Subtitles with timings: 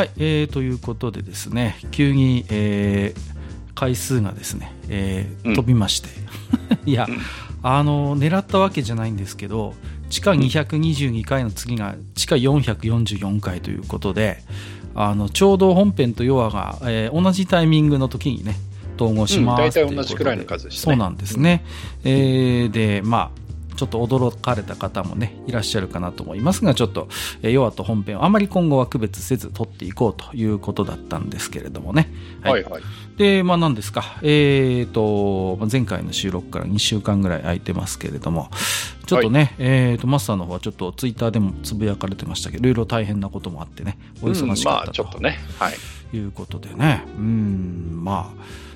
[0.00, 6.08] はい、えー、ということでですね、急に、えー、回数がですね、えー、飛びまして、
[6.82, 7.18] うん、いや、うん、
[7.62, 9.74] あの、狙ったわけじゃないんですけど、
[10.08, 14.38] 地下222回の次が地下444回ということで、
[14.94, 18.54] あのちょうど本編とヨアが、えー、同じタイミングの時にね、
[18.96, 20.80] 統合します、うん、大体同じくらいの数ですね。
[20.80, 21.62] そうなんですね。
[22.04, 23.39] うん、えー、で、まあ、
[23.80, 27.08] ちょっと驚かれた方もね、いらっしゃるかなと思いますが、ちょっと、
[27.40, 32.12] えー、ヨアと本編をあまり今後は区別せず撮っていこうということだったんですけれどもね。
[32.42, 32.82] はい、はい、はい、
[33.16, 38.50] で、まあ何ですか、えっ、ー、と、前回の収録から2週間ぐらい空いてますけれども、
[39.06, 46.16] ちょっとね、はい、えっ、ー、と、マスターの方はちょっとツイッターでもつぶやかれてましたけど、いろいろ大変なこともあってね、お忙しかったと、うん、まあ、ちょっとね、はい。
[46.16, 48.70] いうことでね、うん、まあ、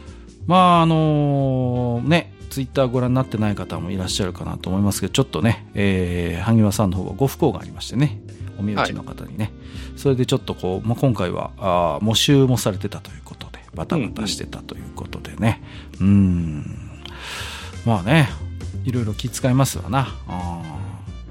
[0.47, 8.21] まあ、あのー、ね、ツイッターご覧になってない方もいらっしゃるかなと思いますけど、ちょっとね、えー、萩和さんの方がご不幸がありましてね、
[8.61, 9.51] お身内の方にね、は
[9.97, 15.65] い、それでちょっとこう、まあ、今回はあ募集もされてたということで、バタバタしてたということでね、
[16.01, 16.65] うん、うん
[17.85, 18.29] まあね、
[18.85, 20.15] いろいろ気遣いますわな。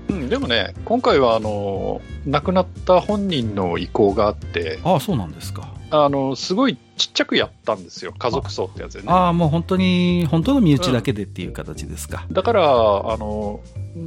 [0.09, 5.72] うん、でもね、今回はあの亡くなった本人の意向があって、ああ、そうなんですか。
[5.95, 9.05] あのすごいちっちゃくやったんですよ、家族葬ってやつでね。
[9.09, 12.25] ああ、もう本当に、本当の身内だけでっていう形ですか。
[12.27, 13.59] うん、だから、あの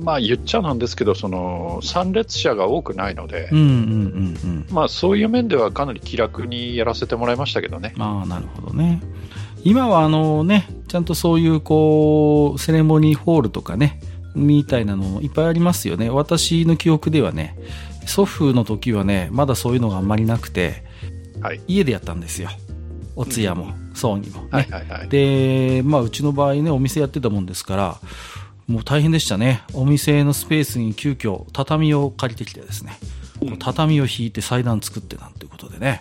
[0.02, 3.50] まあ、言っちゃなんですけど、その参列者が多くないので、
[4.70, 7.94] まあ、そういう面ではかなり気楽にやらせてもらいましたけどね。
[7.98, 9.00] ああ、なるほどね。
[9.62, 14.00] 今はあのね、ちゃんとそういうこうセレモニーホールとかね、
[14.34, 16.10] みたいなのいっぱいありますよね。
[16.10, 17.56] 私の記憶ではね、
[18.06, 20.85] 祖父の時はね、まだそういうのがあんまりなくて、
[21.46, 22.50] はい、家でやったんですよ。
[23.14, 28.00] お通夜も、葬儀も、ね、はいはいはい、で、まあ、うちの場合ね、お店やってたもんですから、
[28.66, 29.62] もう大変でしたね。
[29.72, 32.98] お店のスペースに急遽畳を借りてきてですね、
[33.40, 36.00] うん、畳を引いて祭壇作ってなんていうことでね、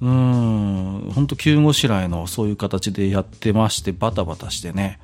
[0.00, 5.00] うん、本当急ごしらえのそういう形でやってまして、バタバタしてね、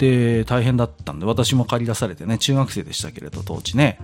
[0.00, 3.98] で、大変だったんで、私も借り出されてね、中学生でしたけれど、当時ね、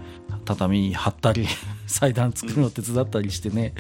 [0.45, 1.49] 畳張ったり、
[1.87, 3.73] 祭壇作るの手伝ったりしてね、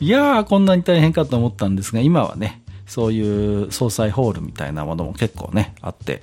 [0.00, 6.20] いやー、こんなに大変かと思ったんですが、今はね、そういう総裁ホールみたいなものも結構ね、あって、うん、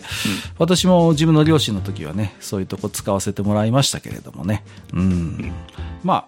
[0.58, 5.52] 私も自分の両親の時はね、そういうとこ使わせてもらいましたけれどもね、うん。
[6.04, 6.28] ま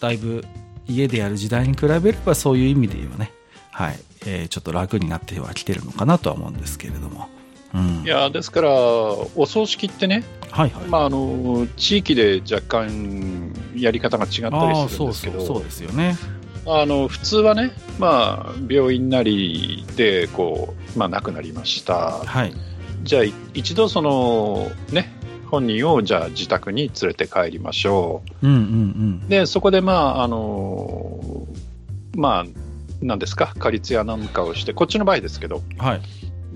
[0.00, 0.46] だいぶ
[0.88, 3.32] 家でやる時代に比べればそういう意味で言えばね、
[3.70, 7.35] はい、えー、ちょっと楽になってはきてるのかなとは思うんですけれども。
[7.76, 10.84] うん、いやですから、お葬式ってね、はいはい。
[10.86, 16.16] まあ、あの地域で若干やり方が違ったりするんですけど、そうですよね。
[16.68, 22.52] あの普通はね、まあ、病院なりでこう、まあ、亡くなりました、はい、
[23.04, 23.22] じゃあ
[23.54, 25.12] 一度その、ね、
[25.48, 28.64] 本人をじゃあ自宅に連れて帰りましょう、うんうんう
[29.26, 31.46] ん、でそこで、まああの
[32.16, 32.44] まあ、
[33.00, 36.00] なんですか、仮通夜なんかをして、こっちの場合ですけど、はい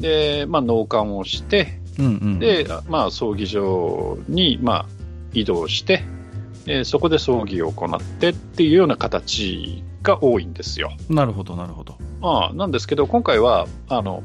[0.00, 4.86] で、まあ、納棺をして、うんうん、で、まあ、葬儀場に、まあ、
[5.32, 6.02] 移動して、
[6.66, 10.92] えー、そこで葬儀を行ってっていうような形が多いんですよ。
[11.08, 11.96] なるほど、なるほど。
[12.22, 14.22] ああなんですけど、今回は、あの、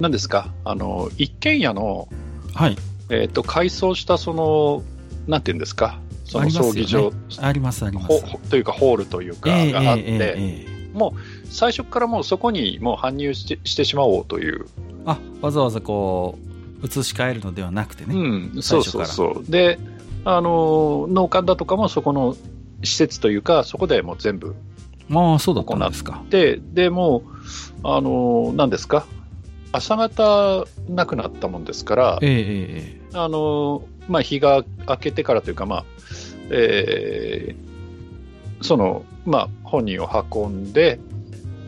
[0.00, 2.08] 何ですか、あの、一軒家の、
[2.54, 2.76] はい。
[3.10, 4.82] えっ、ー、と、改装した、その、
[5.26, 8.50] なんていうんですか、その葬儀場、あります、あります。
[8.50, 10.02] というか、ホールというか、があって、
[10.36, 14.66] えー、もう、最初からもうそこにもう搬入してしてしまおうという。
[15.06, 16.38] あわざわざこ
[16.82, 19.50] う移し替えるのではなくてね、うん、そうそうそう。
[19.50, 19.78] で
[20.24, 22.36] あの農家だとかもそこの
[22.82, 24.54] 施設というかそこでもう全部
[25.08, 26.22] まあそうだったんですか。
[26.28, 27.22] ででも
[27.82, 29.06] あの何ですか？
[29.72, 35.84] 朝方なくなったもんですから、ええあのまあ、日が明けてからというか、まあ
[36.50, 40.98] えー、そのまあ、本人を運んで、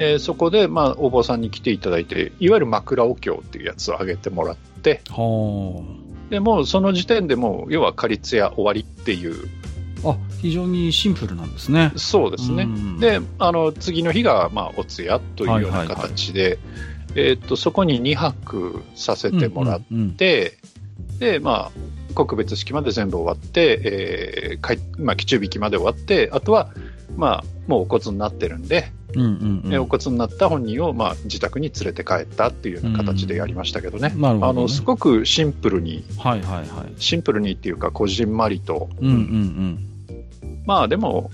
[0.01, 5.03] えー、そこで、まあ、お坊さんに来ていただいていわゆる枕お経っていうやつをあげてもらって
[6.31, 9.49] でもうその時点でもう要は仮通夜終わりっていう。
[10.03, 11.93] あ非常にシンプルなんですね。
[11.97, 12.67] そうですね。
[13.01, 16.59] で、あの次の日が、まあ、お通夜というような形で、
[17.15, 20.17] えー、っとそこに2泊させてもらって、うんうんうん、
[21.19, 23.81] で、まあ、告別式まで全部終わって、
[24.53, 26.71] えーかいまあ、基中引きまで終わって、あとは、
[27.17, 34.21] まあ、もうお骨になってるんで、うんうんうん、お骨になった本人を、まあ、自宅に連れて帰ったっていうような形でやりましたけどね、うん。
[34.21, 34.47] どね。
[34.47, 39.79] あのすごくシンプルに、はいはいはい、シンプルにっていうか、こじんまりと、うんうんうん、
[40.67, 41.31] まあでも、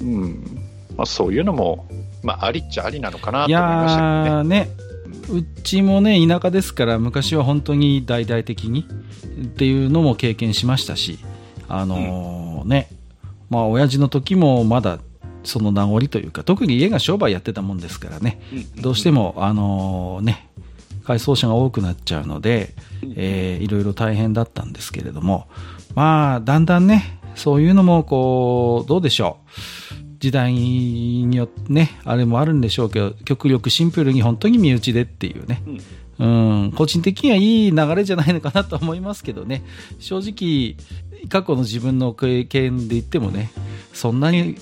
[0.00, 0.60] うん。
[0.96, 1.86] まあ、そういうのも、
[2.22, 4.68] まあ、ありっちゃありなのかなと思いましたけどね。
[5.32, 8.86] ねうちもね、田舎ですから、昔は本当に大々的に
[9.42, 11.18] っていうのも経験しましたし、
[11.68, 12.88] あのー、ね、
[13.50, 14.98] まあ、親父の時もまだ
[15.44, 18.40] その名残というか、特に家が商売やってたもんですからね、
[18.80, 20.48] どうしても、あのね、
[21.04, 22.74] 改装者が多くなっちゃうので、
[23.14, 25.48] えー、いろいろ大変だったんですけれども、
[25.94, 29.83] まあ、だんだんね、そういうのも、こう、どうでしょう。
[30.24, 35.62] 時代によってね、あれもあるんでしょうけど、極力シンプルに本当に身内でっていうね、
[36.18, 36.72] うん、うん。
[36.72, 39.62] 個人的にはいい流れじゃないのかなと思いますけどね、
[39.98, 40.76] 正直、
[41.28, 43.50] 過去の自分の経験で言ってもね、
[43.92, 44.56] そんなに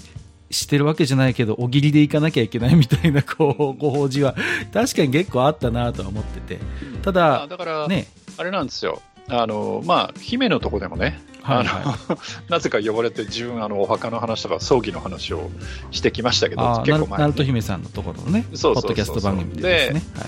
[0.51, 4.35] してるわけじゃないけど、おぎりで行かなきゃいけないみたいな、 こう、ご法事は、
[4.73, 6.61] 確かに結構あったなとは思ってて。
[7.03, 9.01] ただ、だから、ね、あれなんですよ。
[9.29, 12.19] あの、まあ、姫のとこでもね、はいはい、
[12.51, 15.51] なぜか呼ばれて自分あのお墓の話とか葬儀の話を
[15.91, 20.27] してきましたけど結構前鳴門姫さんのところのねそうそうポッドキャスト番組でですね、はい、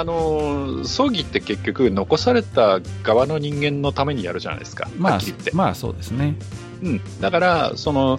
[0.00, 5.20] あの葬儀って結局残された側の人間のためにやるじゃないですかまあ
[5.52, 6.34] まあそうですね、
[6.82, 8.18] うん、だからその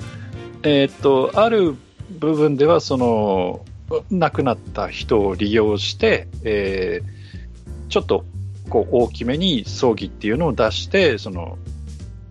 [0.64, 1.76] えー、っとある
[2.10, 3.66] 部分ではその
[4.10, 8.26] 亡くなった人を利用して、えー、ちょっと
[8.70, 11.58] こう大きめに葬儀っていうのを出してその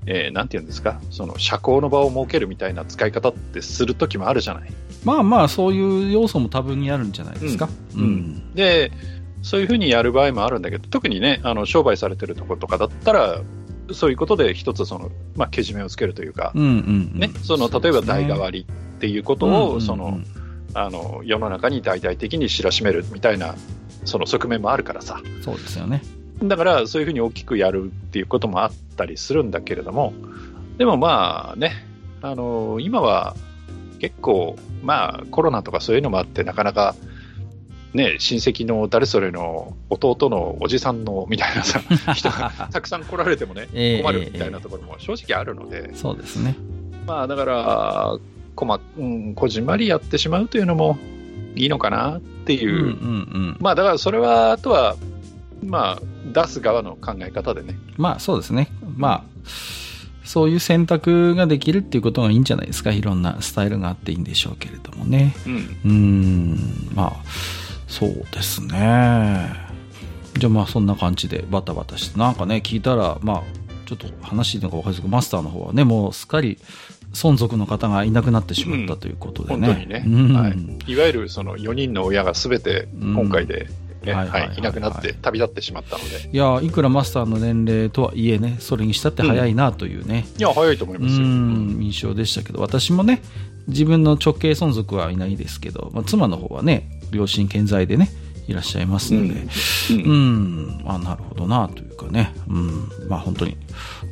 [0.07, 4.73] えー、なんていうんですか、その社交の場を設けるみたいな使い方ってする時もあるじゃない。
[5.05, 7.69] まあまあ、そういう要素も多分にあるんじゃないですか？
[7.95, 8.03] うん。
[8.03, 8.93] うん、で、
[9.43, 13.41] そういうふうにやる場合もあるんだけど、特にね、あの商売されてるところとかだったら、
[13.93, 20.21] そういうことで一つその、まあ、けじめをつけるというか、うんうん、ね、その例えば代替わりっていうことを、その、
[20.75, 23.55] あの世の中に大々的に知らしめるみたいな
[24.05, 25.21] その側面もあるからさ。
[25.41, 26.03] そうですよね。
[26.43, 30.13] だからそういうふうに大きくやるっていうこともあったりするんだけれども、
[30.79, 31.73] でもまあね、
[32.23, 33.35] あの今は
[33.99, 36.95] 結構、まあコロナとかそういうのもあって、なかなか
[37.95, 41.81] ね、親戚の誰それの弟のおじさんのみたいなさ
[42.13, 43.69] 人がたくさん来られてもね、
[44.03, 46.57] 困るみたいなところも正直あるので、そうですね。
[47.07, 48.19] まあだから、
[48.55, 50.99] こま、うん、こじんまりやってしまうというのも
[51.55, 54.97] いいのかなっていう、うんうんうん、まあだからそれは、あとは、
[55.65, 57.79] まあ、出す側の考え方でね。
[57.97, 58.69] まあそうですね。
[58.97, 59.25] まあ、
[60.25, 62.93] そういう選択ができるっていうことがいいんじゃないですか。
[62.93, 65.35] いろんなスタイルがあっていいんでしょうけれどもね。
[65.47, 65.81] うん。
[65.85, 67.13] うんまあ、
[67.87, 69.51] そうですね。
[70.39, 73.43] じゃあまあそんな感じでバタバタして、なんかね、聞いたら、まあ、
[73.87, 76.59] ちょっと話のか分かりますけど、マスターの方はね、もうすっかり
[77.13, 79.57] 存続の方がいなくなってしまったということでね。
[79.57, 80.05] うん、本当にね。
[80.07, 80.93] うん、はい。
[80.93, 83.69] いわゆるその4人の親がすべて今回で、
[84.07, 86.31] ね、はいはい、いなくなって旅立ってしまったので。
[86.33, 90.27] いやいくらマスターの年齢とはいえね、それにしたって早いなというね。
[90.35, 91.27] うん、いや、早いと思いますよ。
[91.27, 93.23] 印象でしたけど、私もね、
[93.69, 98.11] 自分の直系存続はいないですけど、まあ、妻の方はね、両親健在でね、
[98.49, 99.43] いらっしゃいますので、
[99.91, 100.13] うん、う
[100.83, 103.57] ん、あなるほどなというかね、うん、まあ本当に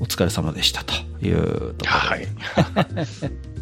[0.00, 1.86] お疲れ様でしたというところで。
[1.86, 2.28] はい。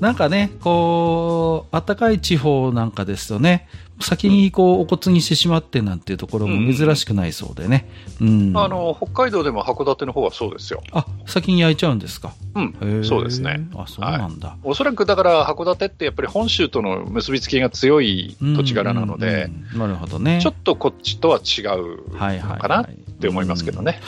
[0.00, 3.68] なんかね、こう、暖かい地方なんかですとね、
[4.00, 7.88] 先にこうお骨にしてしまってなんていうところも珍しくないそうでね、
[8.20, 10.82] うん、あの北海道でも函館の方はそうですよ。
[10.92, 12.32] あ先に焼いちゃうんですか？
[12.54, 13.04] うん。
[13.04, 13.68] そうですね。
[13.74, 19.52] あそうなんだ、はい、おそらくだから函館ってやっぱり本州との結びつきが強い土地柄なので、うん。
[19.52, 20.40] うんうん、なるほどね。
[20.42, 22.86] ちょっとこっちとは違うのかなっ
[23.20, 24.00] て思いますけどね、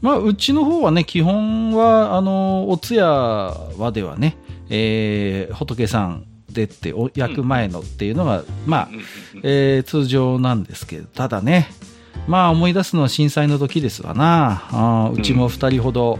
[0.00, 4.38] まあ、うちの方はね基本はあのお通夜はではね、
[4.70, 6.24] えー、仏さん
[6.56, 8.88] でって焼く前のっていうのが、まあ、
[9.42, 11.68] えー、通常なんですけど、ただね、
[12.26, 14.66] まあ思い出すのは震災の時ですわな。
[14.72, 16.18] あうちも2人ほど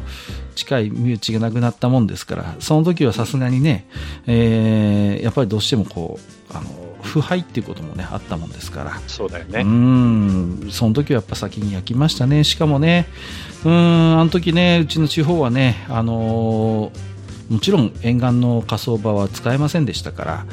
[0.55, 3.89] 近い身内が亡くなったもんですから、その時はさすがにね、
[4.27, 6.21] えー、やっぱりどうしてもこ
[6.53, 6.69] う、あの、
[7.03, 9.01] 腐敗っていうこともね、あったもんですから。
[9.07, 9.61] そうだよね。
[9.61, 12.45] うん、その時はやっぱ先に焼きましたね。
[12.45, 13.07] しかもね、
[13.65, 13.73] うん、
[14.21, 17.16] あの時ね、うちの地方はね、あのー
[17.49, 20.47] もちろん沿岸の火葬場は使えませんでしたから、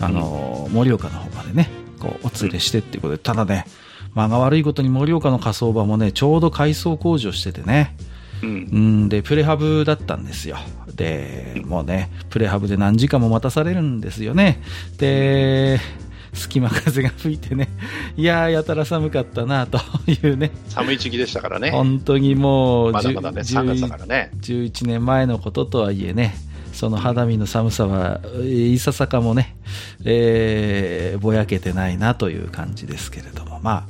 [0.00, 3.66] あの、盛岡の方までね、こう、お連れしてっていうことで、ただね、
[4.14, 7.96] 間が悪いことに盛岡の火葬場もね、ちょうど改装工事をしててね、
[8.42, 10.56] うん、で、プレハブだったんですよ。
[10.94, 14.62] で、もうね、プレハブで何時間も待たされるんですよね。
[14.98, 15.78] で、
[16.32, 17.68] 隙間風が吹いてね、
[18.16, 20.50] いやー、やたら寒かったなというね。
[20.68, 21.70] 寒い時期でしたからね。
[21.70, 24.30] 本当にもう、まだまだね、3月だからね。
[24.40, 26.34] 11年前のこととはいえね、
[26.72, 29.56] その肌身の寒さは、いささかもね、
[30.04, 33.86] えー、ぼやけてないなという感じですけれども、まあ、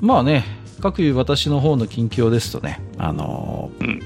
[0.00, 0.44] まあね、
[0.80, 4.00] 各いう私の方の近況ですとね、あの、うん、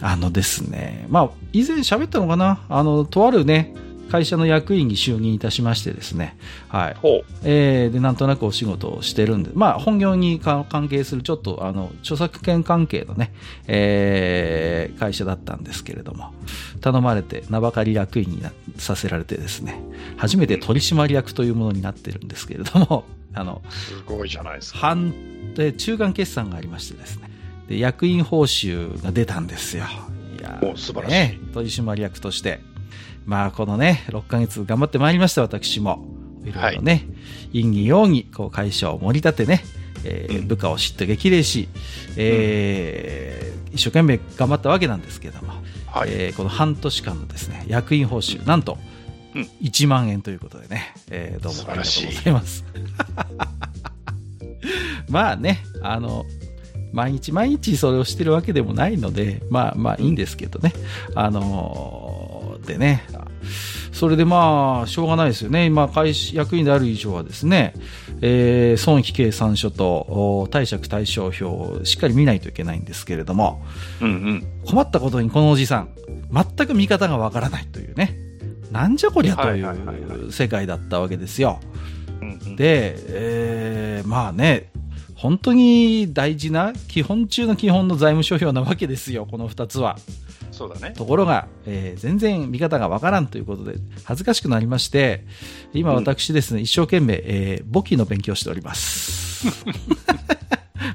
[0.00, 3.74] あのですね、まあ、以前喋ったのかな、あの、とあるね、
[4.10, 6.36] 会社の役員に就任いたしましてですね、
[6.68, 6.96] はい。
[7.44, 13.32] えー、で、なんとなくお仕事をしてるんで、まあ、本業に関係するちょっと、あの、著作権関係のね、
[13.66, 16.34] えー、会社だったんですけれども、
[16.80, 18.42] 頼まれて名ばかり役員に
[18.76, 19.80] させられてですね、
[20.16, 23.04] 初めて取締役というものになってるんですけれども、
[23.34, 24.78] あの、すごいじゃないですか。
[24.78, 27.30] 半、で、中間決算がありましてですね、
[27.68, 29.84] で、役員報酬が出たんですよ。
[30.38, 31.12] いや、もう素晴らしい。
[31.12, 32.60] ね、取締役として。
[33.26, 36.04] まあ、このね、6ヶ月頑張ってまいりました、私も。
[36.44, 36.98] いろいろね、は
[37.52, 39.62] い、陰に陽に、こう、会社を盛り立てね、
[40.04, 41.68] えー、部下を知って激励し、
[42.16, 45.52] えー、一生懸命頑張ったわけなんですけれども、
[45.86, 48.78] はい、えー、この半年間のですね、役員報酬、なんと、
[49.34, 52.64] 1万円ということでね、えー、どうもありがとうございます。
[55.08, 56.26] まあね、あの、
[56.92, 60.72] 毎日毎日それをしてるわけでもないので、まあまあいいんですけどね。
[61.14, 63.04] あのー、でね、
[63.92, 65.66] それでまあ、しょうがないですよね。
[65.66, 67.74] 今、会役員である以上はですね、
[68.20, 73.62] えー、損益計算書と貸借対照表をしっかり見ないといけないんですけれども、
[74.00, 75.88] うんうん、困ったことにこのおじさん、
[76.32, 78.16] 全く見方がわからないというね、
[78.70, 81.60] なんじゃこりゃという世界だったわけですよ。
[82.56, 84.70] で、えー、まあね、
[85.14, 89.96] 本当に大事な基本中の基本の財務諸表なわけですよ、この2つは。
[90.52, 90.94] そうだね。
[90.96, 95.24] ところが、えー、全然見方がわからんということで、恥ずかしくなりまして、
[95.72, 99.46] 今私ですね、うん、一生懸命、えー、簿記の勉強しております。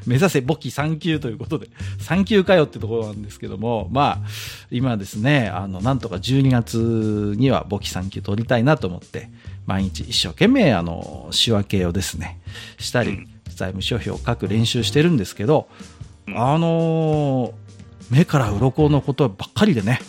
[0.05, 1.67] 目指せ簿記3級ということで、
[1.99, 4.27] 3級かよってところなんですけども、まあ、
[4.71, 9.29] 今ですね、あの、なんとか12月には簿記3級取りたいなと思って、
[9.65, 12.39] 毎日一生懸命、あの、仕分けをですね、
[12.77, 15.67] したり、うん財務諸表を書く練習してるんですけど、
[16.27, 17.51] あのー、
[18.09, 19.99] 目から鱗のことばっかりでね。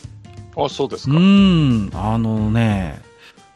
[0.57, 1.17] あ、そうですか。
[1.17, 3.01] うん、あのね、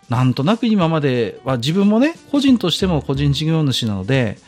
[0.09, 4.39] なんとなく今までは自分もね、個人としても個人事業主なので、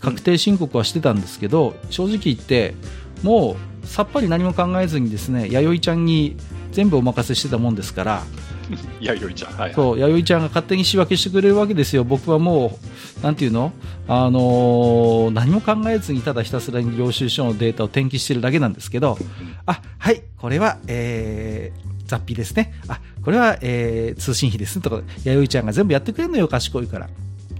[0.00, 2.74] 確定申告はしてたんですけど、うん、正直言って、
[3.22, 6.36] もうさっぱり何も考えずにですね、弥生ちゃんに
[6.72, 8.22] 全部お任せしてたもんですから、
[9.00, 12.78] 弥生ちゃん、はい、そう弥生ちゃんが勝手に仕分けしてくれるわけですよ、僕はも
[13.20, 13.72] う、なんていうの、
[14.08, 19.18] あのー、何も考えずにただひたすらに領収書のデータを転記してるだけなんですけど、
[19.66, 24.82] あはい、これは、えー、雑費ですね、あこれは、えー、通信費ですね。
[24.82, 27.08] とか、弥生ちゃんが全部やってくれるのよ、賢いから。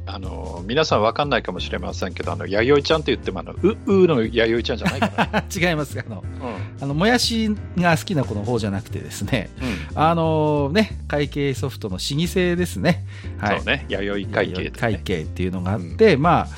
[0.06, 5.98] あの皆さん分かんないかもしれませんけど、あの弥生ちゃんって言ってもあのううの弥生ちゃんじゃないから、ね、 違います。
[5.98, 9.50] あの、うん、あのもやしが好きな子の方じゃなくてですね、
[9.92, 13.06] うん、あのね会計ソフトの老舗ですね、
[13.38, 13.86] はい、そうね。
[13.88, 16.48] 弥生会計、ね、会計っていうのがあって、うん、まあ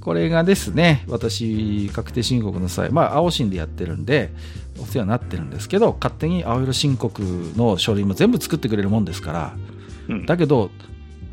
[0.00, 4.30] これがですね私確定申告の際まあ青信でやってるんで
[4.80, 7.22] お世話になってるんですけど勝手に青色申告
[7.56, 9.32] の書類も全部作ってくれるもんですか
[10.08, 10.70] ら、だけど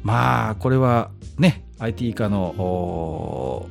[0.03, 3.67] まあこれはね、IT 化の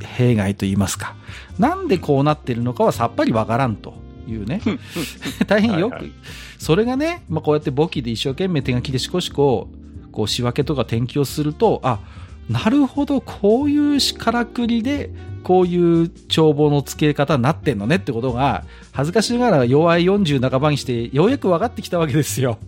[0.00, 1.14] 弊害といいますか、
[1.58, 3.94] なんでこうなってるのかはさっぱりわからんと
[4.26, 4.60] いうね、
[5.46, 6.12] 大変よく、はいはい、
[6.58, 9.68] それがね、まあ、こうやって簿記で一生懸命手書きでしこしこ、
[10.10, 12.00] こう仕分けとか転記をすると、あ、
[12.48, 15.10] なるほど、こういうからくりで、
[15.42, 22.58] こういう帳簿の付け方になってんのねってことが、恥ずかしながら弱い40半ばにして、ようやく分かってきたわけですよ。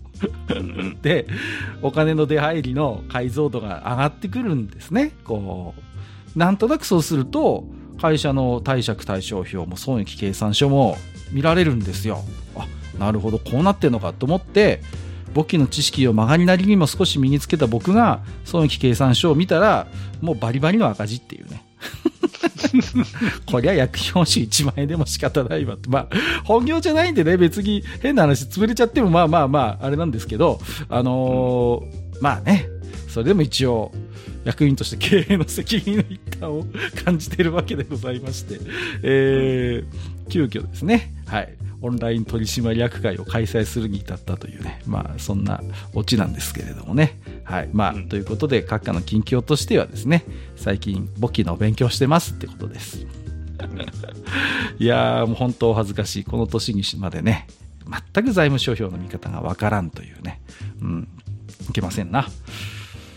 [1.02, 1.26] で、
[1.82, 5.12] お金の出入りの解像度が上がってくるんですね。
[5.24, 5.74] こ
[6.34, 7.64] う、なんとなくそうすると、
[8.00, 10.96] 会社の貸借対照表も損益計算書も
[11.32, 12.22] 見られるんですよ。
[12.56, 12.66] あ、
[12.98, 14.82] なるほど、こうなってんのかと思って、
[15.32, 19.88] 簿記の知識を曲がりなりにも少し身につけた僕が損益計算書を見たら、
[20.20, 21.63] もうバリバリの赤字っていうね。
[23.46, 25.88] こりゃ薬品報酬1万円でも仕方ないわって。
[25.88, 26.08] まあ、
[26.44, 32.68] 本業じゃないんでね、別に変な話潰れちゃってもまあまあまあ、あれなんですけど、あのー、まあね、
[33.08, 33.92] それでも一応、
[34.44, 36.66] 役員として経営の責任の一端を
[37.04, 38.60] 感じているわけでございまして、
[39.02, 45.60] えー、急遽ですね、はい、オンライン取締役会を開催するに至ったというね、まあ、そんな
[45.92, 47.18] オチなんですけれどもね。
[47.44, 47.68] はい。
[47.74, 50.24] まあ、ということで、閣下の近況としてはですね、
[50.56, 53.06] 最近、簿記の勉強してますってことです。
[54.78, 56.24] いやー、もう本当お恥ずかしい。
[56.24, 57.46] この年にまでね、
[58.14, 60.40] 全く財務諸表の見方がわからんというね。
[60.80, 61.08] うん。
[61.68, 62.26] いけませんな。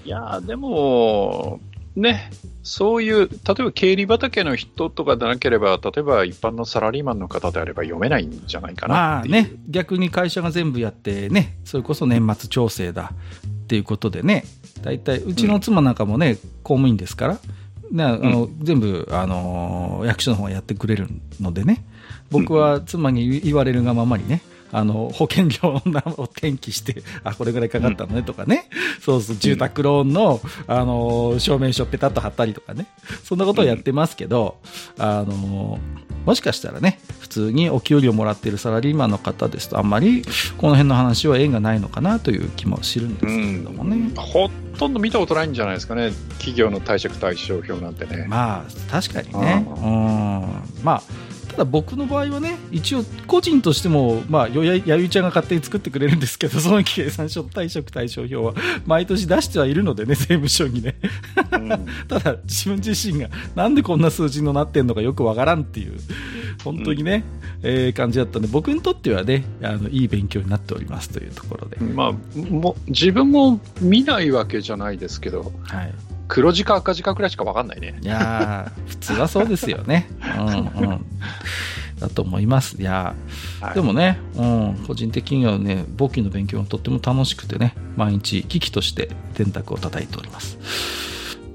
[0.04, 1.62] いやでも、
[1.98, 2.30] ね、
[2.62, 13.12] そういう、例えば経理畑の人とかでなければ、例えば一般のサラリーマンの方であれば読めないんじゃないかなまあね、逆に会社が全部やってね、それこそ年末調整だ。
[13.14, 14.46] っていうことでね、
[14.82, 17.40] 大体、うちの妻なんかもね、うん、公務員ですから、
[17.92, 21.08] ね、あの、うん、全部、あの役所の方がやってくれる
[21.42, 21.84] のでね、
[22.30, 25.82] 僕は妻に言われるがままにね、あの、保険料
[26.18, 32.88] を転記して、あ、これぐらいかかったのねとかね、うん、そうそう、住宅ローンの、あの、証明書ペタッと貼ったりとかね、
[33.24, 34.58] そんなことをやってますけど、
[34.98, 35.80] うん、あの、
[36.26, 40.24] もしかしたらね、普通にお給料もらっているサラリーマンの方ですと、あんまり
[40.58, 43.96] この辺の話は縁がないのかなという気もするんですけれどもね。
[43.96, 48.26] うん、ほとんど見たことないんじゃないですかね、企業の退職対象表なんてね。
[48.28, 49.66] まあ、確かにね。
[49.66, 50.84] うん。
[50.84, 58.54] まあただ僕の場合はね、一応個人としても、まあ、ややゆちゃんが勝手に作ってくれるんですけど、その計算書退職対象表は
[58.86, 60.96] 毎年出してはいるのでね、税務署にね。
[61.52, 61.70] うん、
[62.08, 65.98] ただ、自分自身がなんでこんな数字になってんのかよくわからんっていう、
[66.64, 67.24] 本当にね、
[67.64, 71.78] うん、えー、感じだったんで、僕にとってはね、あの、いい勉強になっておりますというところで。
[71.80, 75.94] まあ、も自分も見ないわけじゃないですけど、はい。
[76.28, 77.98] 黒字か赤字かくらいしか分かんないね。
[78.02, 80.10] いや普通はそうですよね。
[80.38, 81.06] うんうん。
[82.00, 82.80] だと思います。
[82.80, 83.16] いや、
[83.60, 90.58] はい、でもね、うん、個人的にはね、簿記の勉強がとっても楽しくてね、毎日機器として電卓を叩いております。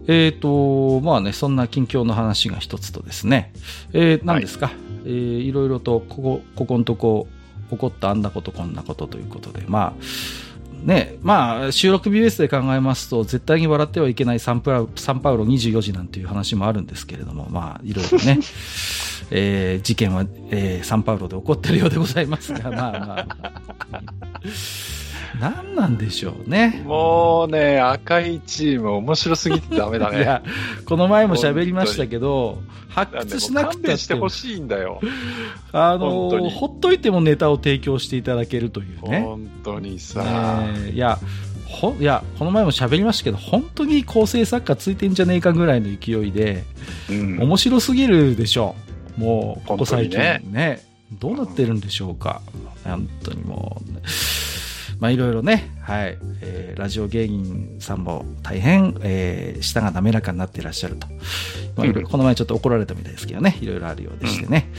[0.09, 3.52] えっ、ー、と、まあね、そんな近況の話が一つとですね、
[3.93, 4.75] えー、何ですか、はい、
[5.05, 5.12] えー、
[5.43, 7.29] いろいろと、ここ、ここのとこ、
[7.71, 10.02] 起こったあんなことこんなことということで、まあ、
[10.83, 18.41] ね、まあ、収録日ベースで考えますと、絶対に笑ってはいけないサンパウサンパウロ24時なんていう話もあるんですけれども、まあ、いろいろね、
[19.31, 23.62] えー、事件は、えー、サンパウロで起こってるようでございますが、まあまあ。
[25.41, 26.83] 何なんでしょうね。
[26.85, 30.19] もうね、赤いチーム面白すぎてダメだね。
[30.19, 30.43] いや、
[30.87, 35.00] この前も喋りましたけど、発掘しなくてしてほしいんだよ。
[35.73, 39.21] あの、ほっといてもネタを提供していただけるというね。
[39.21, 40.23] 本当にさ。
[40.75, 41.19] ね、いや、
[41.73, 46.65] ほいやこの前も喋りましたけど本当に構成作家ついてんじゃねえかぐらいの勢いで、
[47.09, 48.75] うん、面白すぎるでしょ
[49.19, 49.21] う。
[49.21, 50.19] もうここ最近。
[50.19, 50.43] ね。
[50.45, 50.83] ね。
[51.13, 52.41] どうなってるんでしょうか。
[52.85, 54.00] 本当にもう、
[55.02, 61.08] まあいろいろね、はい、えー、ラジオ芸人さんも大変、えー、舌が滑らかになっていらっしゃると。
[61.75, 64.71] まあ、いろいろ、この前ちょっと怒られたみたいですけどね、いろいろあるようでしてね。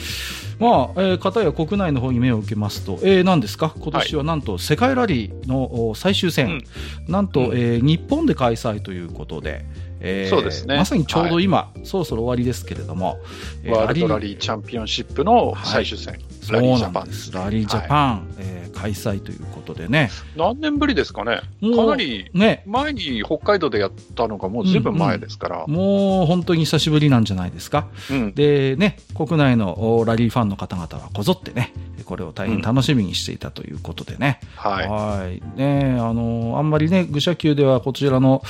[0.61, 3.75] うん、まあ、えー、方や国内の方に目を受けますと、えー、何ですか？
[3.77, 6.63] 今年はなんと世界ラリーの最終戦、はい、
[7.11, 9.65] なんと、うん、えー、日本で開催ということで、
[9.99, 10.77] えー、そうですね。
[10.77, 13.19] まさにちょうど今、はい、そろそろ終わりですけれども、
[13.67, 17.31] ワールドラリーチャンピオンシップの最終戦、はい、ラリージャパンです。
[17.31, 20.09] ラリージャパン、はい、えー、開催ということでね。
[20.35, 21.41] 何年ぶりですかね。
[21.61, 25.73] かなり、ね、前に北海道でやったのがもうずいぶん前ですから、うん。
[25.73, 27.87] うん、もう本当に久しぶりなんじゃないですか。
[28.11, 31.73] うん、でね、国内のラリーファンの方々はこぞってね、
[32.05, 34.39] これを大変楽しみにしていたということでね。
[34.41, 34.87] うん、はい。
[34.87, 35.41] はい。
[35.57, 38.43] ね、あの、あんまりね、愚者級ではこちらの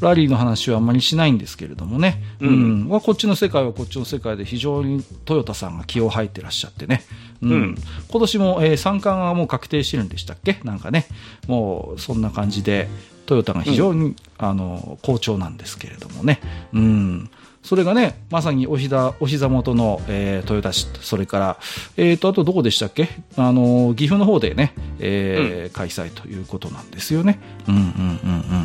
[0.00, 7.02] ラリーの話はあんまりしないんですけれどもね、うん、うん、こっちの世界はこっちの世界で非常にトヨタさんが気を吐いてらっしゃってね、
[7.44, 7.74] うん、うん、
[8.10, 10.58] 今年も、えー、三冠はもう確定してるんでしたっけ？
[10.64, 11.06] なんかね、
[11.46, 12.88] もうそんな感じで、
[13.26, 16.40] トヨタが非常に、うん、あの好調なんですけれどもね、
[16.72, 17.30] うん、
[17.62, 21.58] それがね、まさにお膝お膝元の、えー、豊田市、それから、
[21.96, 23.08] えーと、あとどこでしたっけ？
[23.36, 27.38] あの、岐阜の方でね、えー、うん、開催ということなんですよね。
[27.66, 27.90] うんうんうんう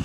[0.00, 0.04] ん。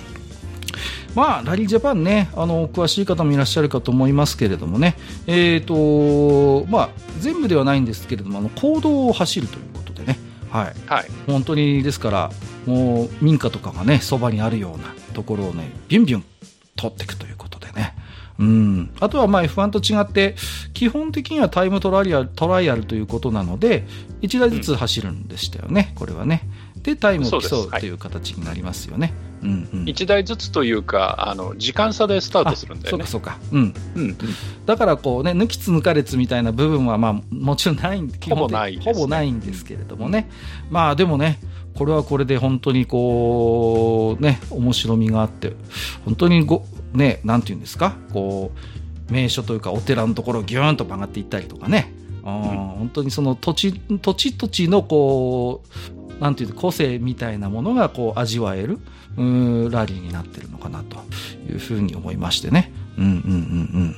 [1.14, 6.88] まあ、ラリージャパンね、あの、詳しい方もいらっしゃるかと思いますけれどもね、えっ、ー、と、まあ、
[7.20, 10.18] 全部ではないんですけれども、あの、行動を走るということでね、
[10.50, 10.74] はい。
[10.86, 11.06] はい。
[11.26, 12.30] 本当に、ですから、
[12.66, 16.24] もう、民家とかがね、そばにあるようなところをね、ビュンビュン
[16.76, 17.94] 通っていくということでね、
[18.38, 20.36] うん、あとはまあ F1 と違って、
[20.74, 23.86] 基本的にはタイムトライアルトライアルということなので、
[24.22, 26.42] 1台ずつ走るんでしたよね、うん、これはね。
[26.82, 29.12] で、タイムを競うという形になりますよね。
[29.42, 33.04] うんうん、1台ずつというか、あの時間差でスタートするんだよね。
[33.06, 33.56] そうか、そうか。
[33.56, 33.74] うん。
[33.94, 34.16] うん、
[34.64, 40.28] だから、こうね、抜きつ抜かれつみたいな部分は、まあ、もちろんないんほぼない、ね、ほぼないんですけれどもね。
[40.68, 41.38] うん、まあ、でもね、
[41.76, 45.52] これはこれで本当にこう、ね、面白みがあって、
[46.04, 48.50] 本当にご、ね、なんていうんですか、こ
[49.10, 51.92] う、名所というかお寺のところをギューンと曲がっていったりとかね、
[52.24, 55.62] うん、本当にその土地、土地土地のこ
[56.18, 58.80] う、なんていう個性みたいなものがこう味わえる、うん、
[59.16, 60.98] ラリーになってるのかなと
[61.50, 62.72] いうふうに思いましてね。
[62.98, 63.18] うんうんうんう
[63.84, 63.96] ん。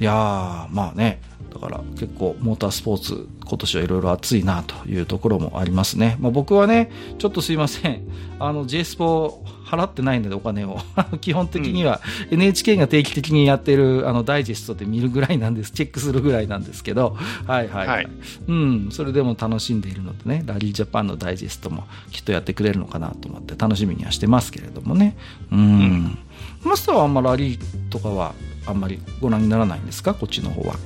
[0.00, 1.20] いやー、まあね、
[1.52, 6.16] だから結構モータースポーツ今年はいろいろ熱いなというところもありますね。
[6.20, 8.02] まあ、僕はね、ちょっとすいません。
[8.40, 10.78] あの J スポ払ってないのでお金を。
[11.20, 15.72] 基本的には NHK が定期的にやってるあのダイジェストで見るぐらいなんです。
[15.72, 17.16] チェックするぐらいなんですけど。
[17.46, 18.08] はいはい、はい、
[18.48, 18.88] うん。
[18.90, 25.16] それでも楽しんでいるのでね、ラリージャパンのダイジェストもきっとやってくれるのかなと思って楽しみにはしてますけれどもね。
[25.50, 25.60] うん。
[25.60, 26.18] うん、
[26.64, 27.58] マスターはあんまラリー
[27.90, 28.34] とかは
[28.66, 30.14] あんまりご覧にならないんですか？
[30.14, 30.76] こっちの方は。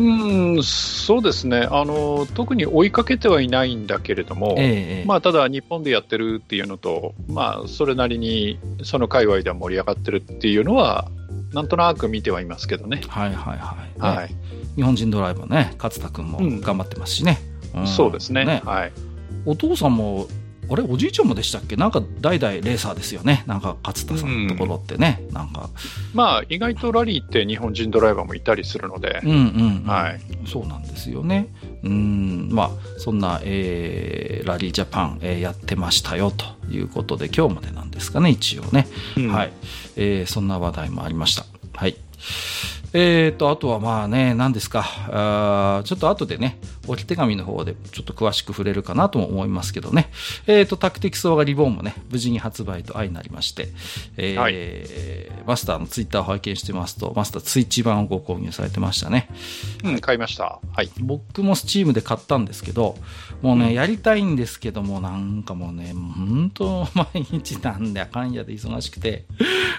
[0.00, 1.68] うんそうですね。
[1.70, 11.10] あの、特に追いかけてはいないんだけれども、えまあ、ただ、日本でやってるっていうのと、まあ、それなりにその界隈では盛り上がってるっていうのは、
[11.52, 13.02] なんとなく見てはいますけどね。
[13.08, 13.58] はいはい
[14.00, 14.16] はい。
[14.16, 14.34] はい、
[14.76, 17.38] 日本人ドライバーね、勝田君も頑張ってますしね。
[17.74, 18.92] うん、そうですね、ね、はい、
[19.44, 20.26] お父さんも
[20.70, 21.76] あれおじいちゃんもでしたっけ？
[21.76, 23.42] なんか代々レーサーですよね。
[23.46, 25.68] なんか勝田さんのところってね、うん、なんか。
[26.14, 29.20] まあ意外とラリーって日本人ドライバーもいたりするので。
[29.24, 29.40] うんうん、う
[29.84, 30.20] ん、はい。
[30.46, 31.48] そうなんですよね。
[31.82, 32.48] うん。
[32.52, 39.52] まあそんな、えー、ラリージャパン、えー、やってましたよということで今日までなんですかね一応ね、うん、はい、
[39.96, 41.44] えー、そんな話題もありました。
[41.74, 41.96] はい。
[42.92, 46.58] えーと、あとはまあね、何ですか、あちょっと後でね、
[46.90, 50.10] 置き手紙の方でちょっと詳しく触れるかなとも思いますけどね、
[50.46, 53.68] えーと、タクティクスオーガリボーンもね、無事に発売と相なりまして、
[54.16, 59.28] えー、はい、マスターのツイッターを拝見してますと、マスターツイッチ版をご購入されてましたね。
[59.84, 60.60] うん、買いました。
[60.72, 60.90] はい。
[61.00, 62.96] 僕もスチームで買ったんですけど、
[63.42, 69.24] もうね、うん、やりたいんですけども、なんかもうね、本当毎日なんであかんやで忙しくて、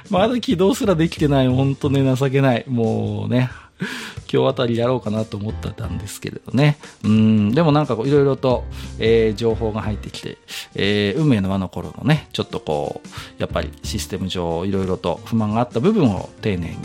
[0.09, 2.65] まだ起動すらできてない、本当ね、情けない。
[2.67, 3.49] もううね、
[4.31, 6.77] 今日あたりやろうかなと思ったんですけれどね。
[7.03, 8.63] うん、でもなんかいろいろと、
[8.99, 10.37] えー、情報が入ってきて、
[10.75, 13.07] えー、運命の輪の頃のね、ちょっとこう、
[13.41, 16.77] やっぱりシステム上いろいろと不満があった部分を丁寧に、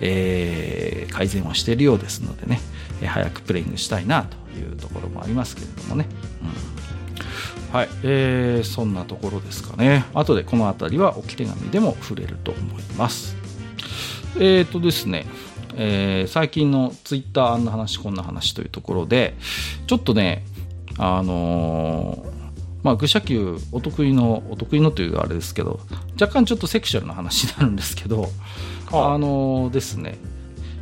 [0.00, 2.60] えー、改善をしているようですのでね、
[3.02, 6.06] え、早くプレイングしたいなというところもありますけれどもね。
[6.42, 10.04] うん、はい、えー、そんなところですかね。
[10.14, 13.36] 後でこの辺りは置き手紙でも触れると思います。
[14.36, 15.26] えっ、ー、とですね、
[15.76, 19.34] えー、最近のツイッターあんな話こんな話というところで
[19.86, 20.44] ちょっとね
[20.98, 22.26] あのー、
[22.82, 25.80] まあ、愚者級お得意のお得意のというあれですけど
[26.20, 28.28] 若干ちょっとセクシュアルな話になるんですけど、
[28.92, 30.18] あのー、ですね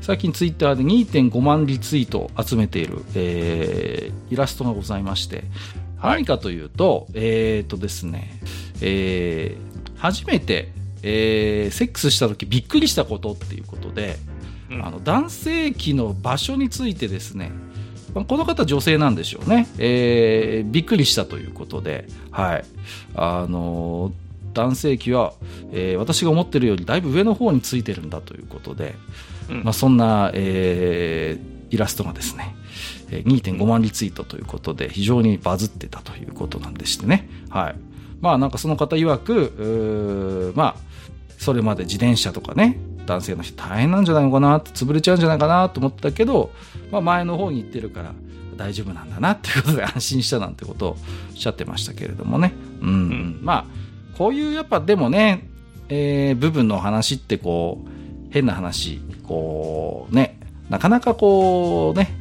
[0.02, 5.44] 最近ツイッターで2.5万リツイートを集めている、えー、イラストがございまして、
[5.96, 8.40] はい、何かというと、えっ、ー、とですね、
[8.80, 10.72] えー、初めて、
[11.04, 14.16] えー、セックスした時びっくりしたことっていうことで、
[14.82, 17.52] あの男性器の場所についてですね、
[18.14, 22.64] この方女性なんでしょうね、えー、びっくりしたということで、はい、
[23.14, 24.12] あの
[24.52, 25.32] 男性器は、
[25.72, 28.94] えー、私が思ってるよりだいぶ上の方についてるんだということで、
[29.48, 32.54] うん、まあ、そんな、えー、イラストがですね、
[33.08, 37.74] 2.5万リツイートということで非常にバズってたということなんでしてね、はい、
[38.20, 40.92] まあなんかその方曰くまあ
[41.38, 46.50] それまで自転車とかね男性の人大変なんじゃないのかなって潰れちゃうんじゃないかなと思ったけど、
[46.90, 48.12] まあ、前の方に行ってるから
[48.56, 52.52] 大丈夫なんだなっていうことで安心したなんてことをおっしゃってましたけれどもね。
[52.80, 53.66] うん、ま
[54.14, 55.48] あこういうやっぱでもね、
[55.88, 60.38] えー、部分の話ってこう変な話こうね
[60.68, 62.14] なかなかこうね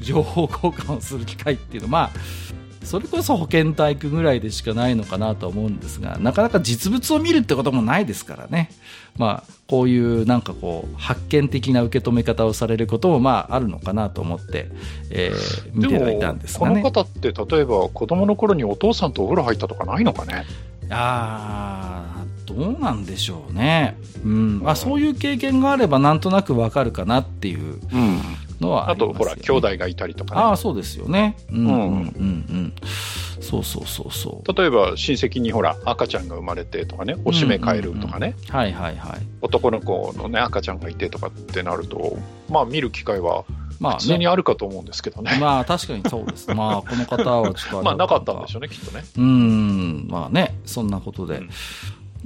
[0.00, 2.10] 情報交換をする機会っていうのはまあ
[2.86, 8.70] それこそ保健体育ぐらいでしかないのかなと思うんですが、なかなか実物を見るってこともないですからね。
[9.18, 14.68] まあ、こういうなんかこう、発見的な受け止め方をされることもまああるのかなと思って、
[15.10, 16.82] えー、見てはいたんですがね。
[16.82, 20.44] この方って例えば子供の頃にお父さんとお風呂入ったとかないのかね？
[20.90, 23.96] あどうなんでしょうね。
[24.24, 24.60] うん。
[24.60, 27.80] まあ、そういう経験があればなんとなくわかるかなっていう
[28.60, 30.40] のはあ、ね、あと、ほら、兄弟がいたりとかね。
[30.40, 31.36] ああ、そうですよね。
[31.50, 32.72] うん、うん、うん、うん。
[33.40, 34.54] そうそうそうそう。
[34.54, 38.56] 例えば、親戚にほら、赤ちゃんが生まれてとかね、おしめ変えるとかね、うんうんうん。
[38.56, 39.20] はいはいはい。
[39.42, 42.18] 男の子のね、赤ちゃんがいてとかってなると、
[42.48, 43.44] まあ、見る機会は、
[43.80, 45.36] まあ、普通にあるかと思うんですけどね。
[45.40, 46.52] まあ、確かにそうです。
[46.54, 49.04] まあ、この方はちょっとまあ、なかったんでしょうね、きっとね。
[49.16, 51.38] うん、まあね、そんなことで。
[51.38, 51.50] うん、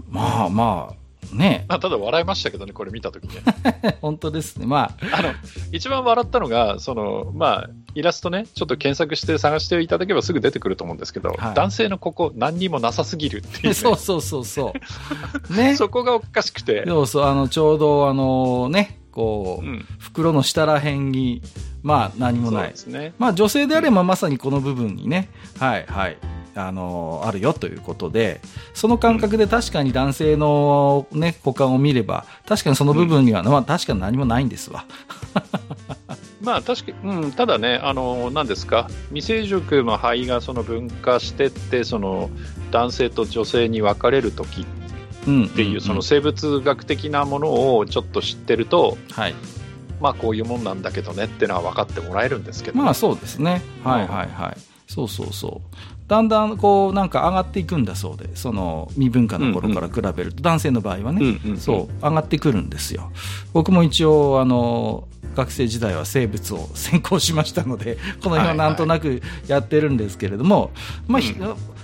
[0.08, 1.00] まあまあ、
[1.32, 3.42] ねまあ、ただ笑いましたけどね、これ見たときね。
[4.00, 4.66] 本当ですね。
[4.66, 5.18] まあ。
[5.18, 5.30] あの、
[5.72, 14.74] 一番笑ったのが、その、まあ、イラストね、ちょっと検索して探していただければすぐ出てくると思うんですけど、はい、男性のここ何にもなさすぎるっていう、ね、 そうそうそうそ
[15.50, 15.54] う。
[15.54, 15.76] ね。
[15.78, 16.84] そこがおかしくて。
[16.86, 21.42] そうそう、あの、ちょうどあのね、こう、うん、袋の下らへんに、
[21.82, 22.74] まあ何もない。
[22.86, 26.16] ね、まあ女性であればまさにこの部分にね、はいはい。
[26.54, 28.40] あの、あるよということで、
[28.74, 34.84] その感覚で確かに男性のね、股間を見れば、確かにその部分には、うん、まあ確かに何もないんですわ。
[36.40, 42.30] まあ確かに、うん、ただね、あの、何ですか、未成熟の肺がその分化してって、その
[42.70, 44.64] 男性と女性に分かれるときっ
[45.54, 49.34] ていう、その生物学的なものをちょっと知ってると、はい、
[50.00, 53.62] まあこういうもんなんだけどねっていうのは分かってもらえるんですけど、ね、まあそうですね。
[53.84, 54.56] はいはいはい。
[54.88, 55.76] そうそうそう。
[56.10, 62.02] だんだんこうなんか上がっていくんだそうで、その未文化の頃から比べると、男性の場合はね、そう。
[62.02, 63.12] 上がってくるんですよ。
[63.52, 70.72] 僕も一応あの学生時代は生物を専攻しましたので、この辺はなんとなくやってるんですけれども、
[71.06, 71.22] まあ、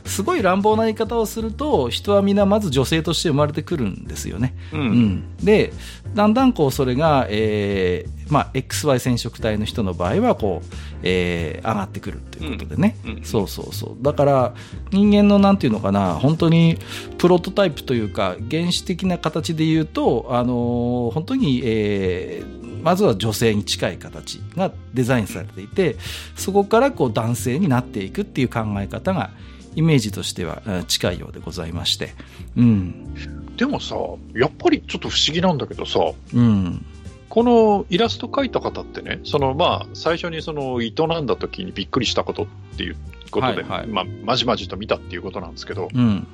[0.07, 4.55] すごい乱暴な言い方をすると人は皆まず女性として生まれてくるんですよね。
[4.73, 5.73] うん、うん、で
[6.14, 13.11] だんだんこうそれが、えーまあ、XY 染色体の人の場合はこう、えー、上がってくるということでね、うん。
[13.19, 14.03] うん、そうそうそう。
[14.03, 14.55] だから
[14.90, 16.79] 人間のなんていうのかな本当に
[17.19, 25.97] プロトタイプというか原始的な形で言うと、あのー、本当に、えー、まずは女性に近い形がデザインされていて
[26.37, 29.31] そこからこう男性になっていくっていう考え方が
[29.77, 32.15] イメージとしては近いようでございまして、
[32.57, 33.15] うん、
[33.57, 33.95] でもさ
[34.35, 36.01] やっぱりちょっと不思議なんだけどさ、
[36.35, 36.85] うん、
[37.29, 42.97] このイラスト描いた方ってねそのまあ最初にその営んだ時にびっくりしたことっていう
[43.31, 46.27] ことで、はいはい、まあ、まじまじと見たっていうことなんですけど、うん、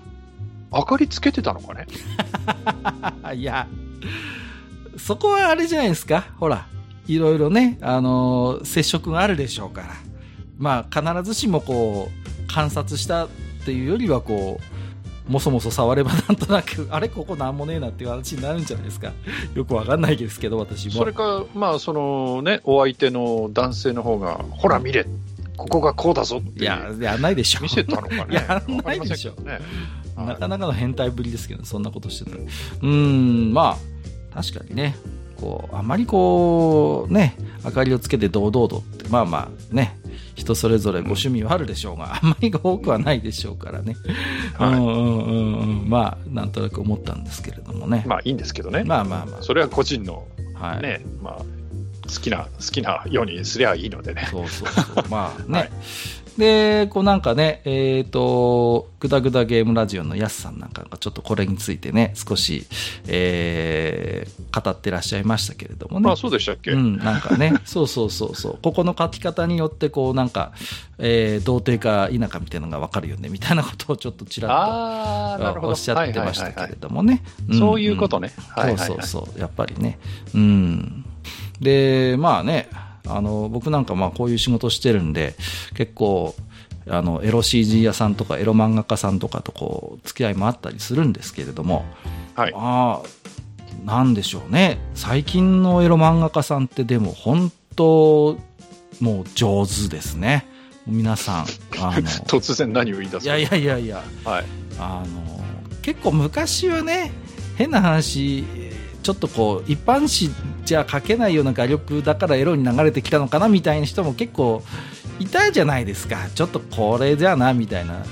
[0.73, 1.87] 明かりつけてたのかね？
[3.35, 3.67] いや
[4.97, 6.27] そこはあれじゃないですか？
[6.39, 6.67] ほら
[7.09, 9.89] いろいろね、あのー、接触があるでしょうから。
[10.59, 12.22] まあ必ずしもこう
[12.53, 13.29] 観察したっ
[13.65, 19.13] ていうよりはこうもそもそ触ればなんとなく あれここなんもねえなっていう話になるんじゃないですか。
[19.55, 20.93] よくわかんないですけど私も。
[20.95, 25.07] それかまあそのねお相手の男性の方がほら見れ
[25.57, 27.61] ここがこうだぞっていややんないでしょ。
[27.63, 28.35] 見せたのかね。
[28.35, 29.61] やんないでしょ、ね、
[30.17, 32.43] なかなかの変態ぶりですけどそんなことしてたら。
[32.83, 33.79] うんま
[34.35, 34.97] あ確かにね
[35.43, 39.99] こうあまりこうね明かりをつけて堂々とってまあまあね
[40.35, 43.97] 人それぞれご趣味はあるでしょうが、 あんまり多くはないでしょうからね。
[44.55, 45.89] はい、うんうんうん。
[45.89, 48.05] まあ、なんとなく思ったんですけれどもね。
[48.07, 48.83] まあいいんですけどね。
[48.85, 49.43] まあまあまあ。
[49.43, 51.45] それは個人の、はい、ね、まあ、好
[52.21, 54.27] きな、好きなようにすりゃいいのでね。
[54.31, 55.05] そうそうそう。
[55.11, 55.59] まあね。
[55.59, 55.71] はい
[56.43, 62.67] で、こうなんかね、えっ、ー、と、ぐだぐだゲームラジオのやすさんなんかがちょっとこれについてね、少し、
[63.07, 66.11] えー、語ってらっしゃいましたけれどもね。
[66.11, 66.73] あ、そうでしたっけ？
[66.73, 68.59] うん、なんかね、 そうそうそうそう。
[68.61, 70.51] ここの書き方によって、こうなんか、
[70.99, 77.23] えー、童貞か否かみたいなのがわかるよね、みたいなことをちょっとちらっとおっしゃってましたけれどもね。
[77.57, 78.33] そういうことね。
[78.57, 79.41] そうそうそう。
[79.41, 80.01] やっぱりね。
[80.35, 81.05] うん。
[81.61, 82.69] で、まあね、
[83.07, 85.35] あの僕なんかまあこういう仕事してるんで
[85.75, 86.35] 結構
[86.89, 91.85] あのエロ CG 屋さんとかエロ漫画家さんとかとこう付き合いもあったりするんですけれども、
[92.35, 93.03] はい、あ
[93.85, 94.79] なんでしょうね。
[94.95, 98.39] 最近のエロ漫画家さんってでも本当
[99.01, 100.47] もう上手ですね。
[100.87, 101.47] 皆さん
[101.81, 104.45] あの 突然何を言い出すいやいやいやいや、はい、
[104.81, 105.41] あの
[105.81, 107.13] 結構昔はね
[107.57, 108.45] 変な話
[109.03, 110.35] ちょっとこう一般紙
[110.65, 114.63] じゃ書けないような画力だからエロに流れてきたのかなみたいな人も結構
[115.19, 116.29] いたじゃないですか。
[116.35, 118.05] ちょっとこれじゃなみたいな。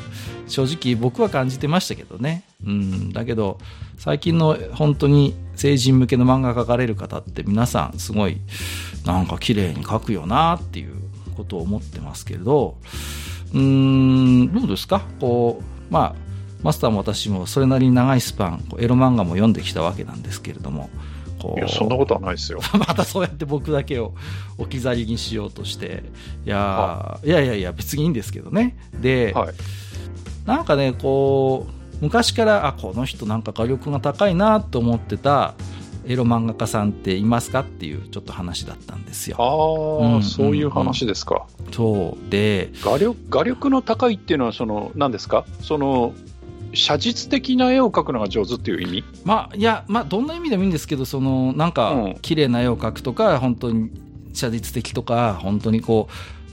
[0.48, 3.59] 正直僕は感じてましたけどね、うん、だけど
[3.98, 8.40] 最近の本当に成人向けの漫画描かれる方って皆さんすごい
[9.07, 10.96] なんか綺麗に描くよなっていう
[11.37, 12.79] ことを思ってますけれど。
[13.55, 14.53] うーん。
[14.53, 15.03] どうですか？
[15.20, 16.30] こうまあ
[16.62, 20.90] マスターも私もそれなりに長いスパンエロ漫画も読んできたわけなんですけれども
[21.57, 22.61] いやそんなことはないですよ。
[22.79, 24.12] またそうやって僕だけを
[24.59, 26.03] 置き去りにしようとして
[26.44, 27.29] いやい。
[27.31, 28.77] やいやいや別にいいんですけどね。
[29.01, 29.55] で、はい、
[30.44, 35.55] なんかねこう昔からあこの人なんか画力が高いなと思ってた
[36.07, 39.37] エロ漫画家さんっていますかっていうちょっと話だったんですよ。
[39.38, 41.46] ああ、うんうん、そういう話ですか。
[41.73, 42.31] そう。
[42.31, 45.46] で画力画力の高いっていうのはその何ですか？
[45.62, 46.12] その
[46.72, 49.04] 写実的な絵を描くのが上手っていう意味？
[49.24, 53.90] まあいやまあどんな意味でもいいんですけどそのなんか綺麗な絵を描くとか、うん、本当に
[54.33, 56.09] 写実的とか本当にこ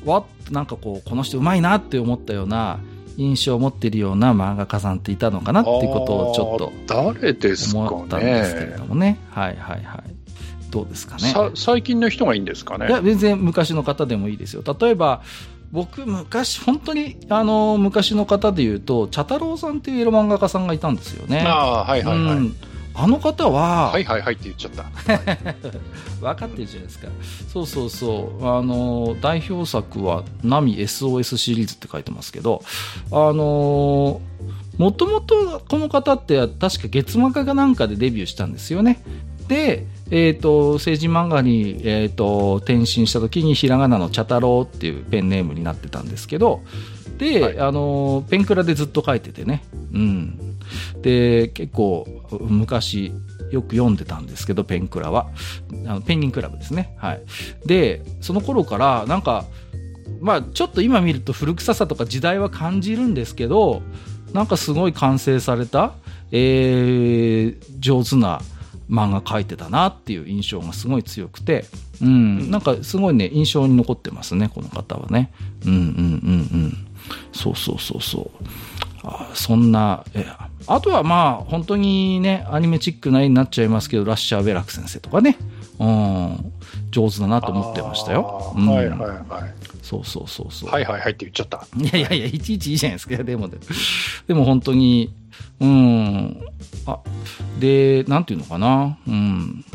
[0.05, 2.79] うわっなんかこうこの人うまいなって思ったような
[3.17, 9.19] 印象を持っているような漫画家さんっていたのかなっていうことをちょっと誰ですか、ね、思ったんですけれどもね。
[9.31, 10.03] はいはいはい。
[10.69, 11.33] どうですかね。
[11.55, 12.87] 最近の人がいいんですかね？
[12.87, 14.63] いや全然昔の方でもいいですよ。
[14.79, 15.21] 例えば
[15.71, 21.41] 僕、昔、本当に、あの、昔の方で言うと、茶太郎さんっていうエロ漫画家さんがいたんですよね。
[21.41, 22.37] ああ、はいはいはい。
[22.37, 22.55] うん、
[22.93, 24.85] あの方は、はいはいはいって言っちゃった。
[26.21, 27.07] 分かってるじゃないですか。
[27.51, 28.47] そうそうそう。
[28.47, 32.63] あの、代表作は、ナミ SOS シリーズって書いてますけど、
[33.11, 34.21] あの、
[34.77, 39.01] もともとこの方って確か月漫画かなんかでデビューしたんですよね。
[39.47, 46.61] で、えっ、ー、と、政治漫画に、えっ、ー、と、転身した時にひらがなの茶太郎っていうペンネームになってたんですけど、
[47.17, 49.63] で、はい、あの、ペンクラでずっと書いててね。
[49.93, 50.39] うん。
[51.01, 52.07] で、結構
[52.41, 53.11] 昔
[53.51, 55.27] よく読んでたんですけど、ペンクラは。
[55.85, 56.95] あのペンギンクラブですね。
[56.97, 57.21] はい。
[57.65, 59.45] で、その頃からなんか、
[60.19, 63.81] まあちょっと今見ると古臭さとか時代は感じるんですけど、
[64.33, 65.93] なんかすごい完成された、
[66.31, 68.41] えー、上手な
[68.89, 71.65] 漫画描いてたなっていう印象がすごい強くて、
[72.01, 75.31] うん、なんかすごいね、印象に残ってますね、この方はね。
[75.65, 75.87] うんうんうんう
[76.67, 76.87] ん。
[77.31, 78.45] そうそうそうそう。
[79.03, 80.25] あそんな、え、
[80.67, 85.37] あとはまあ、本当にね、アニメチックな絵になっちゃいますけど、ラッシャー・ベラク先生とかね、
[85.79, 86.53] うん、
[86.91, 88.53] 上手だなと思ってましたよ。
[88.55, 89.53] うん、はいはいはい。
[89.81, 90.69] そうそうそうそう。
[90.69, 91.65] はいはいはいって言っちゃった。
[91.77, 93.23] いやいやいや、いちいちいいじゃないですか。
[93.23, 93.57] でもで、
[94.27, 95.13] でも本当に、
[95.59, 96.41] うん、
[96.85, 96.99] あ、
[97.59, 99.65] で、なんていうのかな、うん。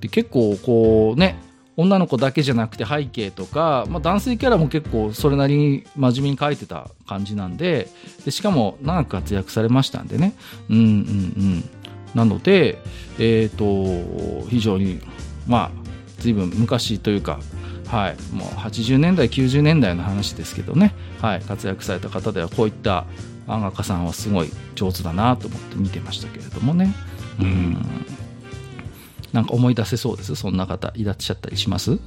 [0.00, 1.38] で、結構こうね、
[1.76, 7.88] 女の子だけじゃなくて背景とか、まあ、男性キャラも結構それなりに真面目に描いてた感じなんで
[8.24, 10.32] でしかも長く活躍されましたんでね。
[10.70, 11.64] うんうんうん。
[12.14, 12.78] なので
[13.18, 15.00] えっ、ー、と非常に
[15.46, 15.70] まあ
[16.18, 17.40] 随分昔というか
[17.88, 23.06] はい、もう80年代、90年代の話ですけどね、はい、活躍された方ではこういった
[23.46, 26.92] 漫画家さんはすごい上手だなと思って見てましたけれどもね。
[27.40, 27.76] うん。
[29.32, 30.34] なんか思い出せそうです。
[30.34, 31.98] そんな方いらっしゃったりします？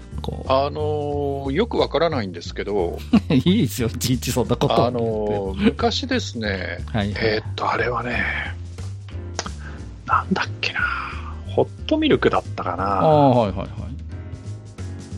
[0.48, 2.98] あのー、よくわからないんですけど。
[3.30, 3.88] いいですよ。
[3.88, 4.86] いちいちそんなこと。
[4.86, 6.80] あのー、昔ですね。
[6.88, 8.24] はい、えー、っとあれはね
[10.08, 10.80] なんだっけな。
[11.48, 13.02] ホットミルクだったかな。
[13.02, 13.70] あはいはいはい。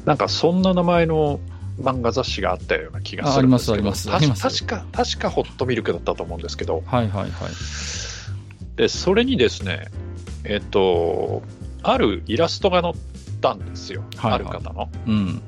[0.05, 1.39] なんかそんな名前の
[1.81, 3.73] 漫画雑誌があったような気がするんですけど。
[3.73, 6.83] ありますあります確か確かホットミルクだったと思うんですけど。
[6.85, 7.31] はいはいはい。
[8.75, 9.87] でそれにですね
[10.43, 11.43] えっと
[11.83, 12.93] あるイラストが載っ
[13.41, 14.89] たんですよ、はいはい、ある方の。
[15.07, 15.41] うん、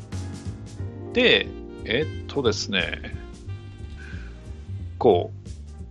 [1.13, 1.47] で、
[1.85, 3.15] えー、っとですね、
[4.97, 5.31] こ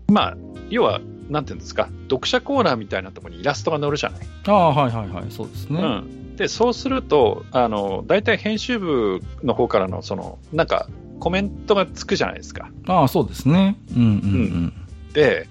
[0.08, 0.36] う、まあ、
[0.68, 4.20] 要は、なんていうんですか、読者コーナーみたいなところにイラストが載るじゃない。
[4.46, 5.80] ああ、はいはいはい、そうですね。
[5.80, 10.88] うん、で、そうすると、あの、大体編集部の方からの、その、なんか、
[11.20, 12.68] コメントがつくじゃないですか。
[12.88, 13.78] ああ、そうですね。
[13.94, 14.72] うんうん、うん、
[15.12, 15.46] で、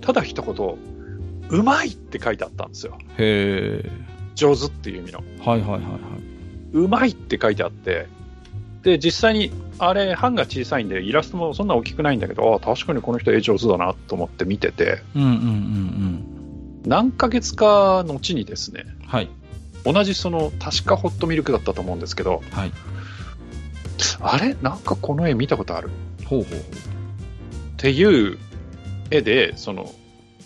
[0.00, 2.96] ただ一言、うまいって書いてあったんですよ。
[3.18, 3.90] へえ。
[4.36, 5.24] 上手っていう意味の。
[5.44, 5.90] はいはいはいはい。
[6.72, 8.06] うまいって書いてあって、
[8.84, 16.82] で、実際に、あれ、版が小さいんで、イラストもそんな大きくないんだけど、あ確かにこの人絵上手だなと思って見てて、うんうんうんうん。
[16.86, 19.28] 何ヶ月か後にですね、はい。
[19.92, 22.72] 同じその、確かホットミルクだったと思うんですけど、はい。
[24.20, 24.56] あれ？
[24.60, 25.90] なんかこの絵見たことある？
[26.24, 26.58] ほうほうほう。
[26.58, 26.62] っ
[27.76, 28.38] ていう
[29.10, 29.92] 絵で、その、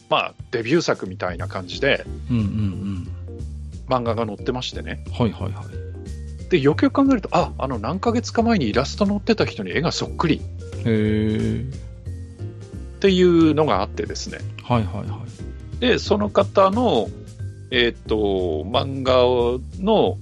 [0.09, 3.09] まあ、デビュー作みたいな感じで、うんうんうん、
[3.89, 5.05] 漫画が載ってましてね。
[5.13, 6.51] はいはいはい。
[6.51, 10.37] で、よくよく考えると、あ、あの何ヶ月か前にイラスト載ってた人に絵がそっくり。
[10.37, 10.43] へ
[10.87, 11.65] え。
[12.97, 14.39] っていうのがあってですね。
[14.65, 15.23] はいはいは
[15.79, 15.81] い。
[15.81, 17.09] で、その方の、
[17.71, 18.17] えっ、ー、と、
[18.69, 19.15] 漫画
[19.83, 20.19] の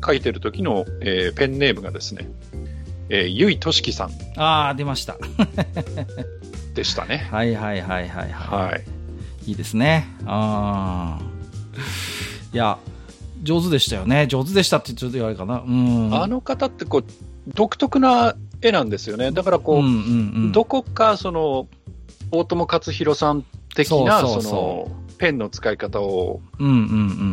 [0.00, 2.28] 描いてる時の、えー、ペンネームがですね、
[3.08, 4.10] えー、ゆいとしきさん。
[4.36, 5.16] ああ、出ました。
[6.74, 7.28] でしたね。
[7.30, 8.70] はいはいはいはいはい。
[8.70, 9.04] はい
[9.46, 10.06] いいですね。
[10.26, 11.18] あ
[12.52, 12.78] いや、
[13.42, 14.26] 上手でしたよね。
[14.26, 15.62] 上手でしたってちょっと言われかな。
[15.66, 16.14] うん。
[16.14, 17.04] あの方ってこう、
[17.48, 19.32] 独特な絵なんですよね。
[19.32, 19.92] だからこう、うんうんう
[20.48, 21.68] ん、どこかその、
[22.30, 23.44] 大友克洋さん
[23.74, 26.42] 的な、その、ペンの使い方を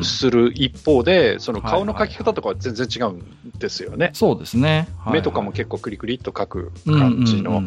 [0.01, 4.11] する一方で、その顔の描き方とかは全然違うんですよね。
[4.13, 4.87] そうですね。
[5.11, 7.61] 目とかも結構クリクリっと描く感じの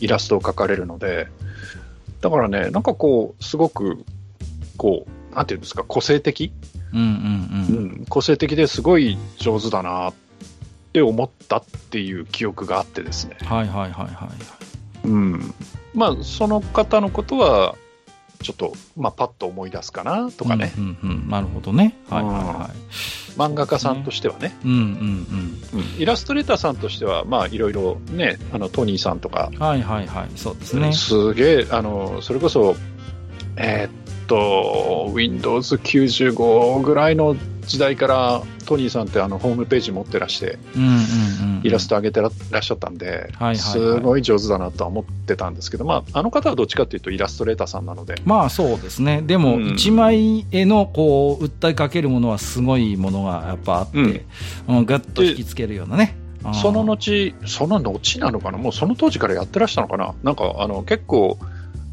[0.00, 1.28] イラストを描かれるので、
[2.20, 4.04] だからね、なんかこう、すごく、
[4.76, 6.50] こう、なんていうんですか、個性的、
[6.92, 10.14] うんうんうん、うん、個性的ですごい上手だなっ
[10.92, 13.36] て思ったっていう記憶があってですね。
[13.44, 14.28] はいはいはいは
[15.04, 15.08] い。
[15.08, 15.54] うん。
[15.94, 17.76] まあ、その方のことは、
[18.42, 20.72] ちょっと、まあ、パッと思い出すかなとかね。
[20.78, 21.96] うんうんうん、なるほどね。
[22.08, 22.76] はいはいはい。
[23.36, 24.56] 漫画家さんとしてはね。
[24.64, 24.78] うんうん
[25.74, 26.00] うん。
[26.00, 29.50] イラストレーターさんとしては、まあ、いろいろね、あの、トニーさんとか。
[29.58, 30.28] はいはいはい。
[30.36, 30.92] そうですね。
[30.92, 32.76] すげえ、あの、それこそ、
[33.56, 37.36] えー、っと、Windows95 ぐらいの
[37.68, 40.58] 時代からトニーさんってあのホームページ持ってらして、
[41.62, 48.16] イラスト上げてらっしゃったんで、すごい上手だなとは思ってたんですけど、まあ、あの方はどっちかというとイラストレーターさんなので。
[48.24, 49.22] まあそうですね。
[49.22, 54.24] でも、一枚絵のこう、訴えかけるものはすごいものがやっぱあって、
[54.66, 56.16] うん、ぐっと引きつけるようなね。
[56.54, 58.58] その後、その後なのかな？
[58.58, 60.14] もうその当時からやってらしたのかな？
[60.22, 61.36] なんか、あの、結構、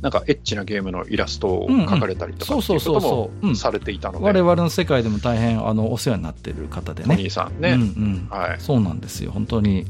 [0.02, 7.16] なんかエッチなゲームのイラストを描かれたりとかっていうこともされていたので、我々の世界でも大変あのお世話になっている方でね。
[7.16, 8.28] お兄さんね、うんうん。
[8.30, 9.86] はい、そうなんですよ、本当に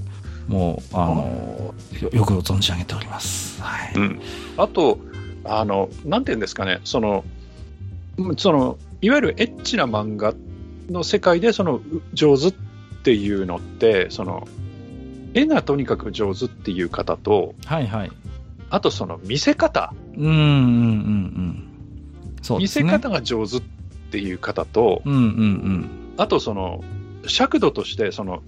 [0.48, 1.74] もうあの
[2.12, 3.62] よく存じ上げております。
[3.62, 4.22] はい、うん、
[4.58, 5.00] あと
[5.44, 7.24] あの、なんていうんですかね、その
[8.38, 10.34] そのいわゆるエッチな漫画
[10.90, 11.82] の世界でその
[12.14, 12.54] 上手っ
[13.04, 14.48] ていうのって、その
[15.34, 18.12] 絵がとにかく上手っていう方と、はいはい、
[18.70, 19.94] あとその見せ方。
[20.18, 21.66] うんうんうんうん
[22.42, 23.62] そう、ね、見せ方が上手っ
[24.12, 26.84] ていう方と、うんうんうん、あとその
[27.28, 28.44] 尺度としてその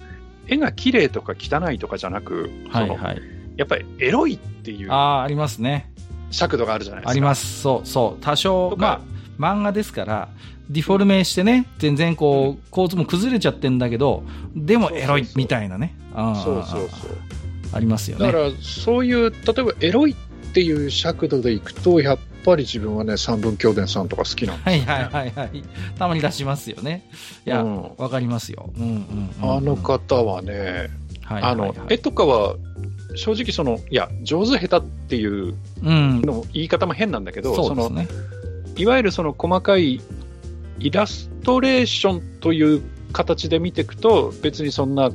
[0.48, 3.22] 絵が綺麗とか汚いとかじゃなく、はいはい、
[3.58, 5.92] やっぱりエロいっていうあありますね。
[6.30, 7.12] 尺度があるじゃないですか。
[7.12, 7.62] あります。
[7.62, 8.24] そうそう。
[8.24, 9.02] 多少まあ
[9.40, 10.30] 漫画ですから
[10.70, 14.24] ディフォルメしてね全然こう構図も崩れちゃってんだけど
[14.56, 15.96] でもエロいみたいなね。
[16.14, 16.90] そうそうそう
[17.74, 18.26] ありますよね。
[18.26, 20.16] だからそういう例えばエロいっ
[20.54, 25.32] ていう尺度でいくとやっぱり自分はね三分兄弟さんとか好きなんですよ、ね、はいはいはい。
[25.36, 25.64] はい
[25.98, 27.10] たまに出しますよね。
[27.46, 30.90] いやわ、うん、かりますよ、うんうん、うん、あの方はね、
[31.24, 32.56] はいあの絵とかは
[33.16, 38.08] 正直そのいや上手下手っていうの言い方も変なんだけど、うん、その、ね、
[38.78, 40.02] いわゆるその細かい
[40.80, 45.12] イラストレーションという形で見ていくと別にそんな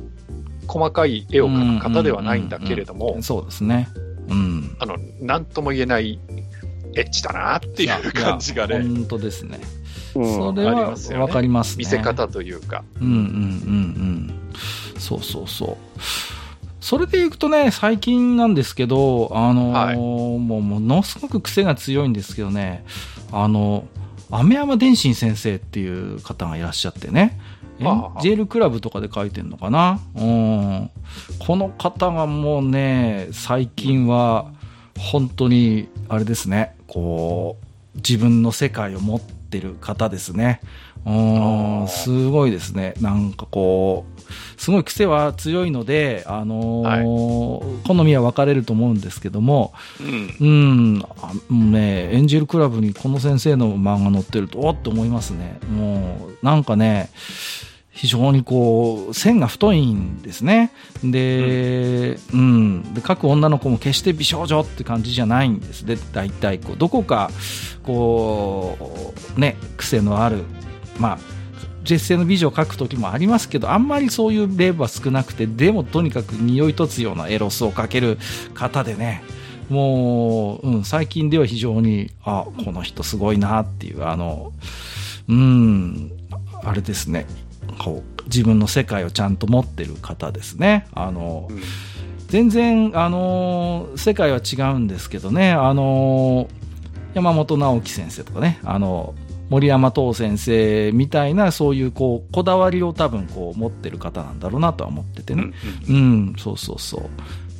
[0.67, 3.89] 細かい絵を描く方ではないんだけれども、そうですね。
[4.27, 4.75] うん。
[4.79, 6.19] あの、なんとも言えない
[6.95, 8.79] エッチだなっていう感じがね。
[8.79, 9.59] 本当ですね。
[10.15, 11.79] うん、それはわかりますね。
[11.79, 12.83] 見せ方というか。
[13.01, 13.23] うんうんうんう
[14.97, 14.99] ん。
[14.99, 15.77] そうそうそう。
[16.79, 22.85] それでいくとね、最近なんですけど、あのーはい、もうものすごく癖が強いんですけどね、
[23.31, 23.87] あの、
[24.29, 27.39] 雨山伝心先生っていう方がいらっしゃってね、
[27.79, 29.99] ジェルクラブとかで書いてんのかな？
[30.15, 30.89] うん。
[31.39, 34.51] この方がもうね、最近は、
[34.97, 37.57] 本当に、あれですね、こ
[37.95, 40.61] う、自分の世界を持ってる方ですね。
[41.05, 41.11] う
[41.83, 42.93] ん、すごいですね。
[43.01, 44.12] なんかこう、
[44.57, 49.73] すごい癖は強いので、あのーはい、好みは分かれると思うんですけども、
[50.39, 51.05] うん、
[51.49, 55.59] うん、ね、エンジェルクラブにこの先生の漫画載ってると、おっと思いますね。
[55.71, 57.09] もう、なんかね、
[57.93, 60.71] 非常にこう、線が太いんですね。
[61.03, 65.85] で、うん、うん、で、各女の子も決して美少女って感じじゃないんです。
[65.85, 67.29] で、大体こう、どこか、
[67.83, 70.43] こう、ね、癖のある、
[70.97, 71.19] まあ、
[71.83, 78.17] 絶世の美女を描く時もありますけど、あんまりそういう例は少なくて、でもとにかく匂いとつようなエロスをかける
[78.53, 79.23] 方でね、
[79.69, 84.53] もう、うん、最近では非常に、あ、この人すごいなっていう、あの、
[85.27, 86.11] うん、
[86.63, 87.25] あれですね、
[87.79, 90.87] こう自分の世界をちゃんと持ってる方ですね。
[90.93, 91.61] あの、うん、
[92.27, 96.47] 全然、あの、世界は違うんですけどね、あの、
[97.13, 99.13] 山本直樹先生とかね、あの、
[99.49, 105.51] 森山東先生みたいな、そういうこう、こだわりを多分こう持ってる方なんだろうなとは思っててね。
[105.89, 105.99] うん、う
[106.31, 107.09] ん、そうそうそう。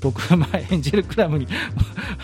[0.04, 1.48] 僕、前、エンジェルクラブに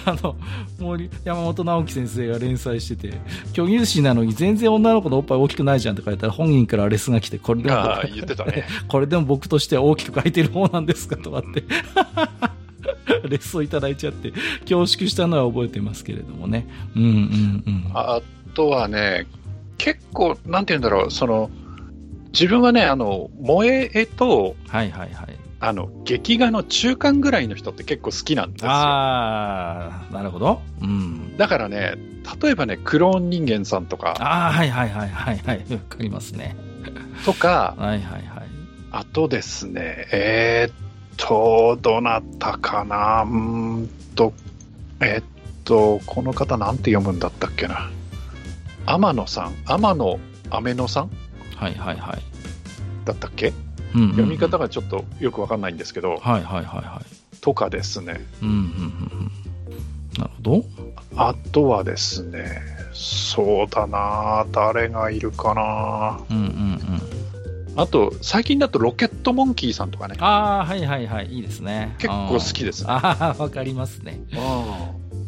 [0.05, 0.35] あの、
[0.79, 3.17] 森、山本直樹先生が連載してて、
[3.53, 7.77] 巨乳師なのに全然女の子のおっぱい大きくないじゃんって書いたら、本人からレスが来て、これでも、
[8.13, 8.65] 言ってたね。
[8.89, 11.63] これでも僕としては大きく書いてる方なんですかとかって
[13.29, 16.67] レッスンいただいちゃって、恐縮したのは覚えてますけれどもね。
[16.95, 17.91] うんうんうん。
[17.93, 18.21] あ
[18.53, 19.25] とはね、
[19.79, 21.49] 結構、なんて言うんだろう、その、
[22.31, 25.35] 自分はね、あの、萌え絵と、はいはいはい。
[25.61, 28.71] あの、劇画の中間ぐらいの人って結構好きなんですよ。
[28.71, 30.61] ああ、なるほど。
[30.81, 31.35] うん。
[31.37, 31.95] だからね、
[32.41, 34.15] 例えばね、クローン人間さんとか。
[34.19, 35.65] ああ、はいはいはいはいはい。
[35.71, 36.55] わかりますね。
[37.25, 38.47] とか、はいはいはい。
[38.91, 40.75] あとですね、えー、っ
[41.17, 43.23] と、どなたかな？
[43.23, 44.33] うんと、
[45.01, 45.23] えー、っ
[45.65, 47.89] と、この方なんて読むんだったっけな？
[48.89, 50.19] 天野さん天野
[50.49, 51.11] 雨野さん？
[51.55, 52.21] はいはいはい。
[53.05, 53.53] だったっけ？
[53.93, 57.35] うんうんうん、読み方がちょっとよくわかんないんですけど、はいはいはいはい。
[57.39, 58.25] とかですね。
[58.41, 59.31] うんうんうん。
[60.17, 60.63] なるほど。
[61.15, 62.61] あとはですね、
[62.91, 67.79] そうだな誰がいるかなうんうんうん。
[67.79, 70.15] あと、最近だとロケットモンキーさんとかね。
[70.19, 71.95] ああ、はいはいはい、いいですね。
[71.99, 72.87] 結構好きです、ね。
[72.89, 74.19] ああ、わかりますね。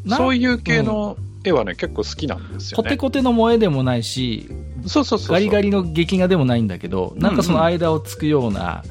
[0.08, 2.84] そういう系の絵はね、結構好きなんですよね。
[2.84, 4.50] コテコテの萌えでもないし、
[4.86, 8.84] そうそうそうガリガリの劇画でもないんだけど、なんかその間をつくような、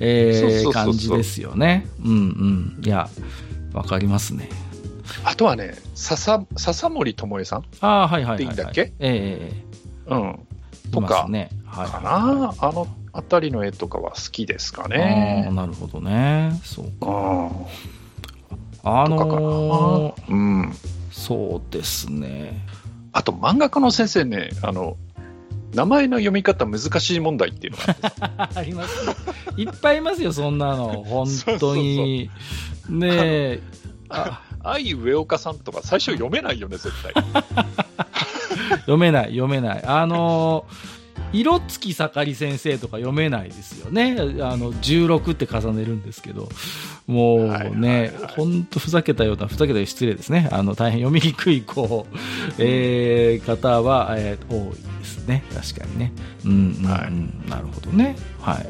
[0.00, 1.86] えー、感じですよね。
[2.04, 2.82] うんうん。
[2.84, 3.08] いや、
[3.72, 4.48] わかりますね。
[5.24, 8.38] あとはね、笹笹森智恵さんああ、はいはいはい、はい。
[8.38, 8.92] でいいんだっけ？
[8.98, 9.52] え
[10.08, 10.38] えー、うん。
[10.90, 15.46] とか、ねはい、かな、あのあたりの絵とかは好きですかね。
[15.48, 16.58] あなるほどね。
[16.64, 17.50] そうか。
[18.84, 20.72] あのー、うん。
[21.18, 22.64] そうですね。
[23.12, 24.96] あと漫画家の先生ね、あの、
[25.74, 29.14] 名前の読み方難しい問題っていうのがあ りますね。
[29.56, 31.02] いっぱいいますよ、そんなの。
[31.04, 31.36] 本当に。
[31.46, 31.76] そうそう
[32.90, 33.60] そうねえ。
[34.08, 37.12] あ、愛上岡さんとか最初読めないよね、絶対。
[38.80, 39.84] 読めない、読めない。
[39.84, 40.97] あのー
[41.32, 44.16] 色付き盛り先生とか読めないですよね。
[44.18, 46.48] あの、16って重ねるんですけど、
[47.06, 50.48] もうね、ほんとふざけたような、ふざけたよう失礼ですね。
[50.52, 52.16] あの、大変読みにくい、こう、
[52.58, 55.44] えー、方は、えー、多いですね。
[55.54, 56.12] 確かにね。
[56.44, 58.16] うん、はい、なるほどね。
[58.40, 58.66] はい。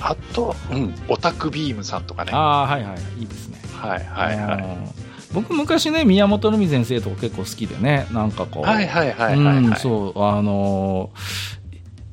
[0.00, 2.32] あと、うん、オタクビームさんとかね。
[2.32, 3.58] ああ、はいはい、いいですね。
[3.72, 5.08] はいはいはい。
[5.32, 11.10] 僕昔ね宮本のみ先生とか結構好きでねなんかこうはいはいはいはい、はいうん、そうあの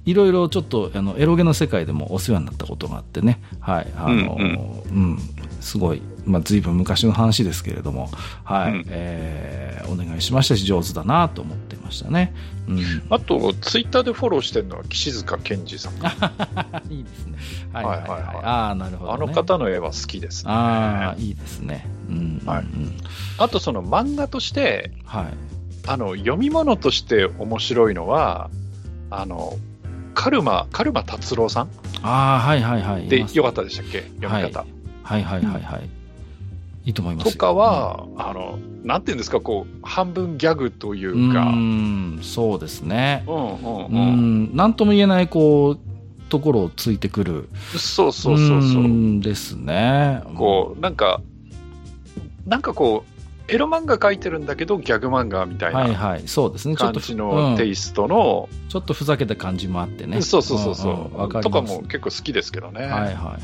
[0.06, 5.20] いろいろちょっとあのエロゲの世界でもお世話になったことがあってね、はいあの、うん、うん、
[5.62, 8.10] すごい、まあ、随分昔の話ですけれども、
[8.44, 12.34] はい、うん、えー、お願いしましたし、上手だなと思ってましたね。
[12.68, 15.94] うん、あと、ツイッターでフォローしてるのは岸塚健二さん。
[16.94, 17.38] いいですね。
[17.74, 18.10] はいはいはい。
[18.10, 20.52] はい、ああ、なるほど、ね、あの方の絵は好きですね。
[20.52, 21.88] ああ、いいですね。
[22.10, 22.66] うん、はい、
[23.40, 25.26] あと、その漫画として、はい、
[25.88, 28.50] あの読み物として面白いのは、
[29.10, 29.54] あの
[30.16, 31.70] カルマ、カルマ達郎さん？
[32.02, 33.08] ああ、はいはいはい。
[33.08, 34.02] で、よかったでしたっけ？
[34.22, 34.62] 読み方、
[35.04, 35.24] はい。
[35.24, 35.82] はいはいはいはい。
[35.82, 35.90] うん、い
[36.86, 41.48] いと思いますとかは、うん、あの、なんていうんですか、こう、半分ギャグというか。
[41.48, 43.24] うん、そうですね。
[43.28, 43.96] うんうんうん。
[43.96, 44.00] う
[44.54, 45.80] ん、なんとも言えない、こう、
[46.30, 47.50] ところをついてくる。
[47.78, 49.20] そうそうそうそう。
[49.22, 50.24] ですね。
[50.34, 51.22] こう、なんか、
[52.48, 53.15] なんかこう、
[53.48, 56.28] エロ漫画描いてるんだけどギャグ漫画みたいなはいはい。
[56.28, 56.76] そうですね。
[56.76, 60.22] 感じのテイストの、ちょっとふざけた感じもあってね。
[60.22, 62.82] そうそうそうそう、うんうん、とかも結構好きですけどね。
[62.82, 63.42] はいはいはい。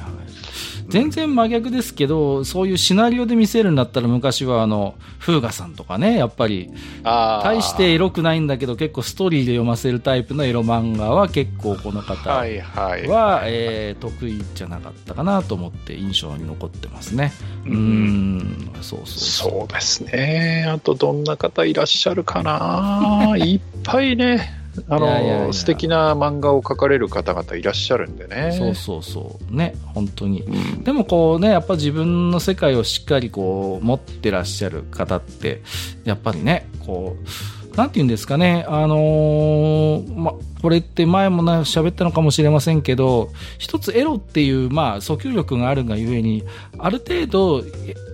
[0.87, 6.69] 全然真逆ですけど、そういうシナリオで見せるんだったら昔はあのフーガさんとかねやっぱり。
[7.03, 13.01] 大してエロくないんだけど結構ストーリーで読ませるタイプのエロ漫画は結構この方は、はいはい、
[13.45, 17.31] えー、得意じゃなかったかなと思って印象に残ってますね。
[17.65, 18.71] うん。
[18.81, 19.51] そうそう。
[19.51, 20.65] そうですね。
[20.67, 23.35] あとどんな方いらっしゃるかな。
[23.37, 24.57] いっぱいね。
[24.87, 25.53] あのいやいやいや。
[25.53, 28.51] 素敵な漫画を描かれる方々いらっしゃるんでね。
[28.57, 29.55] そうそうそう。
[29.55, 35.61] ね本当に、うん、でもこうねやっぱ自分の世界をしっかりこう持ってらっしゃる方って
[36.05, 46.43] やっぱりねこうなんて言うんですかねあのー、まこれって前もな喋ったのかもしれませんけど一つエロっていうまあ訴求力があるがゆえに
[46.77, 47.63] ある程度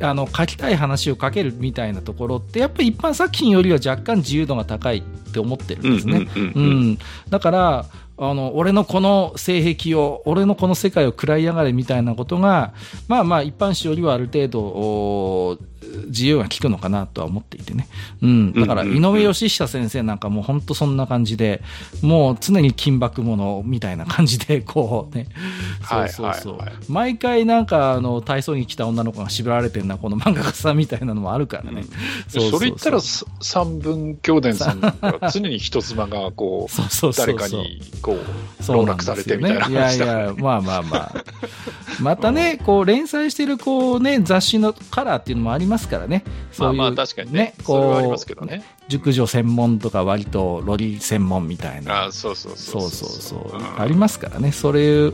[0.01, 5.01] あの書きたい話を書けるみたいなところってやっぱり一般作品よりは若干自由度が高いっ
[5.34, 6.28] て思ってるんですね。
[7.30, 7.86] だから
[8.20, 12.74] あの、俺のこの性癖を、俺のこの世界を食らいやがれみたいなことが、
[13.08, 15.60] まあまあ一般紙よりはある程度、
[16.07, 17.88] 自由が利くのかなとは思っていてね。
[18.21, 18.53] うん。
[18.53, 21.61] だから、井上義久先生なんかも本当そんな感じで、
[22.01, 25.27] もう常に金箔ものみたいな感じで、 こうね。
[25.88, 26.57] そうそうそう。
[26.89, 31.83] 毎回なんか、あの、体操に来た女の子が縛られてるな、この漫画家さんみたいなのもあるからね。
[32.27, 34.93] それ言ったら、三分兄弟さんが
[35.31, 41.23] 常に人妻が、 こう、誰かに、こう、籠絡されてみたいな、ね、いやいや、まあまあまあ。
[41.99, 46.23] またね、こう、連載してる、こうね、雑誌のカラーっていうのもありますからね。
[46.51, 47.53] そういう、まあまあ確かにね。
[47.63, 48.63] こう、ありますけどね。
[48.88, 52.05] 熟女専門とか割とロリ専門みたいな。
[52.05, 54.51] あそうそうそうそうそうそう、うん、ありますからね。
[54.51, 55.13] そういう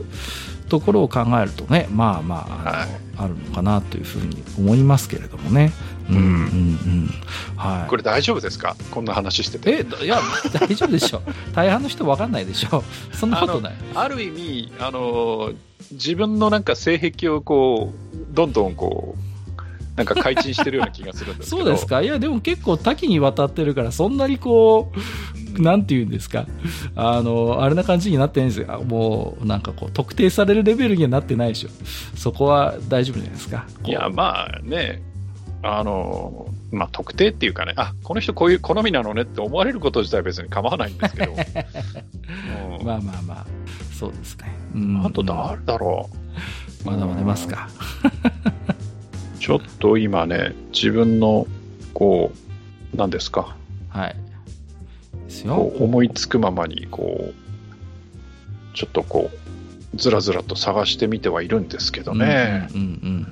[0.68, 5.72] ところを考えるとね、まあまあ、あはい、あるのかなというふうに思いますけれどもね。
[6.08, 7.10] うんうんうん。
[7.56, 7.88] はい。
[7.88, 8.76] これ大丈夫ですか？
[8.90, 9.86] こんな話してて。
[10.00, 10.20] え、いや、
[10.52, 11.22] 大丈夫でしょ。
[11.54, 12.84] 大半の人分かんないでしょ。
[13.12, 13.74] そんなことない。
[13.94, 15.52] ある意味、あの、
[15.92, 19.23] 自分のなんか性癖をこう、どんどんこう、
[19.96, 21.62] なんか改陳してるような気がするんですけど。
[21.64, 22.02] そうですか？
[22.02, 24.92] いやでも結構多岐にわたってるからそんなにこ
[25.56, 26.46] うなんて言うんですか？
[26.96, 28.82] あのあれな感じになってないんですよ。
[28.84, 31.68] もうなんかこう特定されるレベルにはなってないでしょ。
[32.16, 33.66] そこは大丈夫じゃないですか？
[33.84, 35.02] いやまあね。
[35.66, 41.32] あのまあ、特定っていうかね、あこの人こういう好みなのねって思われること自体は別に構わないんですけど、
[42.80, 43.46] うん、まあまあまあ、
[43.98, 44.54] そうですね。
[44.74, 46.10] うん、あと誰だろ
[46.84, 46.86] う。
[46.86, 47.70] まだまだますか。
[49.38, 51.46] ちょっと今ね、自分の、
[51.92, 52.32] こ
[52.92, 53.56] う、何ですか？
[53.88, 54.16] はい。
[55.26, 55.56] ですよ。
[55.56, 57.34] 思いつくままに、こう、
[58.76, 62.68] ちょっとこう、ずらずらと探してみてはいるんですけどね。
[62.74, 63.26] うんうん、うん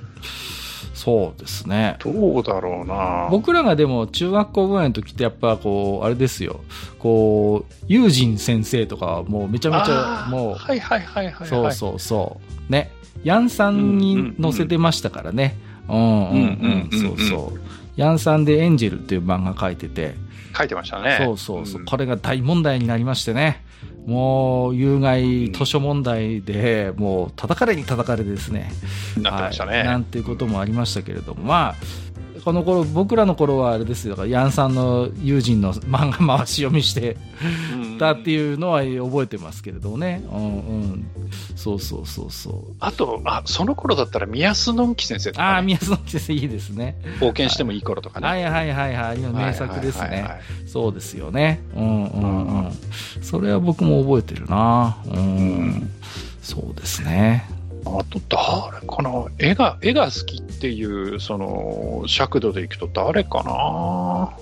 [0.93, 1.97] そうですね。
[1.99, 6.61] どうだろうな僕らがでも中学校ぐらいの時ってやっぱこう、あれですよ。
[6.97, 12.39] こう、友人先生とかもうめちゃめちゃもう、はいはいはいはい、はい、そうそうそ
[12.69, 12.71] う。
[12.71, 12.89] ね。
[13.25, 15.57] ヤンさんに載せてましたからね。
[15.57, 15.72] うんうんうん。
[15.87, 17.59] そうそう。
[17.95, 20.15] ヤンさんでエンジェルっていう漫画書いてて。
[20.55, 21.19] 書いてましたね。
[21.23, 21.81] そうそうそう。
[21.81, 23.63] うん、これが大問題になりましてね。
[24.05, 28.71] もう、有害図書問題で、もう、叩かれに叩かれですね。
[29.17, 29.85] なってましたね、はい。
[29.85, 31.75] なんていうこともありましたけれども、まあ、
[32.43, 37.15] この頃、僕らの頃はあれですよ、ヤンさんの友人の漫画回し読みして
[38.03, 40.23] たっていうのは覚えてますけれどね。
[40.31, 41.05] うんうん。
[41.55, 42.75] そうそうそうそう。
[42.79, 46.97] あと、あ、その頃だったら宮須のんき先生とか、ね、ああ、宮須のんき先生いいですね。
[47.19, 48.27] 冒険してもいい頃とかね。
[48.27, 49.17] はいはいはいはい。
[49.19, 50.27] 名作ですね。
[50.67, 51.61] そうですよね。
[51.75, 52.71] うんうんうん。
[53.21, 54.97] それは僕も覚えてるな。
[55.05, 55.89] うん。
[56.41, 57.45] そうですね。
[57.85, 64.33] あと誰かな絵が、絵が好きっていう、その、尺度でいくと誰かな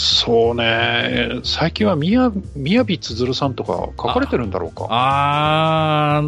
[0.00, 4.86] そうね、最近は宮宮づるさんとか書かれてるんだろうか。
[4.90, 6.22] ああ、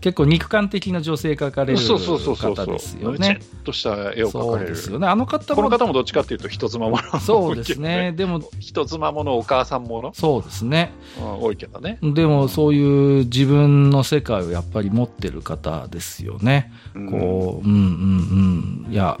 [0.00, 3.38] 結構肉感的な女性描かれる方ですよね。
[3.40, 4.70] ちとした絵を描かれる。
[4.70, 5.06] ですよね。
[5.06, 5.62] あの方も。
[5.62, 8.10] この方もどっちかっていうと人妻もの、そうですね。
[8.18, 8.42] でも。
[8.58, 10.90] 人妻ものお母さんものそうですね、
[11.20, 11.42] うん。
[11.44, 12.00] 多いけどね。
[12.02, 16.72] でもそういう自分の世界をやっぱり持ってる方ですよね。
[16.96, 18.92] うん、こう、うんうんうん。
[18.92, 19.16] いや、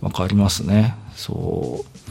[0.00, 0.96] わかりますね。
[1.14, 2.07] そう。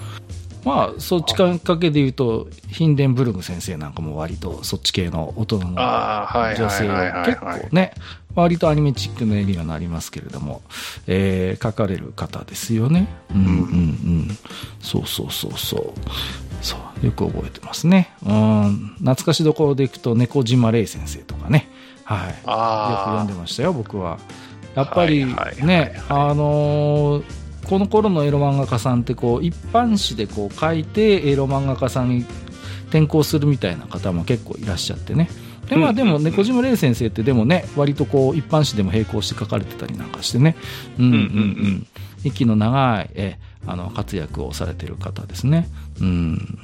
[0.68, 7.93] まあ、そっちかけで言うと、ヒンデンブルグ先生なんかも割とそっち系の大人の女性を結構ね、
[8.36, 10.61] 割とアニメチックなエリアになりますけれども、
[11.07, 13.07] えー、書かれる方ですよね。
[13.34, 14.38] うんうんうん。
[14.82, 15.93] そうそうそうそう。
[16.61, 18.13] そう、よく覚えてますね。
[18.26, 21.70] うん、懐かしどころでいくと、猫島玲先生とかね。
[22.03, 22.28] はい。
[22.28, 24.20] よく読んでましたよ、僕は。
[24.76, 25.26] やっぱり
[25.63, 32.26] ね、あのーこの頃のエロ漫画家さんってこう一般紙でこう書いてエロ漫画家さんに
[32.89, 35.30] 転校するみたいな方も結構いらっしゃってね。
[35.70, 40.55] でまあでも猫島玲先生ってでもね割とこう一般紙でも並行して書かれてたりなんかしてね。
[40.97, 41.88] うんうんうん
[42.24, 45.70] 息の長いえあの活躍をされてる方ですね。
[46.01, 46.59] うん。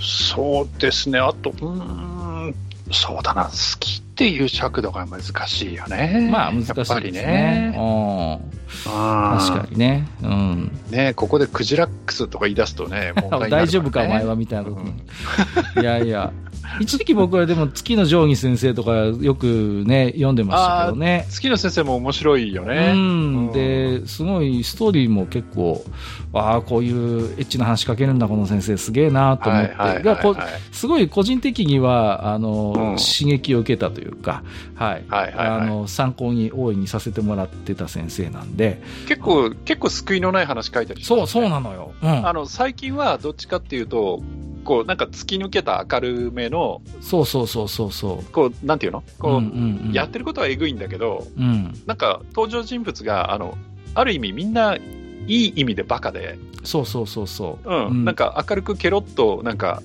[0.00, 1.18] そうですね。
[1.18, 2.54] あとうん
[2.92, 3.44] そうだな。
[3.46, 6.28] 好きっていう尺度が難しいよね。
[6.30, 7.72] まあ難しいですね。
[7.72, 8.40] ね
[8.84, 10.06] 確かにね。
[10.22, 10.78] うん。
[10.90, 14.68] ねここでクジラックスとか言い出すとね、ね大丈夫かお前はみたいな。
[14.68, 16.30] うん、いやいや。
[16.78, 21.26] 一時期僕はでも月の定規先生とかよくね、読んでましたけどね。
[21.28, 22.92] 月の先生も面白いよね。
[22.94, 23.52] うん。
[23.52, 25.84] で、すごいストーリーも結構、
[26.32, 30.40] ああ、こういうエッチな話しかけるんだ、この先生、すげえなと思って。
[30.70, 34.42] すごい個人的には、あの、うん、刺激を受けたというか、
[34.74, 35.04] はい。
[35.08, 38.82] はいはいはい、あの、参考に大いにさせてもらってた先生なんで。
[39.08, 41.92] 結構、結構救いのない話書いたりして、ね、そう、そうなのよ。
[42.02, 42.26] うん。
[42.26, 44.22] あの、最近はどっちかっていうと、
[44.64, 48.32] こう、なんか突き抜けた明るめの、そうそうそうそうそう。
[48.32, 49.02] こう、なんていうの？
[49.18, 53.56] こう、うんうんうん、やってることはえぐいんだけど、うん、なんか登場人物が、あの、
[53.94, 54.80] ある意味みんない
[55.26, 57.68] い意味でバカで、そうそうそうそう。
[57.68, 57.86] うん。
[57.86, 59.82] うん、なんか明るくケロッと、なんか、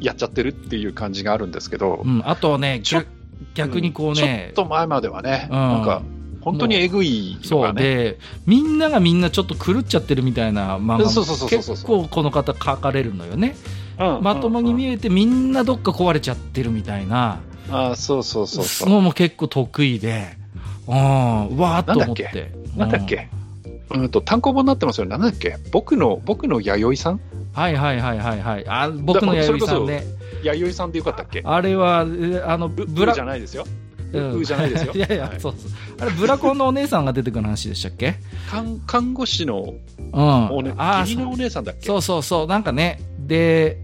[0.00, 2.80] やっちゃってるっていう感じがあるんですけど、うん、あとね、
[3.54, 6.02] 逆にこうね、ちょっと前まではね、なんか、
[6.40, 7.74] 本当にえぐい、ね、そう。
[7.74, 13.56] でみんながみんなちょっと狂っちゃってるみたいな漫画結構この方書かれるのよね、
[13.98, 17.40] うん、まともに見えてみんなどっか壊れちゃってるみたいな。
[17.68, 18.88] あそうそうそうそう。
[18.88, 20.36] のも結構得意で。
[20.86, 20.94] うん。
[20.94, 22.52] わーっと思って。
[22.76, 23.28] なんだっけ？
[23.90, 24.08] うん。
[24.08, 25.56] と単行本になってますよなんだっけ？
[25.72, 27.20] 僕の僕の弥生さん？
[27.54, 28.68] はいはいはいはいはい。
[28.68, 30.04] あ僕の弥生さんね
[30.42, 31.42] 弥生さんでよかったっけ？
[31.44, 32.04] あれはあ
[32.58, 33.64] のブラじゃないですよ
[34.12, 34.92] うじゃないですよ。
[34.96, 35.70] いやいや、そうそう。
[36.00, 38.14] あれ、ブラコンのお姉さんが出てくる話でしたっけ？
[38.50, 39.74] 看看護師の、
[40.12, 40.48] うん。
[40.50, 41.86] おね、あ義理のお姉さんだっけ？
[41.86, 42.46] そうそうそう。
[42.46, 43.78] なんかね、で、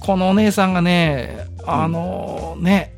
[0.00, 2.94] このお姉さんがね、あのー、ね、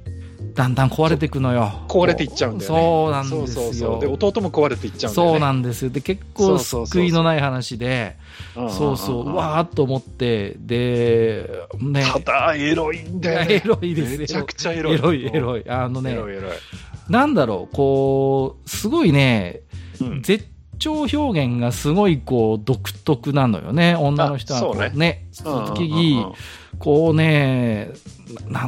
[0.55, 1.84] だんだん壊れていくのよ。
[1.88, 2.80] 壊れていっちゃうんだよね。
[2.80, 3.46] そうなんですよ。
[3.64, 5.32] そうそうで、弟も壊れていっちゃうんだよね。
[5.32, 5.90] そうなんですよ。
[5.90, 8.16] で、結構救いのない話で、
[8.55, 12.05] そうそう、わーっと思って、で、ね。
[12.05, 13.55] ただ、エロいんだよね。
[13.55, 14.94] エロいですめちゃくちゃエロい。
[14.94, 15.68] エロい、エロい。
[15.68, 16.53] あのね、エロいエロい。
[17.09, 19.62] なんだろう、こう、すごいね、
[20.01, 20.46] うん、絶
[20.80, 23.94] 頂表現がすごいこう独特なのよね。
[23.94, 26.16] 女の人はこうね、ね続き、
[26.81, 27.91] こうね、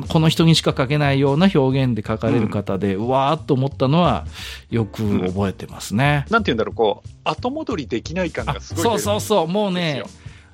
[0.08, 4.26] この人にしか書けないような表現で書かれる方で、うん、わーっと思ったのは
[4.70, 6.24] よく覚えてますね。
[6.28, 10.04] うん、なんて言うんだろう、こう、後戻りできない感がすごい、そうそうそう、もうね、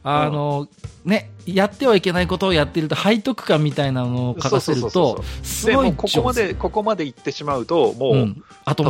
[0.04, 0.68] あの、
[1.04, 8.44] ね、やってはいけないことをやってると背徳感みたいなのを書かせると、すごいここまで、ここまで行ってしまうと、もう、うん、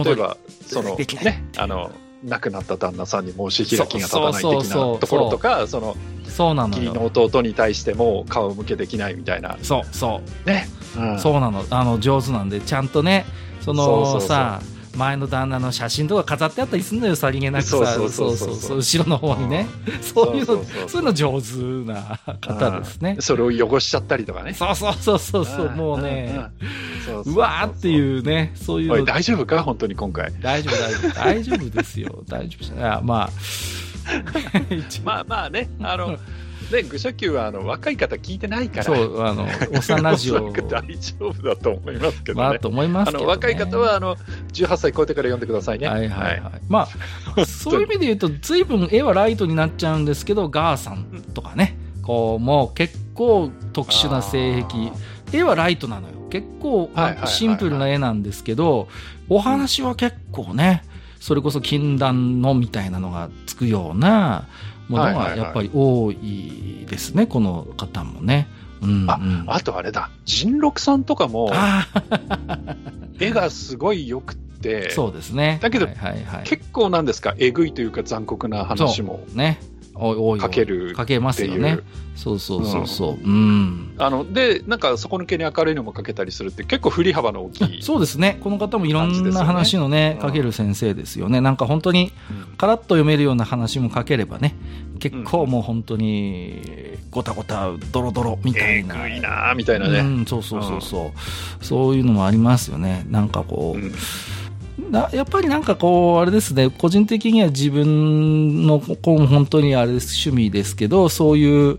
[0.05, 1.91] 例えば、その、ね、あの、
[2.23, 5.97] 亡くなった旦那さんに申し開きが立たない的なところとか、その、
[6.39, 9.59] そうなの義理の弟に対しても顔向けできないみたいな。
[9.61, 10.49] そう、そう。
[10.49, 10.69] ね。
[10.97, 11.65] うん、そうなの。
[11.69, 13.27] あの、上手なんで、ちゃんとね、
[13.61, 14.61] そのさ、
[14.97, 17.71] 前の旦那の写真とか飾ってあったりするのよさりげなくさ。
[17.71, 19.67] そうそうそう後ろの方にね、
[20.01, 21.57] そういうのそういうの上手
[21.93, 23.17] な方ですね。
[23.19, 24.55] それを汚しちゃったりとかね。
[24.55, 25.71] そうそうそうそうそう。
[25.71, 26.39] もうね。
[27.25, 29.63] うわーっていうねそういう大丈夫か？
[29.65, 30.33] 本当に今回。
[30.41, 31.15] 大丈夫大丈夫。
[31.15, 32.25] 大丈夫ですよ。
[32.29, 33.31] 大丈夫じゃまあ
[35.05, 36.17] まあまあねあの
[36.71, 38.85] ね、愚者級はあの若い方聞いてないから。
[38.85, 40.53] そう、あの、幼ジオ。
[40.53, 42.47] 大丈夫だと思いますけどね。
[42.47, 44.17] まあ、と思います、ね、あの、若い方は、あの、
[44.53, 45.89] 18歳超えてから読んでくださいね。
[45.89, 46.41] はいはいはい。
[46.41, 46.89] はい、ま
[47.37, 54.93] あ、そういう意味で言うと、随分絵はライトになっちゃうんですけど、ガーさんとかね、こう、もう結構特殊な性癖。
[55.33, 56.15] 絵はライトなのよ。
[56.29, 56.91] 結構、
[57.25, 58.89] シンプルな絵なんですけど、
[59.31, 60.83] お話は結構ね、
[61.21, 64.47] それこそ禁断のみたいなのがつくような、
[64.89, 68.49] ものがやっぱり多いですね、この方もね。
[68.81, 71.53] うん、うん、ああとあれだ、人六さんとかも、
[73.21, 75.59] 絵がすごい良くて、そうですね。
[75.61, 79.21] だけど、はいはいはい、結構なんですか、えぐいというか残酷な話も。
[79.35, 79.61] ね。
[80.39, 81.79] かけるかけますよね。
[82.15, 83.25] そうそうそうそう。
[83.25, 83.95] うん。
[83.97, 87.83] あの、で、なんか底抜けに明るいのもかけたりするって結構振り幅の大きい。
[87.83, 88.39] そうですね。
[88.43, 91.41] この方もいろんな話のね、かける先生ですよね。
[91.41, 92.13] なんか本当に、
[92.57, 94.57] カラッと読めるような話も書ければね、
[94.99, 96.61] 結構もう本当に、
[97.11, 99.07] ごたごた、ドロドロみたいな。
[99.07, 100.01] えぐいなみたいなね。
[100.01, 101.13] うん、そうそうそうそ
[101.61, 101.65] う。
[101.65, 103.07] そういうのもありますよね。
[103.09, 103.81] なんかこう、
[104.91, 111.79] なやっぱりなんかこう、あれですね、個人的には自分の、こう本当にあれです、趣味ですけど、そういう、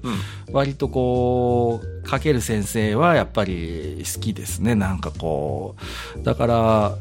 [0.52, 5.76] 割とこう、かける先生はやっぱり好きですね、なんかこ
[6.16, 6.24] う。
[6.24, 6.98] だから、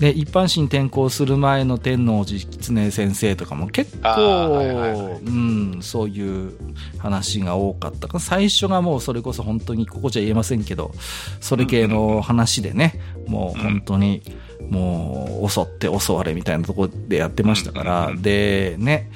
[0.00, 6.52] ね、一般審転校する前の天王寺狐先生とかも結構、うん、そういう
[6.98, 8.18] 話が多かった。
[8.18, 10.92] 最初がもうそれこそ本当にここじゃ言えませんけど
[11.40, 14.22] それ系の話でね、もう本当に、
[14.70, 19.10] もう襲って襲われみたいなところでやってましたから、でね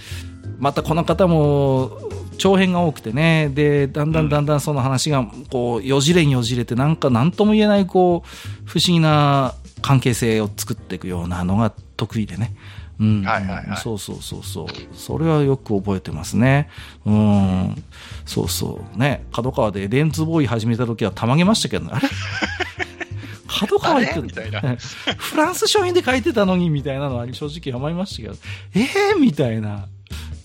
[0.59, 1.99] またこの方も
[2.39, 8.29] 長編が多くてねでだんだんだんだんその話がこうよじれによじれてなんか何とも言えないこう
[8.65, 12.55] 不思議な関係性を作っていくようなのが得意でね。
[13.01, 13.77] うん、はいはいはい。
[13.77, 14.67] そうそうそうそう。
[14.93, 16.69] それはよく覚えてますね。
[17.07, 17.85] うん。
[18.27, 18.99] そうそう。
[18.99, 19.25] ね。
[19.33, 21.93] 角川でレンズボーイ始めた時はたまげましたけどね。
[21.95, 22.09] あれ？
[23.49, 24.61] 角川行くみたいな。
[25.17, 28.35] フランス書院で書いてたのにみたいなのは正直思いましたけど、
[28.75, 29.87] ええー、みたいな。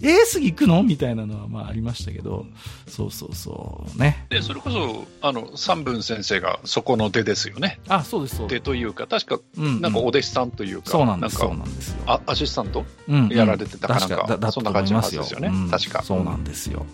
[0.01, 0.83] えー、次行くの？
[0.83, 2.45] みたいなのはまあありましたけど、
[2.87, 4.25] そうそうそうね。
[4.29, 7.79] で、それこそ、あの、三文先生がそこの出ですよね。
[7.87, 8.59] あ、そうです、そうです。
[8.59, 12.03] 出というか、確か、なんかお弟子さんというか、そうなんです、そうなんですよ。
[12.05, 12.85] あアシスタント、
[13.29, 16.03] やられてたかなんか、だそんな感じですよね、確か。
[16.03, 16.85] そうなんですよ。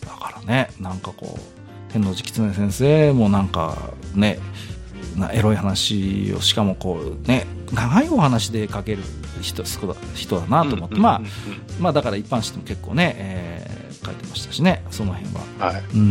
[0.00, 4.38] だからね、なんかこう、天王寺狐先生もなんかね、
[5.16, 9.02] なエロい話をしかもこうね長いお話で書ける
[9.40, 11.22] 人人だなと思って、まあ、
[11.78, 15.72] まあだから一般紙でも結構ね、えー、書いてましたしねその辺は。
[15.72, 15.82] はい。
[15.94, 16.06] うんうん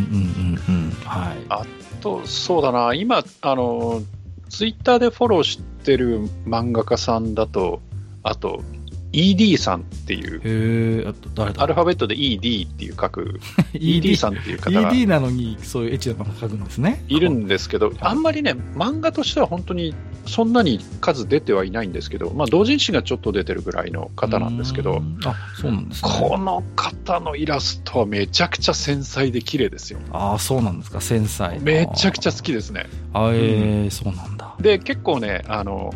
[0.67, 0.91] うんうん。
[1.03, 1.37] はい。
[1.49, 1.65] あ
[2.01, 4.01] とそうだな今あの
[4.49, 7.81] ツイッターでフォローしてる漫画家さんだと
[8.23, 8.63] あと
[9.11, 13.39] ED さんっていう、へ誰だアルファベットで ED っていう書く、
[13.73, 14.91] ED さんっていう方が。
[14.91, 17.03] ED なのにそういうエッチな漫画書くんですね。
[17.07, 19.95] いるんですけど、あんまりね、漫画としては本当に
[20.25, 29.99] そんなに数出てはいないんですけど、まあ、同人誌がちょっと出てるぐらいの方なんですけど、あそうなんです、ね、この方のイラストはめちゃくちゃ繊細で綺麗ですよ。
[30.11, 31.59] ああ、そうなんですか、繊細。
[31.59, 32.85] めちゃくちゃ好きですね。
[33.13, 34.55] あえー、うん、そうなんだ。
[34.59, 35.93] で、結構ね、あの、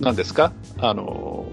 [0.00, 0.52] なんですか？
[0.78, 1.46] あの、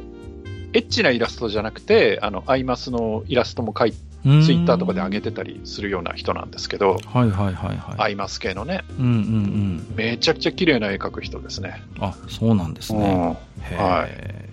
[0.73, 3.97] エッチなイラストじゃなくて、あの、アイマスのイラストも描いて、
[4.43, 8.01] ツイッターとかで上げてたりするような人なんですけど、はいはいはいはい。
[8.01, 9.93] アイマス系のね、うんうんうん。
[9.95, 11.81] めちゃくちゃ綺麗な絵描く人ですね。
[11.99, 13.37] あ、そうなんですね。
[13.69, 14.47] うん、はい。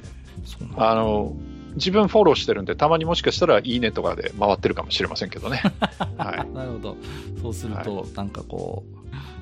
[0.77, 1.35] あの、
[1.75, 5.63] 自分フォローしてるんで、たまにもしかしたらいいねとかで回ってるかもしれませんけどね。
[6.17, 6.97] はい、なるほど。
[7.43, 8.95] そうすると、はい、なんかこう、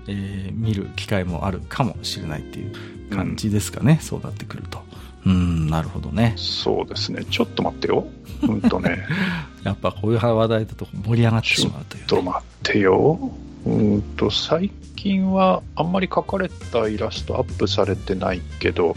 [0.08, 2.72] えー、見る機会もあるかもしれないっていう
[3.10, 4.82] 感じですかね、うん、そうなってくると。
[5.24, 6.34] うん、なるほどね。
[6.36, 7.24] そうですね。
[7.24, 8.06] ちょっと待ってよ。
[8.42, 9.04] うんとね。
[9.62, 13.32] やっぱこういう話題だと盛り上がってしまうという、ね、ちょっと待ってよ。
[13.64, 18.96] うんと、最近はあんまり描かれたイラストアップされてないけど、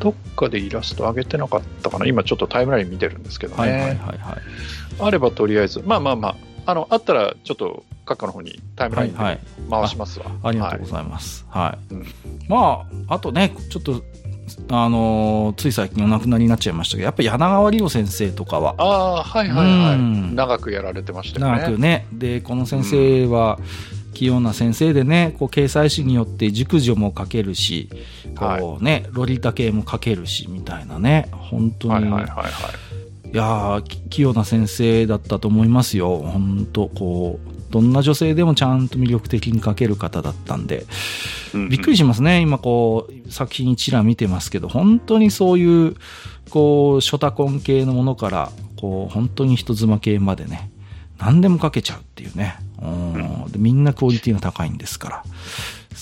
[0.00, 2.06] どっかでイラスト上げてなかったかな。
[2.06, 3.60] 今ちょっとタイムライン見てるんですけどね。
[3.60, 4.18] はいはいはい、はい。
[5.00, 9.18] あればとりあえず、まあまあまあ、あの、あったら、ちょっと、閣下の方にタイムラインで
[9.70, 10.26] 回しますわ。
[10.26, 11.46] はいはい、あありがとうございます。
[11.48, 11.94] はい。
[11.94, 12.06] うん、
[12.48, 14.02] まあ、あとね、ちょっと、
[14.70, 18.74] あのー、つい最近お亡くなりになっちゃいましたけど、やっぱり柳川理央先生とかは。
[18.78, 21.58] ああ、はいはいはい、うん、長くやられてましたよね。
[21.60, 22.06] 長くね。
[22.12, 23.58] で、この先生は、
[24.14, 27.88] 器用な先生でね、こう、掲載誌によって熟女も書けるし、
[28.36, 31.94] こうね、はい、ロリータ系も書けるし、みたいなね、本当に。
[31.94, 32.52] はいはいはい、はい。
[33.32, 33.80] いや
[34.10, 36.18] 器用な先生だったと思いますよ。
[36.18, 40.86] 本当こう、どんな女性でもちゃんと魅力的に描ける方だったんで、
[41.70, 42.40] びっくりしますね。
[42.40, 45.96] 今こう、作品一覧見てますけど、本当にそういう、
[46.50, 50.70] こう、ショタコン系のものから、こう、本当に人妻系までね、
[51.18, 52.56] 何でも描けちゃうっていうね。
[52.82, 52.86] う
[53.48, 55.24] ん、でみんなクオリティが高いんですから。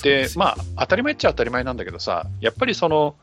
[0.03, 3.15] で、まあ、当たり前っちゃ当たり前なんだけどさ、やっぱりその、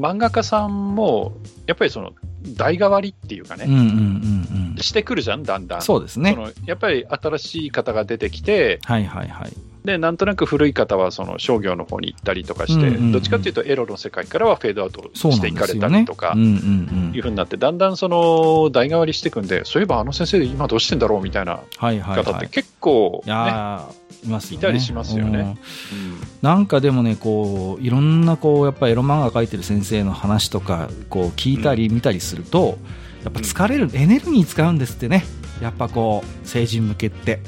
[0.00, 1.36] 漫画家さんも、
[1.66, 2.12] やっぱりその、
[2.56, 5.82] 代替わりっていうかね、うんうんうんうん、してくるじゃん、だんだん。
[5.82, 6.32] そうですね。
[6.32, 9.52] そのやっぱり新しい方が出てきて、はいはいはい。
[9.84, 24.56] で、なんとなく古い方はその商業の方に行ったりとかして、うんうんうん、どっちかっていうとエロの世界からはフェードアウトしていかれたりとか、いうふうになって、だんだんその代替わりしていくんで、そういえばあの先生今どうしてんだろうみたいな方って結構、ね、はいはいはいいますよね。
[24.56, 25.56] いたりしますよね。
[25.92, 32.78] うん、なんかでもね、こう、いろんなこう、やっぱエロ漫画描いてる先生の話とか、こう、聞いたり見たりすると、
[33.24, 35.24] やっぱ疲れる、エネルギー使うんですってね。
[35.60, 37.40] やっぱこう、成人向けって。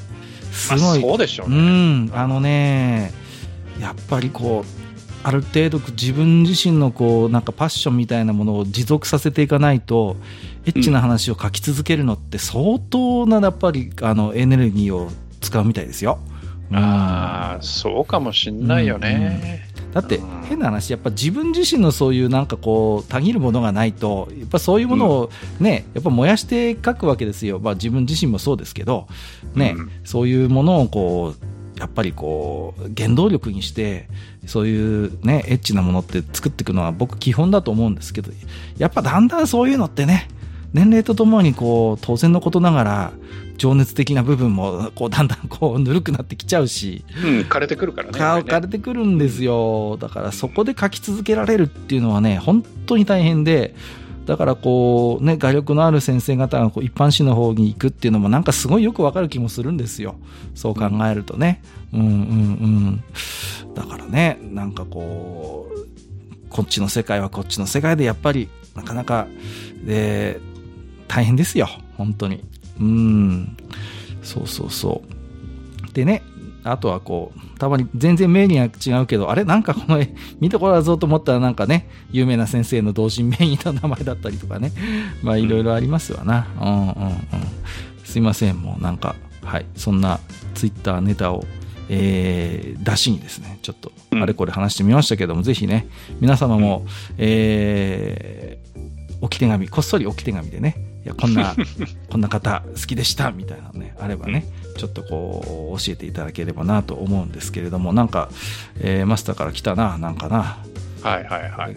[0.51, 1.01] すごい。
[1.01, 1.57] そうでしょうね。
[1.57, 3.11] うん、あのね、
[3.79, 4.83] やっぱりこう、
[5.23, 10.17] ある程度自分自身のこうなんかパッションみたいなものを持続させていかないと
[10.65, 15.09] エッチな話を書き続けるのって相当なやっぱりあのエネルギーを
[15.39, 16.19] 使うみたいですよ。
[16.75, 19.39] ああ、そうかもしんないよね。
[19.79, 20.19] うんうん、だって、
[20.49, 27.59] 変な話、やっぱ自分自身のそういうなんかこう、たぎるものがないと、やっぱそういうものをね、やっぱ燃やして書くわけですよ。
[27.59, 29.07] まあ自分自身もそうですけど、
[29.55, 34.07] ね、そういうものをこう、やっぱりこう、原動力にして、
[34.45, 38.31] そういうね、エッチなものって作っていくのは僕基本だと思うんですけど、
[38.77, 40.27] やっぱだんだんそういうのってね、
[40.73, 43.11] 年齢とともにこう、当然のことながら、
[43.57, 47.03] 情熱的な部分も、こう、だんだんこう、ぬるくなってきちゃうし。
[47.23, 48.19] うん、枯れてくるからね。
[48.19, 49.97] 枯れてくるんですよ。
[49.97, 53.75] だからそこで書き続けられるっていうのはね、本当に大変で、
[54.25, 60.15] だからこう、ね、画力のある先生方がこう一般紙の方に行くっていうのもなんかすごいよくわかる気もするんですよ。
[60.55, 61.61] そう考えるとね。
[61.91, 63.03] うんうんうん。
[63.75, 69.27] だからね、なんかこう、こっちの世界はこっちの世界でやっぱりなかなか、
[69.83, 70.39] で、
[71.07, 71.67] 大変ですよ。
[71.97, 72.43] 本当に。
[72.79, 73.57] うん。
[74.21, 75.93] そうそうそう。
[75.93, 76.23] でね、
[76.63, 84.71] あとはこう、たまに全然名義が違うけど、あれなんかこの絵見てこらぞと思ったらなんかね、有名な先生の同心名義の名前だったりとかね。
[85.21, 86.47] まあいろいろありますわな。
[86.59, 87.17] うんうんうん。
[88.03, 90.19] すいません、もうなんか、はい、そんな
[90.55, 91.45] ツイッターネタを、
[91.89, 95.87] えー、出しにですね、ちょっとあれこれ話してみましたけども、うん、ぜひね、
[96.21, 96.85] 皆様も、
[97.17, 101.55] えー、置き手紙、こっそり置き手紙でね、いや、こんな、
[102.09, 104.45] こんな方好きでしたみたいなね、あればね、
[104.77, 108.29] ちょっとこう、教えていただければなと思うんですけれども、なんか、
[108.79, 110.57] えー、マスターから来たな、なんかな。
[111.01, 111.75] はいはいはい。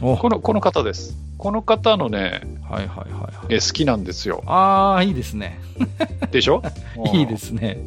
[0.00, 1.16] この、この方です。
[1.36, 4.42] この方のね、はいはいはい、はい、え好きなんですよ。
[4.46, 5.58] ああ、いいですね。
[6.30, 6.62] でしょ？
[7.14, 7.78] いいですね。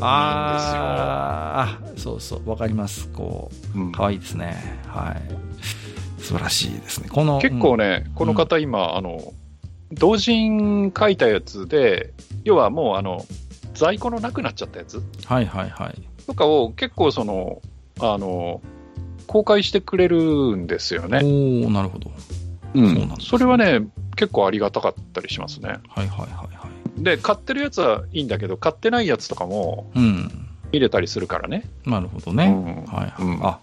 [0.00, 3.08] ああ、そうそう、わかります。
[3.08, 4.56] こう、可、う、愛、ん、いですね。
[4.86, 6.22] はい。
[6.22, 7.08] 素晴らしいですね。
[7.10, 9.20] この、結構ね、うん、この方今、あの、
[9.92, 12.12] 同人書いたやつで、
[12.44, 13.24] 要はもうあの
[13.74, 16.02] 在庫のなくなっちゃったやつはいはいはい。
[16.26, 17.60] とかを結構その、
[18.00, 18.60] あの、
[19.26, 21.20] 公開してくれるんですよね。
[21.66, 22.10] おなるほど。
[22.74, 22.94] うん。
[22.94, 25.68] そ、ね、それはね、結構ありがたかったりしますね。
[25.68, 26.68] はいはいはいは
[26.98, 27.02] い。
[27.02, 29.90] で、買ってるやつはいいんだけど、買ってないやつとかも、
[30.72, 31.64] 見れたりするからね。
[31.84, 32.46] なるほどね。
[32.46, 32.50] う
[32.90, 33.22] ん、はいはい。
[33.22, 33.58] うん、あ、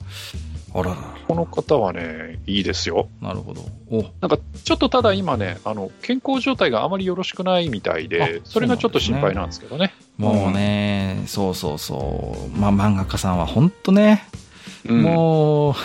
[0.73, 0.97] あらら
[1.27, 3.09] この方はね、いいですよ。
[3.21, 3.61] なるほど。
[3.89, 9.93] おなんか、ちょっとただ今ね、あの、健康状態があまりよろしくないみたいで、それがちょっと心配なんですけどね。
[10.17, 12.57] もうね、うん、そうそうそう。
[12.57, 14.23] まあ、漫画家さんは本当ね、
[14.85, 15.75] うん、もう、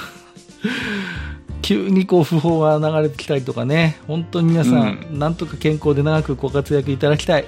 [1.63, 7.45] 急にこう訃報が流れてきたりとかね、本当に皆さん、うん、なんとか健康で長くご活躍いただきたい。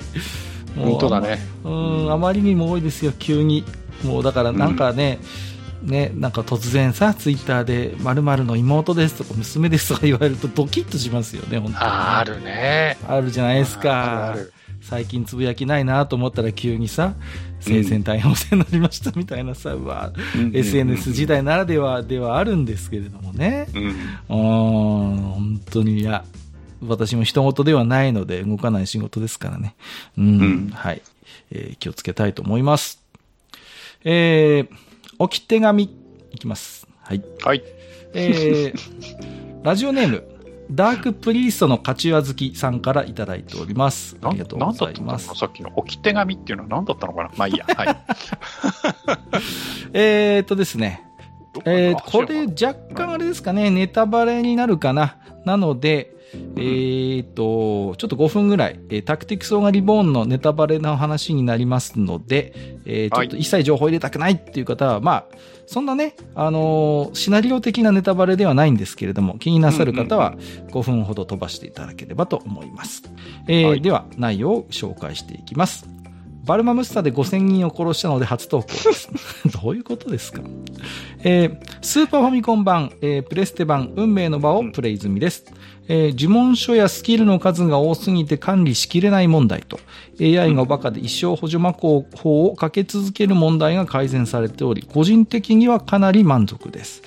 [0.77, 1.39] 本当だね。
[1.65, 3.65] うん、あまりにも多いですよ、急に。
[4.05, 5.19] もうだからなんかね、
[5.53, 11.85] うんね、なんか突然さ、ツイッターで、まるの妹ですとか、娘ですとか言われると、ドキッとしますよね、本当に。
[11.85, 12.97] あるね。
[13.07, 14.37] あるじゃないですか。
[14.81, 17.15] 最近つぶやきないなと思ったら急にさ、
[17.61, 20.13] 生鮮大変お世話になりましたみたいなさ、うわ、
[20.53, 23.67] SNS 時代ならではではあるんですけれどもね。
[23.75, 23.95] うん、
[24.29, 26.25] 本当に、いや、
[26.81, 29.75] 私も人事ではないので動かない仕事ですからね。
[30.17, 31.03] うん、うん、はい。
[31.51, 33.03] えー、気をつけたいと思います。
[34.05, 34.88] えー、
[35.19, 35.85] 置き手紙
[36.33, 36.87] いきます。
[37.03, 37.23] はい。
[37.43, 37.63] はい。
[38.15, 38.75] えー、
[39.65, 40.25] ラジオネーム、
[40.71, 44.17] ダークプリーストの勝ちわ好きさんからいただいております。
[44.23, 45.35] ありがとうございます。
[45.35, 47.31] さっきの置き手紙っていうのは何だったのかな？
[47.37, 47.67] まあいいや。
[47.75, 47.97] はい。
[49.93, 51.05] えっとですね。
[51.65, 55.17] えー、これ若干あれですかね、ネタバレになるかな。
[55.45, 56.15] なので、
[56.57, 62.53] えっと、ちょっと5分ぐらい、えー、タクティクスオーガリボーンのネタバレの話になりますので、
[62.85, 65.27] えー、ちょっと一切情報入れたくないっていう方は、はい、まあ、
[65.67, 70.35] そんなね、あのー、シナリオ的なネタバレではないんですけれども、気になさる方は
[70.71, 73.03] 5分ほど飛ばしていただければと思います。
[73.47, 75.89] えー、はい、では、内容を紹介していきます。
[76.49, 79.11] バルマムスタで5000人を殺したので初投稿です。
[79.63, 80.41] どういうことですか？
[81.23, 85.45] えー、スーパーファミコン版、えー、プレステ版、運命の場をプレイ済みです。
[85.89, 89.81] えー、呪文書やスキルの数が多すぎて管理しきれない問題と、
[90.21, 92.05] AI がバカで一生補助魔法
[92.47, 97.03] をかけ続ける問題が改善されており、個人的にはかなり満足です。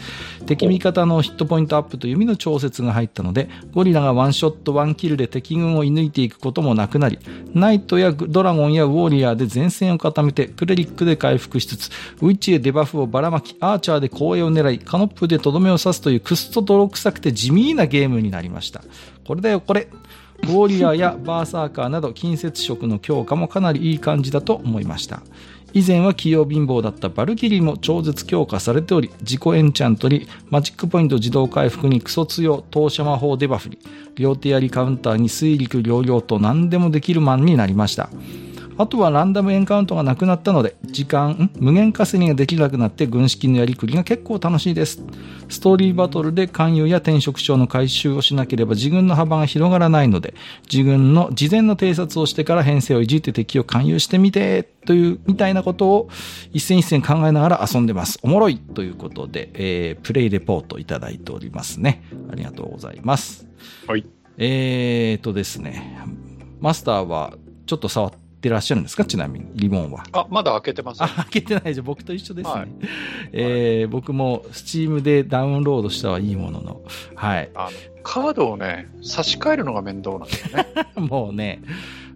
[0.46, 7.20] 敵味方のヒットポイントアップと弓の調節が入ったので、ゴリラがワンショットワンキルで敵軍を射抜いていくこともなくなり、
[7.54, 11.90] ナイトやドラゴンやウォーリアーで前線を固めて、クレリックで回復しつつ、
[12.22, 18.84] ウィッチへデバフをばらまき、アーチャーで光栄を狙い、カノップでとどめを刺すというクスト泥臭くて地味なゲームになりました。
[19.26, 19.88] これだよ、これ。
[20.44, 25.22] ウォーリアーやバーサーカーなど近接色の強化もかなりいい感じだと思いました。
[25.74, 33.78] 以前は器用貧乏だったバルキリーも超絶強化されており、自己エンチャントに、マジックポイント自動回復にクソ強、投射魔法デバフに、
[34.16, 38.10] 両手槍カウンターに水陸両用と何でもできるマンになりました。
[38.82, 45.04] あとはランダムエンカウントがなくなったので、時間、無限稼ぎができなくなって軍資金のやりくりが結構楽しいです。
[45.50, 50.34] ストーリーバトルで勧誘や転職賞の回収をしなければ自軍の幅が広がらないので、
[50.68, 56.10] 自軍の事前の偵察をしてから編成をいじって敵を勧誘してみて、という、みたいなことを
[56.52, 58.18] 一戦一戦考えながら遊んでます。
[58.24, 62.02] おもろいということで、えー、プレイレポートいただいておりますね。
[62.32, 63.46] ありがとうございます。
[63.86, 64.08] はい。
[64.40, 66.00] えーとですね、
[66.62, 67.36] マスターは
[67.68, 69.06] ちょっと触ってらっしゃるんですか？
[69.06, 70.04] ちなみに、リボンは。
[70.12, 72.54] あ、まだ開けてます、あ、開けてないじゃ僕と一緒ですね。
[72.54, 72.70] はい、
[73.34, 76.82] えー、僕もスチームでダウンロードしたはいいものの、
[77.16, 77.50] はい。
[77.56, 77.70] あの、
[78.04, 80.66] カードをね、差し替えるのが面倒なんですよね。
[80.96, 81.62] もうね、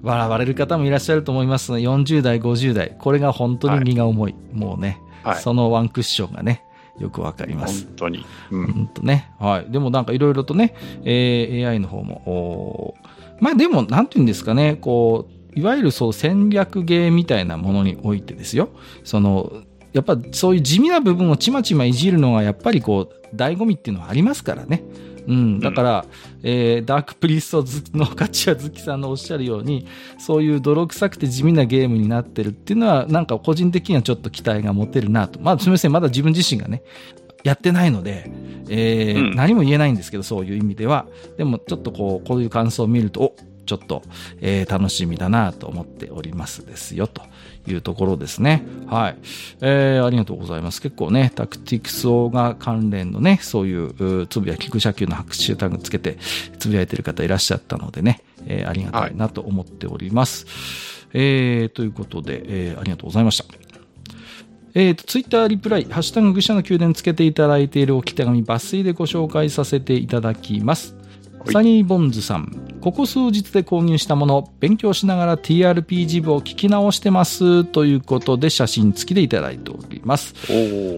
[0.01, 4.31] 笑われる方もいらっしゃると思いますの40代、50代、これが本当に身が重い。
[4.33, 6.63] はい、もうね、はい、そのワンクッションがね、
[6.99, 7.85] よくわかります。
[7.85, 8.25] 本当に。
[8.51, 8.67] うん。
[8.71, 9.31] 本当ね。
[9.39, 9.71] はい。
[9.71, 12.95] でもなんかいろいろとね、えー、AI の方も、
[13.41, 18.69] まあでも、なんていうんですかね、こう、いわゆるそう戦略ゲーみたいなものにおいてですよ、
[19.03, 24.83] その、やっぱそういう地味な部分をちまちまいじるのがやっぱりこう、醍醐味っていうのはありますからね。
[25.27, 26.05] うん、だから、
[26.43, 27.65] うん、えー、ダークプリスト
[27.97, 29.87] の勝ちは月さんのおっしゃるように、
[30.19, 35.39] そういう泥臭くて地味なゲームになってるっていうのは、なんか個人的にはちょっと期待が持てるなと。
[35.39, 36.83] まあ、すみません、まだ自分自身がね、
[37.43, 38.29] やってないので、
[38.69, 41.05] えー、うん、何も言えないんですけど、そういう意味では。
[41.37, 43.35] でも、ちょっとこう、こういう感想を見ると、お
[43.65, 44.03] ちょっと、
[44.41, 47.21] えー、楽しみだなと思っておりますですよ、と
[47.67, 48.63] いうところですね。
[48.87, 49.17] はい。
[49.61, 50.81] えー、ありがとうございます。
[50.81, 56.17] 結構ね、タクティクスオーガ関連のね、そういう、つぶや、菊車球の拍手タグつけて、
[56.59, 60.45] つぶやいてる方いらっしゃったのでね、えー、ありがたいなと思っております。
[60.45, 63.45] はい、えー、ということで、えー、ありがとうございました。
[64.77, 70.97] え、ー、と、ツイッターリプライ、ハッシュタグ愚者の宮殿つけていただいている置き手紙抜粋でご紹介させていただきます。
[71.51, 80.33] サニーボンズさん、ここ数日で購入したもの、勉強しながら TRPG 部を聞き直してますということで写真付きでいただいております。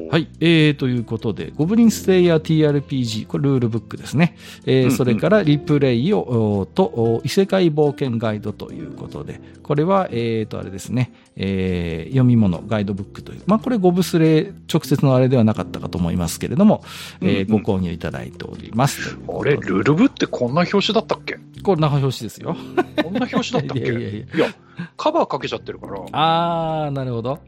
[0.10, 4.36] はい、えー、ということで、ゴブリンステイヤー TRPG、これルールブックですね。
[4.66, 16.84] えー、うんうん、それからリプレイを、と、異世界冒険ガイドということで、これは、えーと、あれですね、えー、読み物、ガイドブックという、まあ、これゴブスレ直接のあれではなかったかと思いますけれども、
[17.22, 19.18] えー、ご購入いただいております。
[19.28, 21.38] あれ、ルールブってこんな表紙だったっけ？
[21.64, 22.56] こんな表紙ですよ。
[23.04, 23.80] こんな表紙だったっけ？
[23.90, 24.48] いやいやいやいや、
[24.96, 26.00] カバーかけちゃってるから。
[26.12, 27.40] あー、なるほど。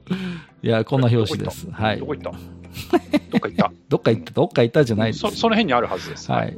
[0.64, 1.70] いや、こんな表紙です。
[1.72, 2.00] はい。
[2.00, 2.32] どこ行った？
[2.32, 2.38] ど
[3.38, 3.72] っか行った？
[3.90, 5.30] どっか行った、どっか行ったじゃないですそ。
[5.30, 6.32] その辺にあるはずです。
[6.32, 6.58] はい。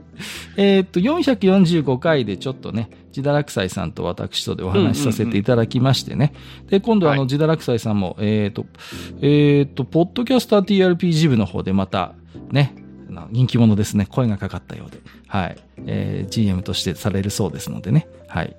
[0.55, 6.33] えー、っと、445回でちょっとね、ジダラクサイさんと私とでお話しさせていただきましてね。
[6.69, 8.65] で、今度あの、ジダラクサイさんも、えー、っと、
[9.21, 12.13] えー、っと、ポッドキャスター TRPG 部の方でまた、
[12.51, 12.75] ね、
[13.29, 14.05] 人気者ですね。
[14.05, 14.99] 声がかかったようで。
[15.27, 15.57] はい。
[15.85, 18.07] えー、GM としてされるそうですのでね。
[18.27, 18.55] はい。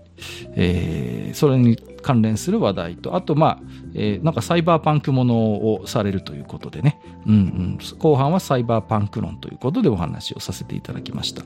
[0.54, 3.60] えー、それに関連する話題と、あと、まあ、
[3.94, 5.36] えー、なんかサイバーパンクもの
[5.74, 7.00] をされるということでね。
[7.26, 7.78] うんうん。
[7.98, 11.42] 後半はサイバーパンク論ということでお話をさせていただきました。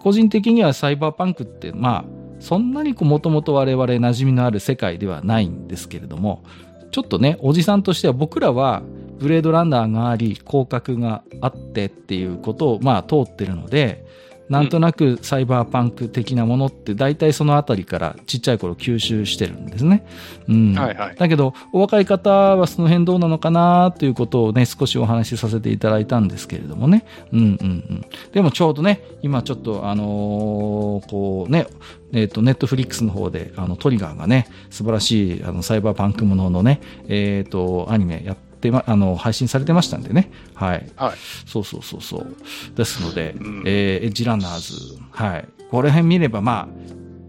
[0.00, 2.04] 個人的にはサイバーパンクって、まあ、
[2.40, 6.44] そんなにもともと我々馴染みのある世界ではないんですけれども、
[6.90, 8.82] ちょっとね、おじさんとしては僕らは
[9.18, 14.06] ブレードランナーがあり、広角があってっていうことを、まあ通ってるので、
[14.48, 20.06] なんとなくサイバーパンク的なものって大体そのあたりからちっちゃい頃吸収してるんですね。
[20.48, 20.74] うん。
[20.74, 21.16] はいはい。
[21.16, 27.04] だけど、お若い方はその辺どうなのかなということをね、少しお話しさせていただいたんですけれどもね。
[27.32, 28.04] うんうんうん。
[28.32, 31.66] でもちょうどね、今ちょっとあのー、こうね、
[32.12, 40.30] えっ、ー、と、ネットフリックスの方で、あの、トリガーがね、素晴らしい、あの、サイバーパンクもののね、えっ、ー、と、アニメやって、ま、あの、配信されてましたんでね。
[40.54, 40.90] はい。
[40.96, 41.16] はい。
[41.46, 42.36] そうそうそうそう。
[42.74, 45.48] ですので、うん、えー、エッジランナーズ、はい。
[45.70, 46.68] これ辺見れば、ま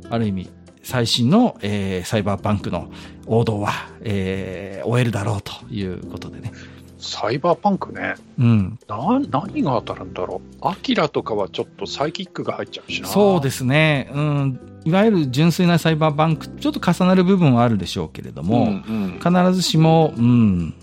[0.10, 0.50] あ、ある意味、
[0.84, 2.90] 最新の、えー、サイバーパンクの
[3.28, 3.72] 王道は、
[4.02, 6.52] えー、終えるだろうということでね。
[7.00, 8.16] サイバーパンクね。
[8.38, 8.80] うん。
[8.88, 10.68] な、何が当たるんだろう。
[10.68, 13.08] アキラとかはちょっとサイキックが入っちゃうしな。
[13.08, 14.10] そうですね。
[14.14, 14.60] うん。
[14.84, 20.74] いわゆる純粋なサイバーパンク、ちょっと重なる部分はあるでしょうけれども、うんうん、必ずしも、うん。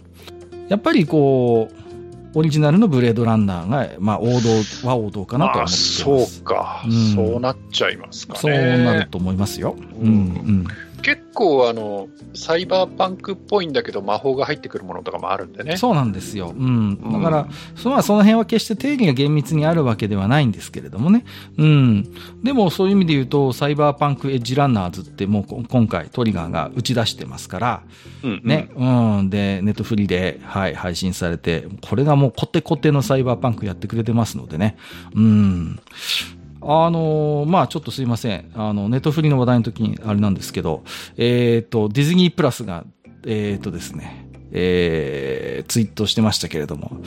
[0.68, 1.68] やっぱりこ
[2.34, 4.50] う、オリジナルのブレードランナーが、まあ、王道
[4.86, 6.02] は王道かなと思ってます。
[6.02, 8.40] そうか、うん、そうなっちゃいますかね。
[8.40, 9.74] そうなると思いますよ。
[9.98, 10.66] うん、うん
[11.06, 15.76] 結構あの、サイバーパンクっぽいんだけど魔法が入ってくるものとかもあるんでね。
[15.76, 16.48] そうなんですよ。
[16.48, 17.12] うん。
[17.12, 21.24] だから、うん、そのその辺は決して定義が厳密にあるわけではないんですけれどもね。
[21.58, 22.12] うん。
[22.42, 27.82] でもそういう意味で言うと、サイバーパンクエッジランナーズってもう今回トリガーが打ち出してますから、
[28.24, 28.68] うん、ね。
[28.74, 28.84] う
[29.22, 29.30] ん。
[29.30, 34.76] で、ネットフリで、はい、配信されて、これがもうコテコテのサイバーパンクやってくれてますのでね。
[35.14, 35.78] うん。
[36.68, 38.50] あのー、まあちょっとすいません。
[38.54, 40.82] あの、ネットフリの話題の時にあれなんですけど、
[41.16, 42.84] えっ、ー、と、ディズニープラスが、
[43.24, 47.00] えっ、ー、とですね、えー、ツイートしてましたけれども、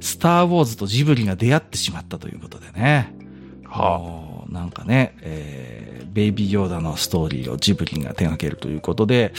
[0.00, 3.14] スターウォーズとジブリが出会ってしまったということでね。
[3.64, 9.32] はあ、なんかね、えー、ベイビーヨーダのストーリーをジブリが手掛けるということで、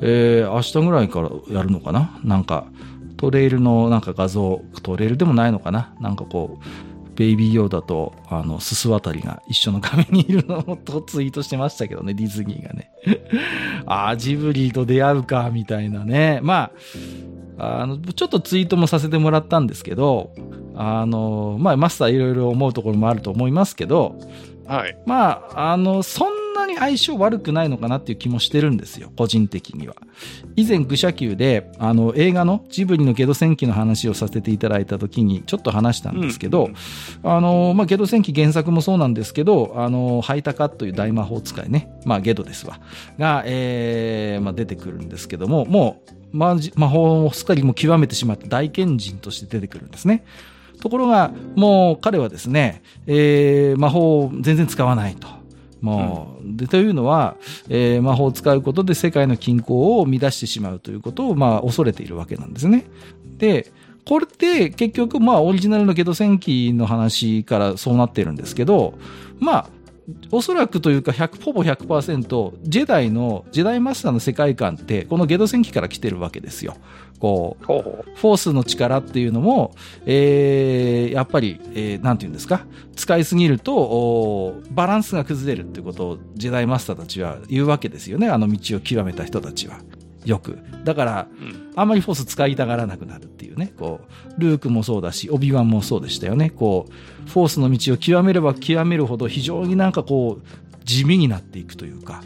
[0.00, 2.18] えー、明日ぐらいからやるのかな？
[2.24, 2.66] なんか、
[3.16, 5.94] トレイルのなんか画像、トレイルでもないのかな？
[6.00, 6.64] なんかこう、
[7.16, 12.90] ベイビーヨーダと、あの、すす渡りが一緒の画面にいるのとツイートしてましたけどね、 ディズニーがね。
[13.86, 16.40] ああ、ジブリと出会うか、みたいなね。
[16.42, 16.70] ま
[17.58, 20.30] あ、あの、ちょっとツイートもさせてもらったんですけど、
[20.74, 24.18] あの、まあ、マスターいろいろ思うところもあると思いますけど、
[24.66, 24.98] はい。
[25.06, 29.96] まあ、あの、そんなに相性悪くないのかなっていう気もしてるんですよ、個人的には。
[30.56, 36.68] 以前、愚者級で、あの、映画のジブリのゲド戦記の話をさせていただいた時に、ちょっと話したんですけど、う
[37.28, 42.80] ん、あの、まあ、ゲド戦記原作もそうなんですけど、あの、ハイタカという大魔法使いね、まあ、ゲドですわ、
[43.18, 46.58] が、えー、まあ、出てくるんですけども、もう、魔
[46.88, 50.24] 法をすっかりも極めてしまった大賢人として出てくるんですね。
[50.80, 55.28] ところが、もう彼はですね、えー、魔法を全然使わないと。
[55.80, 57.36] もう、うん、でというのは、
[57.68, 62.86] えー、魔法を使うことで世界の均衡を乱してしまうということを、まあ、恐れているわけなんですね。
[63.38, 63.72] で、
[64.06, 68.94] これって結局、まあ、オリジナルのゲド戦記の話からそうなってるんですけど、
[69.40, 69.70] まあ、
[70.30, 76.76] おそらくというか100、ほぼ100%、ジェダイの、ジェダイマスターの世界観って、このゲド戦記から来てるわけですよ。
[77.18, 89.78] こう、フォースの力っていうのも、えー、やっぱり、えー、なんて言うんですか、使いすぎると、バランスが崩れるってことをジェダイマスターたちは言うわけですよね、あの道を極めた人たちは。
[90.26, 90.58] よく。
[90.84, 94.00] だから、うん、あんまりフォース使いたがらなくなるっていうね、こ
[94.36, 96.50] う、ルークもそうだし、オビワンもそうでしたよね。
[96.50, 102.22] こう、フォースの道を極めれば極めるほど非常になんかこう、地味になっていくというか、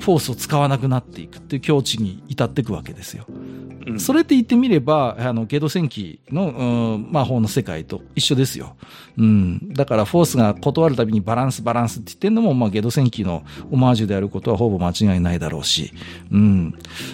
[0.00, 3.26] フォースを使わなくなっていくっていう境地に至っていくわけですよ。
[3.98, 8.76] それって言ってみれば、あの、ゲド戦記の、うん、魔法の世界と一緒ですよ。
[9.16, 9.72] うん。
[9.72, 15.92] だから、フォースが断るたびにバランス、バランスって言ってんのも、まあ、ゲド戦記のオマージュであることはほぼ間違いないだろうし。
[16.32, 16.72] うん。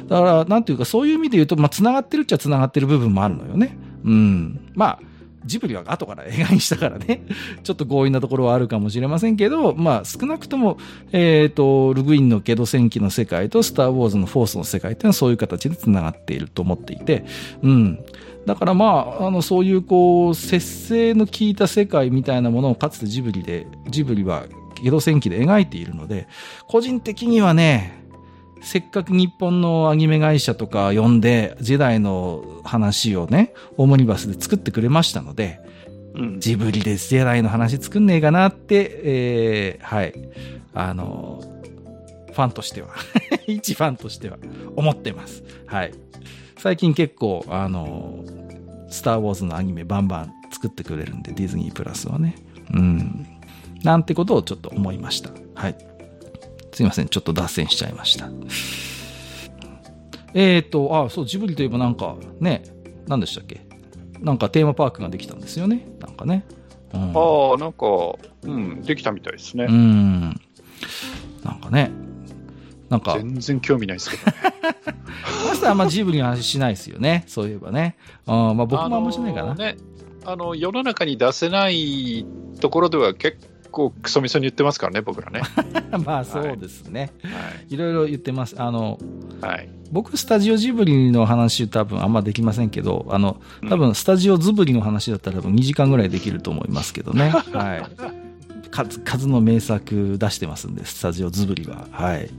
[0.09, 3.77] だから、なんていうか、そういう意味で言うと、まあ、繋がってるっちゃ繋がってる部分もあるのよね。
[4.05, 4.73] うん。
[4.75, 5.01] まあ、
[5.45, 7.23] ジブリは後から映画にしたからね、
[7.63, 10.79] ちょっと強引なところはあるかもしれませんけど、まあ少なくとも、
[11.13, 17.25] えっ、ー、と、ルグインのゲド戦記の世界とスター・ウォーズのフォースの世界っていうのはそういう形で繋がっていると思っていて、
[17.63, 18.05] うん。
[18.47, 24.45] だからまあ、あの、そういうこう、節制の効いた世界みたいなものをかつてジブリで、ジブリは
[24.83, 26.27] ゲド戦記で描いているので、
[26.67, 28.02] 個人的にはね、
[28.63, 35.61] せっかく日本のアニメ会社とか呼んで、ジェダイの話をね、オムニバスで作ってくれましたので、
[36.15, 40.15] うん、ジブリでジェダイの話作んねえかなって、えー、はい。
[40.75, 41.43] あの、
[42.33, 42.89] ファンとしては
[43.47, 44.39] 一ファンとしては
[44.77, 45.43] 思ってます。
[45.67, 45.93] はい。
[46.57, 48.25] 最近結構、あの、
[48.89, 52.37] スター・ウォーズのアニメバンバン作ってくれるんで、ディズニープラスはね。
[52.73, 53.27] うん。
[53.83, 55.31] なんてことをちょっと思いました。
[55.55, 55.77] はい。
[56.73, 58.31] すいません、ちょっと脱線しちゃいました。
[60.35, 62.63] えっ、ー、と、あ、そう、ジブリといえばなんか、ね、
[63.07, 63.61] 何でしたっけ？
[64.21, 65.87] なんかテーマパークができたんですよね。
[66.01, 66.45] なんかね。
[66.95, 67.87] うん、ああ、なんか、
[68.43, 69.67] うん、できたみたいですね。
[69.69, 70.21] うん。
[71.43, 71.91] なんかね。
[72.89, 73.15] なんか。
[73.15, 74.33] 全然興味ないですけどね。
[75.49, 77.25] マスターあんまジブリの話しないですよね。
[77.27, 77.97] そういえばね。
[78.27, 79.55] あまあ僕もあんましないかな。
[79.55, 79.77] ね、
[80.25, 82.25] あの、世の中に出せない
[82.61, 83.39] ところでは結
[83.73, 85.43] 構クソみそに言ってますからね、僕らね。
[86.05, 87.13] まあそうですね。
[87.23, 87.29] は
[87.69, 88.55] い、いろいろ言ってます。
[88.59, 89.01] あの、
[89.41, 89.69] はい。
[89.91, 97.31] 僕、スタジオジブリの話多分あんまできませんけど、あの、多分スタジオズブリの話だったら多分2時間ぐらいできると思いますけどね。
[97.53, 98.71] はい。
[98.71, 101.89] 数、数の名作出してますんで、スタジオズブリは。
[101.91, 102.31] はい。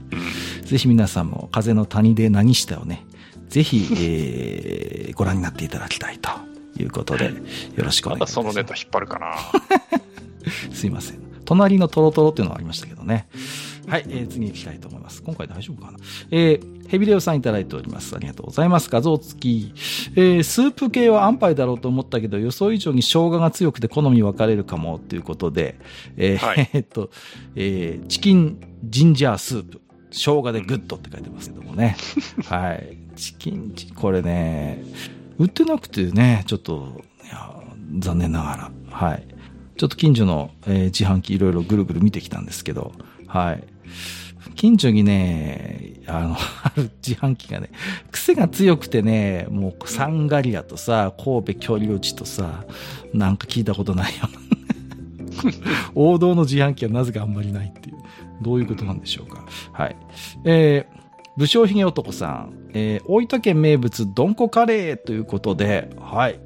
[0.64, 3.06] ぜひ皆さんも風の谷で何したをね、
[3.48, 6.30] ぜひ、えー、ご覧になっていただきたいと
[6.82, 8.36] いうことで、よろしくお願いします。
[8.38, 9.36] まだそのネタ引っ張るかな
[10.72, 11.18] すいません。
[11.44, 13.28] 隣のトロトロっていうのがありましたけどね。
[13.86, 15.22] はい、えー、次行きたいと思います。
[15.22, 15.98] 今回大丈夫かな
[16.30, 18.16] えー、ヘビレオさんいただいております。
[18.16, 18.88] ありがとうございます。
[18.90, 19.72] 画像付き。
[20.16, 25.78] えー、スープ系は安牌だろうと思ったけど、予想以上に生姜が強くて好み分かれるかもということで、
[26.16, 27.10] えー、はい、 えっと、
[27.56, 29.80] えー、チキンジンジャースープ。
[30.10, 31.96] 生姜でグッドって書いてますけどもね。
[32.46, 32.96] はい。
[33.16, 34.84] チキン、これね、
[35.38, 37.54] 売ってなくてね、ちょっと、いや、
[37.98, 38.70] 残念ながら。
[38.90, 39.26] はい。
[39.76, 42.92] ちょっと近所の、えー、自販機いろいろぐるぐる見てきたんですけど、
[43.26, 43.64] はい。
[44.54, 47.70] 近所にね、あの、 ある自販機がね、
[48.12, 52.64] 癖が強くてね、もうサンガリアとさ、神戸距離落ちとさ、
[53.12, 54.28] なんか聞いたことないよ。
[55.94, 57.96] 王道の自販機はなぜかあんまりないっていう。
[58.42, 59.44] どういうことなんでしょうか。
[59.72, 59.96] はい。
[60.44, 60.86] え、
[61.36, 66.38] 武将髭男さん、えー、大分県名物、どんこカレーということで、はい。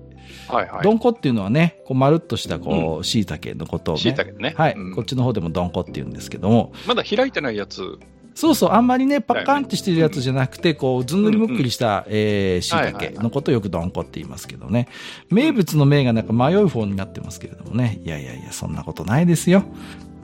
[0.49, 0.83] はいはい。
[0.83, 4.01] どんこっていうのはね、こう、まるっとした、こう、椎茸のことをね。
[4.01, 4.55] 椎茸ね。
[4.57, 6.73] はい、うん、こっちの方でもどんこって言うんですけども。
[6.87, 7.99] まだ開いてないやつ。
[8.35, 14.89] そうそう、あんまりね、パッカンってしてるやつじゃなくて、こう、ずんぐりむっくりした、えー、椎茸のことをよくどんこって言いますけどね。
[15.29, 18.01] 名物の名がなんか迷う方になってますけれどもね。
[18.05, 19.65] いやいやいや、そんなことないですよ。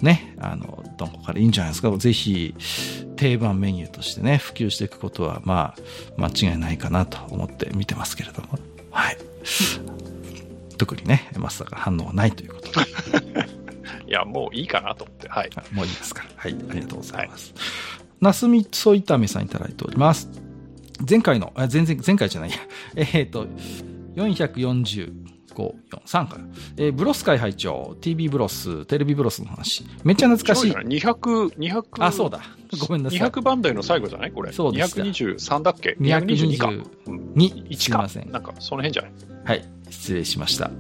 [0.05, 1.91] ね、あの、どんこからいいんじゃないですか。
[1.97, 2.55] ぜひ、
[3.17, 5.75] 定番メニューとしてね、普及していくことは、ま
[6.19, 8.59] あ、間違いないかなと思って見てますけれども。
[8.91, 9.17] はい。
[10.77, 12.87] 特にね、マスターが反応はないということで。
[14.07, 15.29] いや、もういいかなと思って。
[15.29, 15.51] はい。
[15.73, 16.25] もういいですか。
[16.37, 16.57] はい。
[16.71, 17.55] ありがとうございます。
[17.57, 20.29] はい、なすみそ炒めさんいただいております。
[21.09, 22.57] 前回の、あ前々、前回じゃないや。
[22.97, 23.47] えっ、ー、と、
[24.17, 26.45] 440、5、4、3から。
[26.77, 29.85] えー、ブロス会拝聴 TV ブロス、テレビブロスの話。
[30.05, 30.73] めっちゃ懐かしい。
[30.73, 31.85] 200、200。
[32.01, 32.41] あ、そうだ。
[32.87, 33.21] ごめんなさい。
[33.21, 34.33] 200番台の最後じゃない？
[34.33, 34.53] これ。
[34.53, 35.01] そうです。
[35.01, 36.69] 223だっけ ?222 か。
[36.69, 38.31] 2、1すみません。
[38.31, 39.13] なんか、その辺じゃない？
[39.45, 39.65] はい。
[39.95, 40.71] 失礼しました。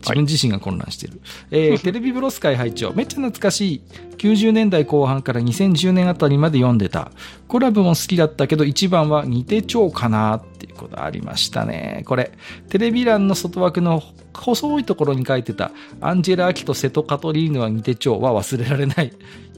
[0.00, 1.20] 自分自身が混乱している。
[1.50, 3.82] はい、えー、 テレビブロス会拝聴めっちゃ懐かしい。
[4.16, 7.10] 90年代後半から2010年あたりまで読んでた。
[7.46, 12.02] コラボも好きだったけど、一番は似てちかなっていうことありましたね。
[12.06, 12.32] これ、
[12.68, 19.12] テレビ欄の外枠の細いところに書いてた、アンジェラ・アキと瀬戸カトリーヌは似てちは忘れられない。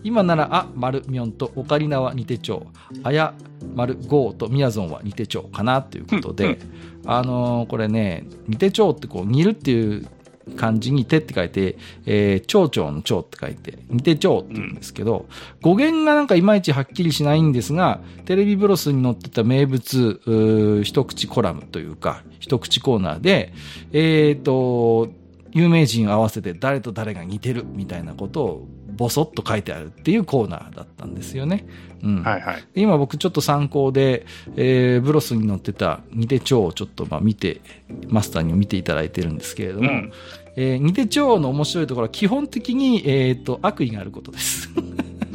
[0.06, 2.98] 今なら、あ、丸、みょんとオカリナは似てちょう。
[3.02, 3.34] あや、
[3.74, 6.60] 丸、ゴーとみやぞんは似てちょうかなということで、
[7.04, 10.06] あのー、これね、似てちょうってこう、似るっていう
[10.54, 15.26] 漢字に手って書いて、えー、蝶々の蝶って書いて、似て蝶って言うんですけど、
[15.60, 23.52] 語源がなんかいまいちはっきりしないんですが、テレビブロスに載ってた名物、一口コラムというか、一口コーナーで、
[23.92, 25.08] えっ、ー、と、
[25.52, 31.66] 有名人合わせて誰と誰が似てるみたいなことをボソッと書いてあるっていうコーナーだったんですよね。
[32.02, 32.22] うん。
[32.22, 32.64] はいはい。
[32.74, 37.60] 今僕ちょっと参考で、えー、ブロスに載ってた似て蝶をちょっとまあ見て、
[38.08, 40.12] マスターにも見ていただいてるんですけれども、うん、
[40.56, 44.70] えー、似て蝶の面白いところは基本的に、えっ、ー、と、悪意があることです。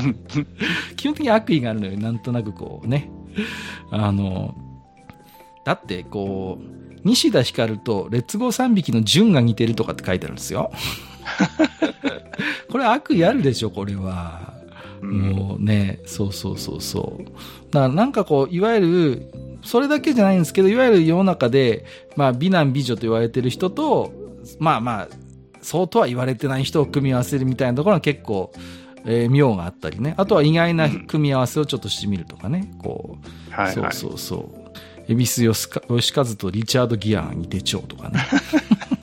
[0.97, 1.97] 基本的に悪意があるのよ。
[1.97, 3.09] なんとなくこうね。
[3.91, 4.55] あの、
[5.63, 10.71] だってこう、西田ひかるとレッツゴー3匹の順が似てるとかって書いてあるんですよ。
[12.71, 14.53] これ悪意あるでしょ、これは。
[15.01, 17.25] もうね、そうそうそうそう。
[17.71, 19.31] だからなんかこう、いわゆる、
[19.63, 21.85] それだけじゃないんですけど、いわゆる世の中で、
[22.15, 24.13] まあ美男美女と言われてる人と、
[24.59, 25.07] まあまあ、
[25.61, 28.51] そうとは言われてない人を組み合わせるみたいなところは結構、
[29.05, 30.13] えー、妙があったりね。
[30.17, 32.73] あとは意外な組み合わせをちょっとしてみるとかね。
[32.79, 33.17] こ
[33.49, 35.11] う、はいはい、そうそうそう。
[35.11, 38.19] 恵比寿吉和とリチャード・ギアが似てちょうとかね。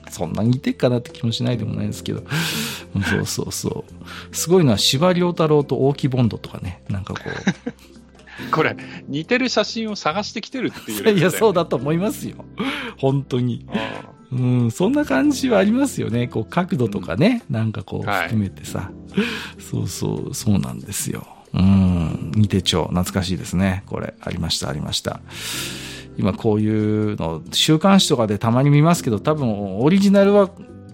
[0.09, 2.23] そんな似てっかなって気もしないでもないですけど。
[3.09, 4.35] そうそうそう。
[4.35, 6.81] すごいのは司馬遼太郎と大木ボンドとかね。
[6.89, 7.89] なんかこう。
[8.51, 8.75] これ、
[9.07, 12.45] 似てる写真を探してきてるっていう、ね、いや、そうだと思いますよ。
[12.97, 13.65] 本当に。
[14.31, 16.27] うん、そんな感じはありますよね。
[16.27, 18.91] こう、角度とかね、うん、なんかこう、含めてさ、は
[19.57, 21.27] い、そうそう、そうなんですよ。
[21.53, 23.83] うん、似手帳、懐かしいですね。
[23.87, 25.19] これ、ありました、ありました。
[26.19, 30.49] 今こういうの、週刊誌とかでたまに見ますけど、多分オリジナルは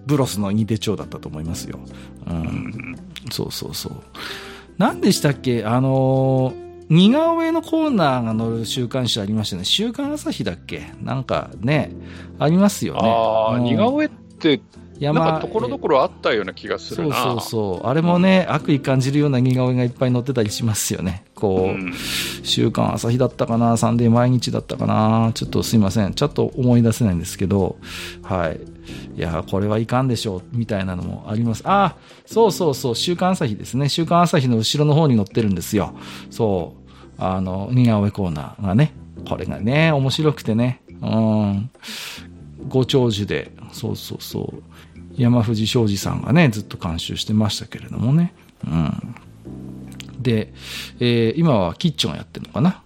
[0.06, 1.80] ブロスの似手帳だったと思いますよ。
[2.28, 2.96] うん。
[3.32, 3.92] そうそうそう。
[4.78, 5.64] 何でしたっけ？
[5.64, 6.54] あの
[6.88, 9.64] 似顔絵のコーナーが載る週刊誌ありましたね。
[9.64, 10.92] 週刊朝日だっけ？
[11.02, 11.90] なんかね、
[12.38, 13.00] ありますよね。
[13.02, 14.60] ああ、似顔絵って
[14.98, 17.14] 山なんかところどころあったような気がするな。
[17.14, 17.86] そうそうそう。
[17.86, 21.24] あれもね、うん、悪意感じるような似顔絵がいっぱい載ってたりしますよね。
[21.34, 21.92] こう、うん、
[22.42, 25.32] 週刊朝日だったかなサンデー毎日だったかな。
[25.34, 26.14] ちょっとすいません。
[26.14, 27.76] ちょっと思い出せないんですけど。
[28.22, 28.60] はい。
[29.16, 31.62] いやこれはいかんでしょうみたいなのもあります。
[31.64, 32.94] あそうそうそう。
[32.94, 33.88] 週刊朝日ですね。
[33.88, 35.94] 週刊朝日の後ろの方に載ってるんですよ。
[36.30, 36.74] そ
[37.18, 37.22] う。
[37.22, 38.92] あの似顔絵コーナーがね。
[39.28, 40.82] これがね面白くてね。
[41.02, 41.70] うん。
[42.68, 43.52] ご長寿で。
[43.72, 44.62] そうそうそう
[45.16, 48.34] 山藤昌司さんがね、ずっと監修してましたけれどもね。
[48.66, 49.14] うん。
[50.20, 50.52] で、
[50.98, 52.82] えー、今はキッチンをやってるのかな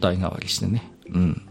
[0.00, 0.90] 代替わりしてね。
[1.12, 1.42] うん。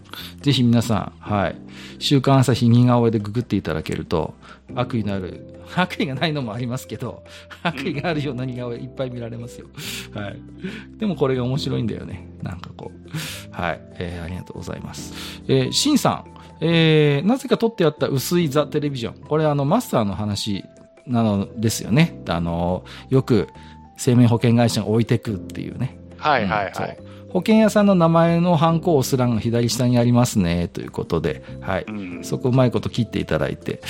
[0.42, 1.56] ぜひ皆さん、はい。
[2.00, 4.34] 週刊朝日似顔絵でググっていただけると、
[4.76, 7.24] 悪意のある、 悪意がないのもありますけど、
[7.64, 9.68] 悪意があるような似顔絵いっぱい見られますよ。
[10.14, 10.40] はい。
[10.98, 12.28] でもこれが面白いんだよね。
[12.42, 13.52] なんかこう。
[13.52, 13.82] はい。
[14.00, 15.14] えー、ありがとうございます。
[15.48, 19.24] えー、シンさん、えー、なぜか撮ってあった薄いザ・テレビジョン。
[19.24, 20.64] これあの、マスターの話
[21.08, 22.22] なのですよね。
[22.28, 23.48] あの、よく
[23.98, 25.98] 生命保険会社が置いてくっていうね。
[26.18, 26.98] はいはいはい。
[27.04, 31.86] うん保険屋さんの名前のハンコを押す欄が左下にありますね、ということで、はい。
[31.88, 33.82] うん、そこうまいこと切っていただいて、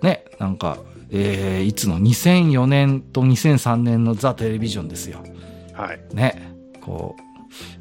[0.00, 0.78] ね、なんか、
[1.10, 5.18] えー、いつの？2004年と2003年のザ・テレビジョンですよ。
[5.72, 6.00] はい。
[6.14, 7.22] ね、こう、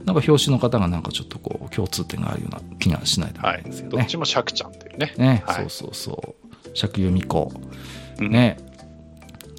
[0.05, 3.89] なんか表紙の方がなんかちょっとこう共通点があるような気がしないでもないですよね。
[3.89, 5.13] はい、どっちも釈ちゃんっていうね。
[5.17, 6.35] ね、はい、そうそうそ
[6.65, 6.77] う。
[6.77, 7.51] 釈由美子。
[8.19, 8.57] ね。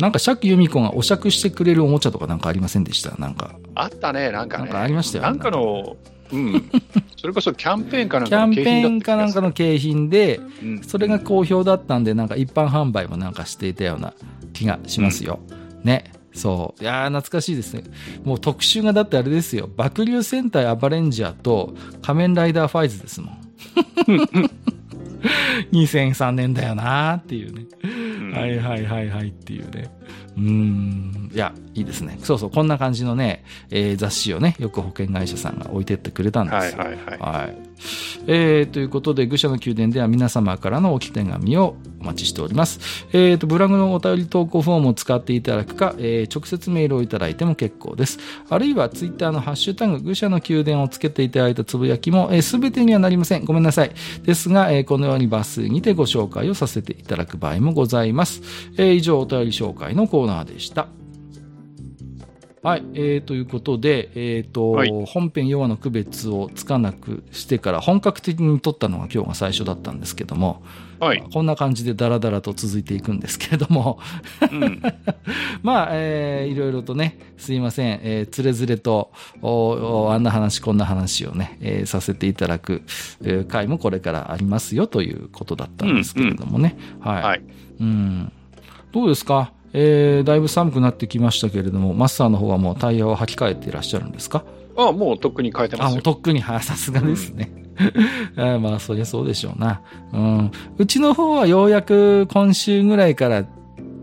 [0.01, 3.17] なんか釈由美子がお釈してくれるおもちゃとかなんかありませんでした？
[3.17, 3.55] なんか。
[3.75, 4.65] あったね、なんかね。
[4.65, 5.25] なんかありましたよ。
[5.25, 5.97] なんかの、
[6.33, 6.71] うん。
[7.17, 14.15] それこそキャンペーンかなんかの景品キャンペーンかなんかの景品で、うん、それが好評だったんで、なんか一般販売もなんかしていたような
[14.53, 15.39] 気がしますよ。
[15.51, 16.13] うん、ね。
[16.35, 16.83] そう。
[16.83, 17.85] いやー、懐かしいですね。
[18.25, 19.69] もう特集がだってあれですよ。
[19.75, 23.41] 爆流戦隊アバレンジャーと仮面ライダーファイズですもん。
[25.73, 27.65] 2003年だよなーっていうね。
[28.39, 29.91] はいはいはいはいっていうね。
[30.37, 31.31] うん。
[31.33, 32.19] いや、いいですね。
[32.23, 36.79] そうそう、こんな感じのね、えー、雑誌をね、よく保険会社さんが置いてってくれたんですよ。
[36.79, 37.19] はいはいはい。
[37.19, 37.57] はい。
[38.27, 43.07] えー、ということで、愚者の宮殿では皆様からの置き手紙をお待ちしております。
[43.13, 48.19] えー、と、ブログのお便り投稿フォームを使っていただくか、えー、直接メールをいただいても結構です。
[48.49, 53.45] あるいは、ツイッターのハッシュタグ、愚者の宮殿をつけていただいたつぶやきも、す、え、べ、てにはなりません。
[53.45, 53.93] ごめんなさい。
[54.23, 58.43] ですが、えー、このように抜粋にてご紹介をさせていただく場合もございます。
[58.79, 61.04] え、以上、お便り紹介のコーナーでした。
[62.65, 70.63] はい、えー、ということで、えっ、ー、と、はい、本編弱の区別をつかなくしてから本格的に撮ったのが今日が最初だったんですけども、
[70.99, 73.99] はい、こんな感じでダラダラと続いていくんですけれども、
[74.51, 74.83] うん、
[75.63, 79.13] まあ、えー、いろいろとね、すいません、えー、つれづれと
[79.43, 82.81] おあんな話、こんな話をね、えー、させていただく、
[83.23, 86.79] えー、回もこれからありますよということだったんですけれどもね。
[86.79, 87.43] うんうん、はい、はい、
[87.81, 88.33] うん。
[88.91, 89.53] どうですか？
[89.75, 94.45] えー、だいぶ寒くなってきましたけれども、マスターの方はもうタイヤを履き替えていらっしゃるんですか？
[94.77, 95.89] ああ、もうとっくに変えてますよ。
[95.89, 97.53] あ、もうとっくに、はさすがですね。
[98.37, 99.83] うん、 まあ、そりゃそうでしょうな。
[100.13, 100.51] うん。
[100.79, 103.45] うちの方はようやく今週ぐらいから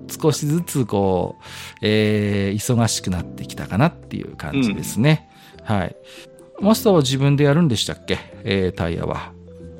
[0.09, 1.43] 少しずつこう、
[1.81, 5.29] えー、忙しくなってきたかなっていう感じですね。
[5.59, 5.95] うん、はい。
[6.59, 8.17] マスターは自分でやるんでしたっけ？
[8.43, 9.31] えー、タイヤは。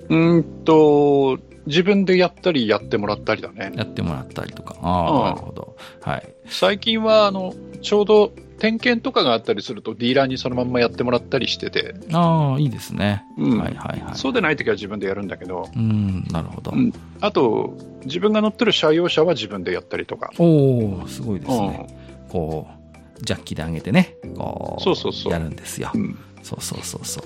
[0.10, 1.38] うんと、
[1.68, 3.72] 自分でやったりやってもらったりだね。
[3.76, 4.76] やってもらったりとか。
[4.82, 5.76] ああ、なるほど。
[6.02, 6.34] はい。
[6.48, 8.32] 最近は、あの、ちょうど
[8.62, 11.96] 点検とかがあったりするとディーラーにそのまんまやってもらったりしてて。
[12.14, 13.24] ああ、いいですね。
[13.38, 13.58] うん。
[13.58, 14.16] はいはいはい。
[14.16, 15.68] そうでない時は自分でやるんだけど。
[15.76, 16.72] うん、なるほど。
[16.72, 16.94] うん。
[17.22, 17.76] あと、
[18.06, 20.32] 自分が乗ってる車用車は自分でやったりとか。
[20.38, 21.88] おおすごいですね。
[22.26, 25.34] うん、こう、ジャッキで上げてね、こう、そうそうそう。
[25.34, 25.90] やるんですよ。
[25.94, 26.18] うん。
[26.44, 27.26] そうそうそうそう。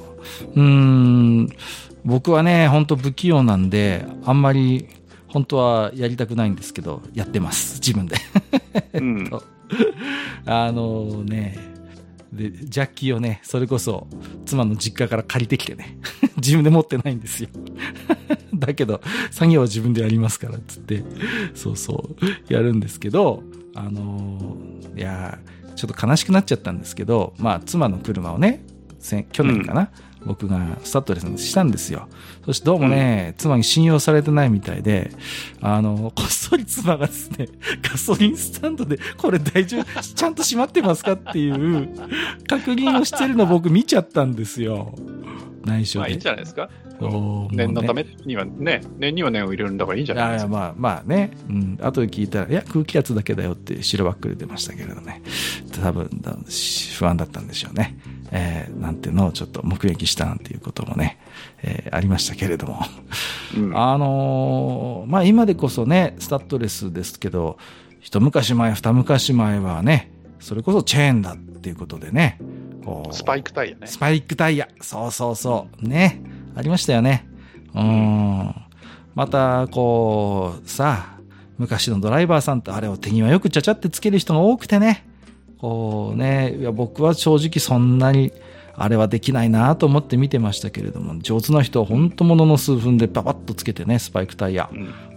[0.56, 1.50] うん、
[2.06, 4.88] 僕はね、本当不器用なんで、あんまり
[5.28, 8.16] 本当はやりたくないんですけど、やってます、自分で。
[8.94, 9.30] うん、
[10.46, 11.58] あのね、
[12.32, 14.08] で、ジャッキーをね、それこそ
[14.46, 15.98] 妻の実家から借りてきてね、
[16.38, 17.50] 自分で持ってないんですよ。
[18.54, 19.02] だけど、
[19.32, 21.04] 作業は自分でやりますから、つって、
[21.54, 24.56] そうそう、やるんですけど、あの
[24.96, 25.38] いや
[25.76, 28.64] ちょっと悲しくなっちゃったんですけど、まあ、妻の車をね、
[29.32, 29.92] 去年かな、
[30.26, 32.08] 僕がスタッドレスしたんですよ。
[32.46, 35.12] そしてどうもね、うん、妻に信用されてないみたいで、
[35.62, 37.48] あの、こっそり妻がですね、
[37.82, 41.90] ガソリンスタンドで、これ大丈夫、ちゃんと閉まってますかっていう
[42.48, 44.96] 確認をしてるの僕見ちゃったんですよ。
[45.64, 46.00] 内緒で。
[46.00, 46.70] まあいいんじゃないですか。
[47.52, 50.52] 念のためにはね、念には念を入れるんだからいいんじゃないですか。
[50.52, 55.22] まあまあね、うん、後で聞いたら、いや、空気圧だけだよって白バックで出ましたけれどね、
[55.82, 56.10] 多分
[56.98, 57.98] 不安だったんでしょうね。
[58.32, 61.20] えー、なんていうのをちょっと目撃したなんていうこともね、
[61.64, 62.80] えー、ありましたけれども。
[63.56, 67.58] うん、あのー、まあ今でこそね、スタッドレスですけど、
[68.00, 72.40] 一昔前、二昔前はね、それこそチェーンだっていうことでね。
[73.12, 73.88] スパイクタイヤね。
[73.88, 74.70] スパイクタイヤ。
[74.82, 75.88] そうそうそう。
[75.88, 76.22] ね。
[76.56, 77.28] ありましたよね。
[77.74, 78.56] うん。
[79.14, 81.20] また、こう、さあ、
[81.58, 85.06] 昔のドライバーさんってあれを手際よくちゃちゃってつける人が多くてね。
[85.58, 88.32] こうね、いや僕は正直そんなに、
[88.78, 94.70] あれはできないなと思って見てましたけれども、上手な人は本当ものの数分でパパッとつけてね、スパイクタイヤ。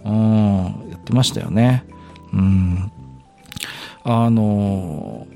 [0.05, 1.83] うん、やってましたよね。
[2.31, 2.91] うん。
[4.05, 5.27] あの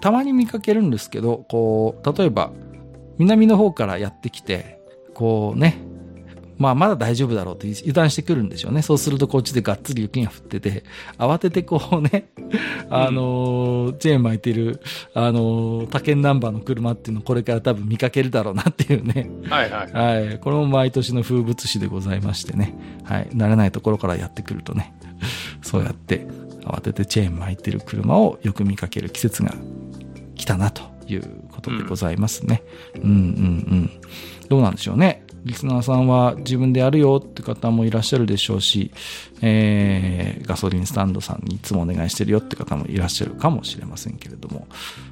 [0.00, 2.52] たまに見かけるんですけど、こう、例えば、
[3.18, 4.77] 南の方からやってきて、
[5.18, 5.80] こうね、
[6.58, 8.82] まあまだ大丈夫だろうと油断してくるんでしょうね。
[8.82, 10.84] そうするとこっちでがっつり雪が降ってて、
[11.18, 12.28] 慌ててこうね、
[12.88, 14.80] あのー、チェーン巻いてる、
[15.14, 19.28] あのー、他県ナンバーの車っていうのをこれから多分見かけるだろうなっていうね。
[19.50, 19.92] はいはい。
[19.92, 20.38] はい。
[20.38, 22.78] これも毎年の風物詩でございましてね。
[23.02, 23.28] はい。
[23.30, 24.94] 慣れないところからやってくるとね、
[25.62, 26.28] そうやって
[26.64, 29.52] 慌ててチェーン巻いてる車をよく見かける季節が
[30.36, 32.62] 来たなということでございますね。
[32.94, 33.16] うん、うん、うんう
[33.74, 33.90] ん
[34.48, 35.24] どうなんでしょうね。
[35.44, 38.90] リスナーさんは自分でやるよって方もいらっしゃるでしょうし、
[39.40, 44.66] えー、ガソリンスタンドさんにいつもお願いしてるよって方もいらっしゃるかもしれませんけれども、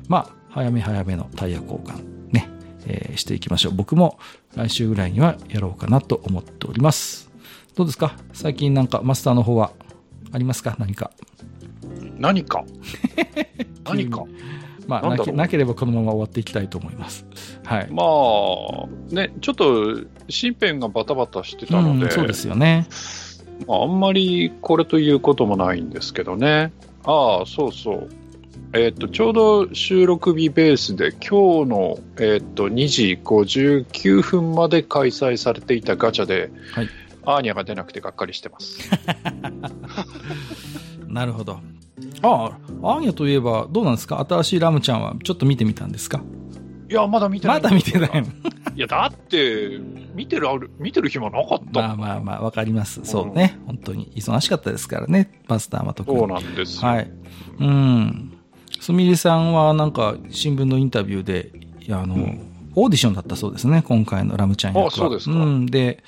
[0.09, 2.03] まあ、早め早めのタイヤ交換
[2.33, 2.51] ね、
[2.87, 3.75] えー、していきましょう。
[3.75, 4.19] 僕も
[4.57, 7.31] 来週ぐらいにはやろうかなと思っております。
[7.77, 8.17] どうですか？
[8.33, 9.73] 最近なんかマスターの方は
[10.33, 10.77] ありますか？
[10.79, 11.11] 何か。
[12.19, 12.65] 何か
[13.85, 14.25] 何か
[14.87, 17.27] まあなけ、なければこのまま終わっていきたいと思います。
[17.65, 17.89] はい。
[17.91, 22.87] まあ、ね、ちょっと、身辺がバタバタしてたので、うん、そうですよね。
[23.67, 26.73] まあ、あんまりこれということもないんですけどね。
[27.05, 28.09] ああ、そうそう。
[28.73, 36.89] えっ、と、ちょうど収録日ベースで今日の、えっ、と、2時59分まで開催されていたガチャで、はい、
[37.25, 38.91] アーニャが出なくてがっかりしてます。
[41.09, 41.61] なるほど。
[42.23, 42.29] あ
[42.83, 44.25] あ、アーニャといえば、どうなんですか？
[44.29, 46.23] 新しいラムちゃんはちょっと見てみたんですか？
[46.89, 47.63] いや、まだ見てない。
[47.63, 48.11] まだ見てない。
[48.77, 49.81] いや、だって、
[50.15, 50.47] 見てる、
[50.79, 51.81] 見てる暇なかった。
[51.81, 53.01] まあまあまあ、わかります。
[53.05, 53.59] そうね。
[53.67, 56.19] 本当に忙しかったですからね、マスターは特に。
[56.19, 57.11] そうなんですはい。
[57.59, 58.33] うん。
[58.81, 61.51] すみれさんはなんか、新聞のインタビューで、
[61.91, 62.41] あの、うん、
[62.77, 64.87] オーディションだったそうですね、今回のラムちゃん役は。
[64.89, 65.35] あ、そうですか。
[65.35, 65.67] うん。
[65.67, 66.05] で、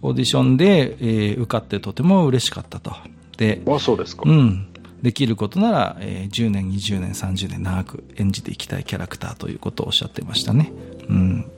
[0.00, 2.92] オーディションで、えー、受かってとても嬉しかったと。
[3.36, 4.22] で、あ、そうですか。
[4.24, 4.68] うん。
[5.04, 10.72] できることなら、えー、10年、20年、30年長く演じていきたいキャラクターということをおっしゃってましたね。
[11.10, 11.50] うん。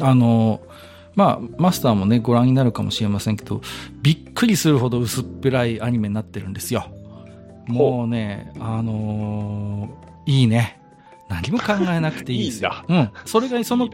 [0.00, 0.62] あの、
[1.14, 3.60] まあ、マスターもね、ご覧になるかもしれませんけど、
[4.00, 6.86] びっくりするほど薄っぺらいアニメになってるんですよ。
[7.66, 10.80] もうね、あのー、いいね。
[11.28, 12.72] 何も考えなくていいですよ。
[12.88, 13.10] いいうん。
[13.26, 13.90] それが、その、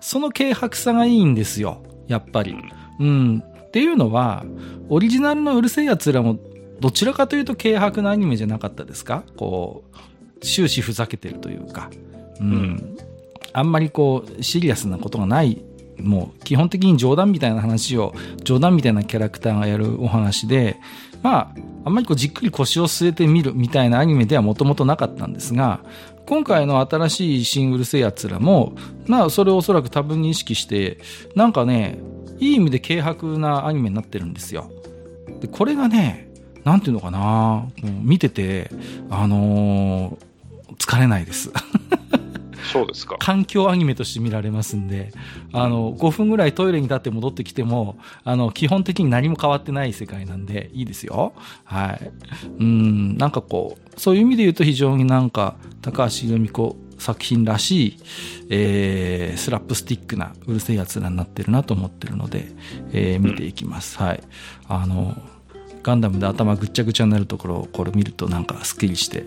[0.00, 1.82] その軽薄さがいいんですよ。
[2.06, 2.54] やっぱり。
[3.00, 3.42] うん、うん。
[3.66, 4.44] っていうのは、
[4.88, 6.38] オリジナルのうるせえ奴らも
[6.84, 9.24] どちらかというと軽薄なアニメじゃなかったですか？
[9.38, 11.88] こう、終始ふざけてるというか。
[12.40, 12.46] うん。
[12.46, 12.98] うん、
[13.54, 15.64] あんまりこう、シリアスなことがない、
[15.98, 18.12] もう基本的に冗談みたいな話を、
[18.42, 20.76] 冗談みたいなキャラクターがやるお話で、
[21.22, 21.56] まあ、
[21.86, 25.80] あんまりこうじっくり腰を据えてみるみたいなアニメではもともとなかったんですが、
[26.26, 28.74] 今回の新しいシングルせやつらも、
[29.06, 30.98] まあ、それをおそらく多分に意識して、
[31.34, 31.98] なんかね、
[32.40, 34.70] いい意味で軽薄なアニメになってるんですよ。
[35.40, 36.30] で、これがね、
[36.64, 37.66] なんていうのかな、
[38.02, 38.70] 見てて、
[39.10, 41.52] あのー、疲れないです。
[42.72, 43.16] そうですか。
[43.18, 45.12] 環境アニメとして見られますんで、
[45.52, 51.34] あの、5分ぐらいトイレに立って戻ってきても、あの、基本的に何も変わってない世界なんで、いいですよ。
[51.64, 52.10] はい。
[52.58, 57.98] うん、なんかこう、そういう意味で言うと非常になんか、高橋留美子作品らしい、
[58.50, 62.46] えー、スラップスティックなうる星やつらになってるなと思ってるので、
[62.92, 63.98] えー、見ていきます。
[63.98, 64.22] はい。
[64.68, 65.14] あの、
[65.84, 69.22] ガンダムで頭ぐっちゃぐちゃになるところをこれ見るとなんかすっきりして、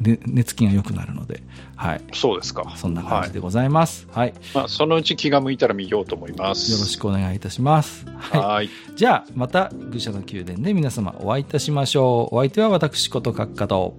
[0.00, 1.42] ね、寝つきが良くなるので、
[1.76, 2.02] はい。
[2.12, 2.74] そうですか。
[2.76, 4.06] そんな感じでございます。
[4.10, 4.30] はい。
[4.30, 6.72] はい、まあ、そのうち気が向いたら見ようと思います。
[6.72, 8.04] よろしくお願いいたします。
[8.18, 8.68] はい。
[8.96, 12.34] じゃあ、また、愚者の宮殿で皆様お会いいたしましょう。
[12.34, 13.96] お相手は私こと閣下と。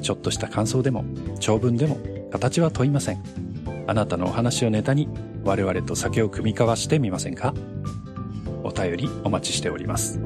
[0.00, 1.04] ちょっとした感想でも、
[1.40, 1.98] 長文でも、
[2.30, 3.22] 形は問いません。
[3.86, 5.08] あなたのお話をネタに、
[5.44, 7.54] 我々と酒を酌み交わしてみませんか？
[8.62, 10.20] お便りお待ちしております。